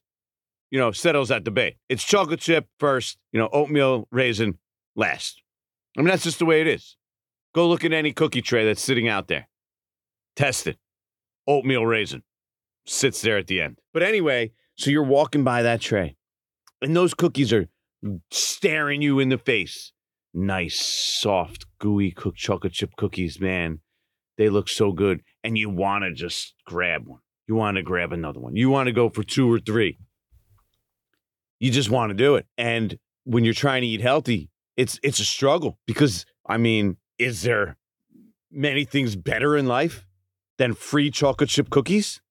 you 0.71 0.79
know, 0.79 0.91
settles 0.91 1.29
that 1.29 1.43
debate. 1.43 1.75
It's 1.89 2.03
chocolate 2.03 2.39
chip 2.39 2.67
first, 2.79 3.17
you 3.31 3.39
know, 3.39 3.49
oatmeal 3.51 4.07
raisin 4.11 4.57
last. 4.95 5.41
I 5.97 6.01
mean, 6.01 6.07
that's 6.07 6.23
just 6.23 6.39
the 6.39 6.45
way 6.45 6.61
it 6.61 6.67
is. 6.67 6.95
Go 7.53 7.67
look 7.67 7.83
at 7.83 7.93
any 7.93 8.11
cookie 8.11 8.41
tray 8.41 8.65
that's 8.65 8.81
sitting 8.81 9.07
out 9.07 9.27
there. 9.27 9.47
Test 10.35 10.67
it. 10.67 10.77
Oatmeal 11.47 11.85
raisin 11.85 12.23
sits 12.85 13.21
there 13.21 13.37
at 13.37 13.47
the 13.47 13.61
end. 13.61 13.79
But 13.93 14.03
anyway, 14.03 14.51
so 14.75 14.89
you're 14.89 15.03
walking 15.03 15.43
by 15.43 15.61
that 15.61 15.81
tray, 15.81 16.15
and 16.81 16.95
those 16.95 17.13
cookies 17.13 17.53
are 17.53 17.67
staring 18.31 19.01
you 19.01 19.19
in 19.19 19.29
the 19.29 19.37
face. 19.37 19.91
Nice, 20.33 20.79
soft, 20.79 21.65
gooey 21.79 22.11
cooked 22.11 22.39
chocolate 22.39 22.73
chip 22.73 22.95
cookies, 22.97 23.39
man. 23.39 23.79
They 24.37 24.49
look 24.49 24.67
so 24.67 24.91
good. 24.91 25.21
And 25.43 25.57
you 25.57 25.69
want 25.69 26.03
to 26.03 26.13
just 26.13 26.55
grab 26.65 27.03
one. 27.05 27.19
You 27.47 27.55
want 27.55 27.77
to 27.77 27.83
grab 27.83 28.11
another 28.11 28.39
one. 28.39 28.55
You 28.55 28.69
want 28.69 28.87
to 28.87 28.93
go 28.93 29.09
for 29.09 29.23
two 29.23 29.51
or 29.51 29.59
three. 29.59 29.99
You 31.59 31.71
just 31.71 31.89
want 31.89 32.09
to 32.09 32.15
do 32.15 32.35
it. 32.35 32.47
And 32.57 32.97
when 33.25 33.43
you're 33.43 33.53
trying 33.53 33.81
to 33.81 33.87
eat 33.87 34.01
healthy, 34.01 34.49
it's 34.75 34.99
it's 35.03 35.19
a 35.19 35.25
struggle 35.25 35.77
because 35.85 36.25
I 36.47 36.57
mean, 36.57 36.97
is 37.23 37.43
there 37.43 37.77
many 38.51 38.85
things 38.85 39.15
better 39.15 39.55
in 39.57 39.65
life 39.65 40.05
than 40.57 40.73
free 40.73 41.09
chocolate 41.09 41.49
chip 41.49 41.69
cookies? 41.69 42.21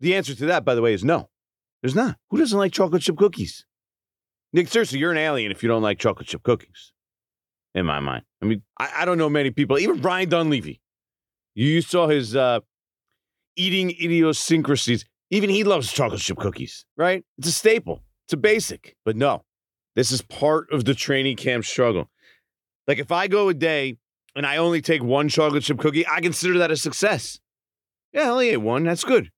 The 0.00 0.14
answer 0.14 0.34
to 0.34 0.46
that, 0.46 0.64
by 0.64 0.74
the 0.74 0.82
way, 0.82 0.92
is 0.92 1.04
no. 1.04 1.30
There's 1.82 1.94
not. 1.94 2.16
Who 2.30 2.38
doesn't 2.38 2.58
like 2.58 2.72
chocolate 2.72 3.02
chip 3.02 3.16
cookies? 3.16 3.66
Nick, 4.52 4.68
seriously, 4.68 4.98
you're 4.98 5.12
an 5.12 5.18
alien 5.18 5.50
if 5.50 5.62
you 5.62 5.68
don't 5.68 5.82
like 5.82 5.98
chocolate 5.98 6.28
chip 6.28 6.42
cookies, 6.42 6.92
in 7.74 7.84
my 7.84 8.00
mind. 8.00 8.24
I 8.42 8.46
mean, 8.46 8.62
I, 8.78 8.90
I 8.98 9.04
don't 9.04 9.18
know 9.18 9.28
many 9.28 9.50
people, 9.50 9.78
even 9.78 10.00
Brian 10.00 10.28
Dunleavy. 10.28 10.80
You, 11.54 11.80
saw 11.82 12.08
his 12.08 12.36
uh, 12.36 12.60
eating 13.56 13.90
idiosyncrasies. 13.90 15.04
Even 15.30 15.50
he 15.50 15.64
loves 15.64 15.90
chocolate 15.90 16.20
chip 16.20 16.38
cookies, 16.38 16.84
right? 16.96 17.24
It's 17.38 17.48
a 17.48 17.52
staple, 17.52 18.02
it's 18.26 18.34
a 18.34 18.36
basic. 18.36 18.96
But 19.04 19.16
no, 19.16 19.42
this 19.96 20.12
is 20.12 20.22
part 20.22 20.70
of 20.70 20.84
the 20.84 20.94
training 20.94 21.36
camp 21.36 21.64
struggle. 21.64 22.10
Like 22.86 22.98
if 22.98 23.10
I 23.10 23.26
go 23.26 23.48
a 23.48 23.54
day 23.54 23.96
and 24.34 24.46
I 24.46 24.58
only 24.58 24.80
take 24.80 25.02
one 25.02 25.28
chocolate 25.28 25.64
chip 25.64 25.78
cookie, 25.78 26.06
I 26.06 26.20
consider 26.20 26.58
that 26.58 26.70
a 26.70 26.76
success. 26.76 27.40
Yeah, 28.12 28.22
I 28.22 28.28
only 28.28 28.50
ate 28.50 28.58
one. 28.58 28.84
That's 28.84 29.04
good. 29.04 29.30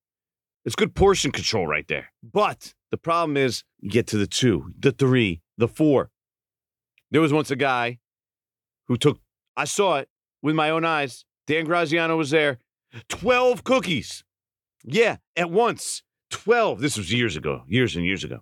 It's 0.65 0.77
good 0.77 0.95
portion 0.95 1.33
control 1.33 1.67
right 1.67 1.87
there. 1.89 2.13
But 2.23 2.75
the 2.91 2.99
problem 2.99 3.37
is 3.37 3.65
you 3.81 3.91
get 3.91 4.07
to 4.09 4.19
the 4.19 4.27
two, 4.27 4.73
the 4.79 4.93
three, 4.93 5.41
the 5.57 5.69
four. 5.69 6.11
There 7.11 7.21
was 7.21 7.33
once 7.33 7.51
a 7.51 7.57
guy 7.57 7.99
who 8.87 8.97
took, 8.97 9.19
I 9.57 9.65
saw 9.65 9.97
it 9.97 10.09
with 10.43 10.55
my 10.55 10.71
own 10.71 10.85
eyes. 10.85 11.25
Dan 11.47 11.65
Graziano 11.65 12.17
was 12.17 12.31
there. 12.31 12.59
12 13.09 13.65
cookies. 13.65 14.25
Yeah, 14.85 15.17
at 15.37 15.51
once. 15.51 16.03
12. 16.31 16.81
This 16.81 16.99
was 16.99 17.13
years 17.13 17.37
ago, 17.37 17.63
years 17.67 17.97
and 17.97 18.05
years 18.05 18.25
ago. 18.25 18.41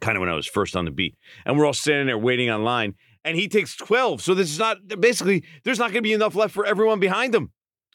Kind 0.00 0.16
of 0.16 0.20
when 0.20 0.30
I 0.30 0.34
was 0.34 0.46
first 0.46 0.76
on 0.76 0.84
the 0.84 0.90
beat. 0.90 1.16
And 1.44 1.58
we're 1.58 1.66
all 1.66 1.72
standing 1.72 2.06
there 2.06 2.18
waiting 2.18 2.50
online. 2.50 2.94
And 3.26 3.36
he 3.36 3.48
takes 3.48 3.74
12. 3.76 4.22
So 4.22 4.34
this 4.34 4.50
is 4.50 4.58
not, 4.58 4.78
basically, 5.00 5.44
there's 5.64 5.80
not 5.80 5.86
going 5.86 5.96
to 5.96 6.02
be 6.02 6.12
enough 6.12 6.36
left 6.36 6.54
for 6.54 6.64
everyone 6.64 7.00
behind 7.00 7.34
him. 7.34 7.50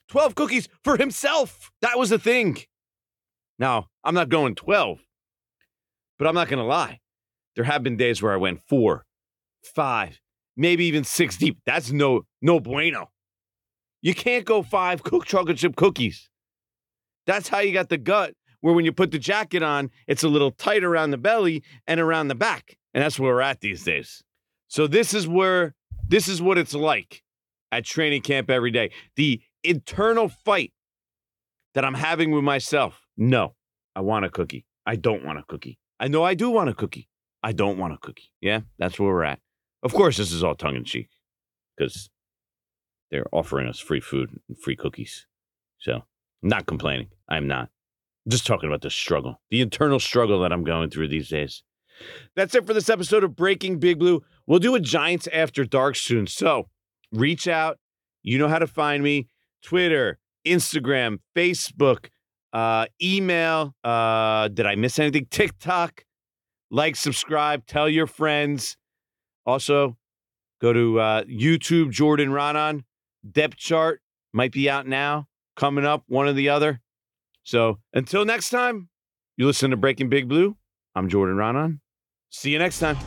12 0.09 0.35
cookies 0.35 0.67
for 0.83 0.97
himself. 0.97 1.71
That 1.81 1.97
was 1.97 2.09
the 2.09 2.19
thing. 2.19 2.57
Now, 3.57 3.87
I'm 4.03 4.13
not 4.13 4.27
going 4.27 4.55
12, 4.55 4.99
but 6.19 6.27
I'm 6.27 6.35
not 6.35 6.49
going 6.49 6.59
to 6.59 6.65
lie. 6.65 6.99
There 7.55 7.63
have 7.63 7.81
been 7.81 7.95
days 7.95 8.21
where 8.21 8.33
I 8.33 8.37
went 8.37 8.61
four, 8.67 9.05
five, 9.63 10.19
maybe 10.57 10.85
even 10.85 11.05
six 11.05 11.37
deep. 11.37 11.59
That's 11.65 11.91
no 11.91 12.23
no 12.41 12.59
bueno. 12.59 13.09
You 14.01 14.13
can't 14.13 14.45
go 14.45 14.63
five 14.63 15.03
cooked 15.03 15.27
chocolate 15.27 15.57
chip 15.57 15.75
cookies. 15.75 16.29
That's 17.25 17.47
how 17.47 17.59
you 17.59 17.71
got 17.71 17.89
the 17.89 17.97
gut, 17.97 18.33
where 18.61 18.73
when 18.73 18.83
you 18.83 18.91
put 18.91 19.11
the 19.11 19.19
jacket 19.19 19.63
on, 19.63 19.91
it's 20.07 20.23
a 20.23 20.27
little 20.27 20.51
tight 20.51 20.83
around 20.83 21.11
the 21.11 21.17
belly 21.17 21.63
and 21.87 21.99
around 21.99 22.27
the 22.29 22.35
back. 22.35 22.77
And 22.93 23.03
that's 23.03 23.19
where 23.19 23.33
we're 23.33 23.41
at 23.41 23.61
these 23.61 23.83
days. 23.83 24.23
So 24.71 24.87
this 24.87 25.13
is 25.13 25.27
where 25.27 25.75
this 26.07 26.29
is 26.29 26.41
what 26.41 26.57
it's 26.57 26.73
like 26.73 27.23
at 27.73 27.83
training 27.83 28.21
camp 28.21 28.49
every 28.49 28.71
day. 28.71 28.91
The 29.17 29.41
internal 29.65 30.29
fight 30.29 30.71
that 31.73 31.83
I'm 31.83 31.93
having 31.93 32.31
with 32.31 32.45
myself. 32.45 33.01
No, 33.17 33.55
I 33.97 33.99
want 33.99 34.23
a 34.23 34.29
cookie. 34.29 34.65
I 34.85 34.95
don't 34.95 35.25
want 35.25 35.39
a 35.39 35.43
cookie. 35.43 35.77
I 35.99 36.07
know 36.07 36.23
I 36.23 36.35
do 36.35 36.49
want 36.49 36.69
a 36.69 36.73
cookie. 36.73 37.09
I 37.43 37.51
don't 37.51 37.77
want 37.79 37.95
a 37.95 37.97
cookie. 37.97 38.31
Yeah, 38.39 38.61
that's 38.79 38.97
where 38.97 39.09
we're 39.09 39.25
at. 39.25 39.39
Of 39.83 39.93
course, 39.93 40.15
this 40.15 40.31
is 40.31 40.41
all 40.41 40.55
tongue 40.55 40.77
in 40.77 40.85
cheek 40.85 41.09
because 41.75 42.09
they're 43.11 43.27
offering 43.33 43.67
us 43.67 43.77
free 43.77 43.99
food 43.99 44.39
and 44.47 44.57
free 44.57 44.77
cookies. 44.77 45.27
So 45.79 45.95
I'm 45.95 46.49
not 46.49 46.65
complaining. 46.65 47.09
I'm 47.27 47.45
not. 47.45 47.67
I'm 48.25 48.29
just 48.29 48.47
talking 48.47 48.69
about 48.69 48.83
the 48.83 48.89
struggle, 48.89 49.41
the 49.49 49.59
internal 49.59 49.99
struggle 49.99 50.39
that 50.43 50.53
I'm 50.53 50.63
going 50.63 50.91
through 50.91 51.09
these 51.09 51.27
days. 51.27 51.61
That's 52.37 52.55
it 52.55 52.65
for 52.65 52.73
this 52.73 52.89
episode 52.89 53.25
of 53.25 53.35
Breaking 53.35 53.77
Big 53.77 53.99
Blue. 53.99 54.23
We'll 54.51 54.59
do 54.59 54.75
a 54.75 54.81
Giants 54.81 55.29
After 55.31 55.63
Dark 55.63 55.95
soon. 55.95 56.27
So 56.27 56.67
reach 57.13 57.47
out. 57.47 57.79
You 58.21 58.37
know 58.37 58.49
how 58.49 58.59
to 58.59 58.67
find 58.67 59.01
me 59.01 59.29
Twitter, 59.63 60.19
Instagram, 60.45 61.19
Facebook, 61.33 62.09
uh, 62.51 62.87
email. 63.01 63.73
Uh, 63.81 64.49
did 64.49 64.65
I 64.65 64.75
miss 64.75 64.99
anything? 64.99 65.27
TikTok. 65.31 66.03
Like, 66.69 66.97
subscribe, 66.97 67.65
tell 67.65 67.87
your 67.87 68.07
friends. 68.07 68.75
Also, 69.45 69.95
go 70.59 70.73
to 70.73 70.99
uh, 70.99 71.23
YouTube, 71.23 71.91
Jordan 71.91 72.31
Raanan. 72.31 72.83
Depth 73.31 73.55
chart 73.55 74.01
might 74.33 74.51
be 74.51 74.69
out 74.69 74.85
now, 74.85 75.29
coming 75.55 75.85
up, 75.85 76.03
one 76.07 76.27
or 76.27 76.33
the 76.33 76.49
other. 76.49 76.81
So 77.43 77.77
until 77.93 78.25
next 78.25 78.49
time, 78.49 78.89
you 79.37 79.45
listen 79.45 79.71
to 79.71 79.77
Breaking 79.77 80.09
Big 80.09 80.27
Blue. 80.27 80.57
I'm 80.93 81.07
Jordan 81.07 81.37
Raanan. 81.37 81.79
See 82.31 82.51
you 82.51 82.59
next 82.59 82.79
time. 82.79 82.97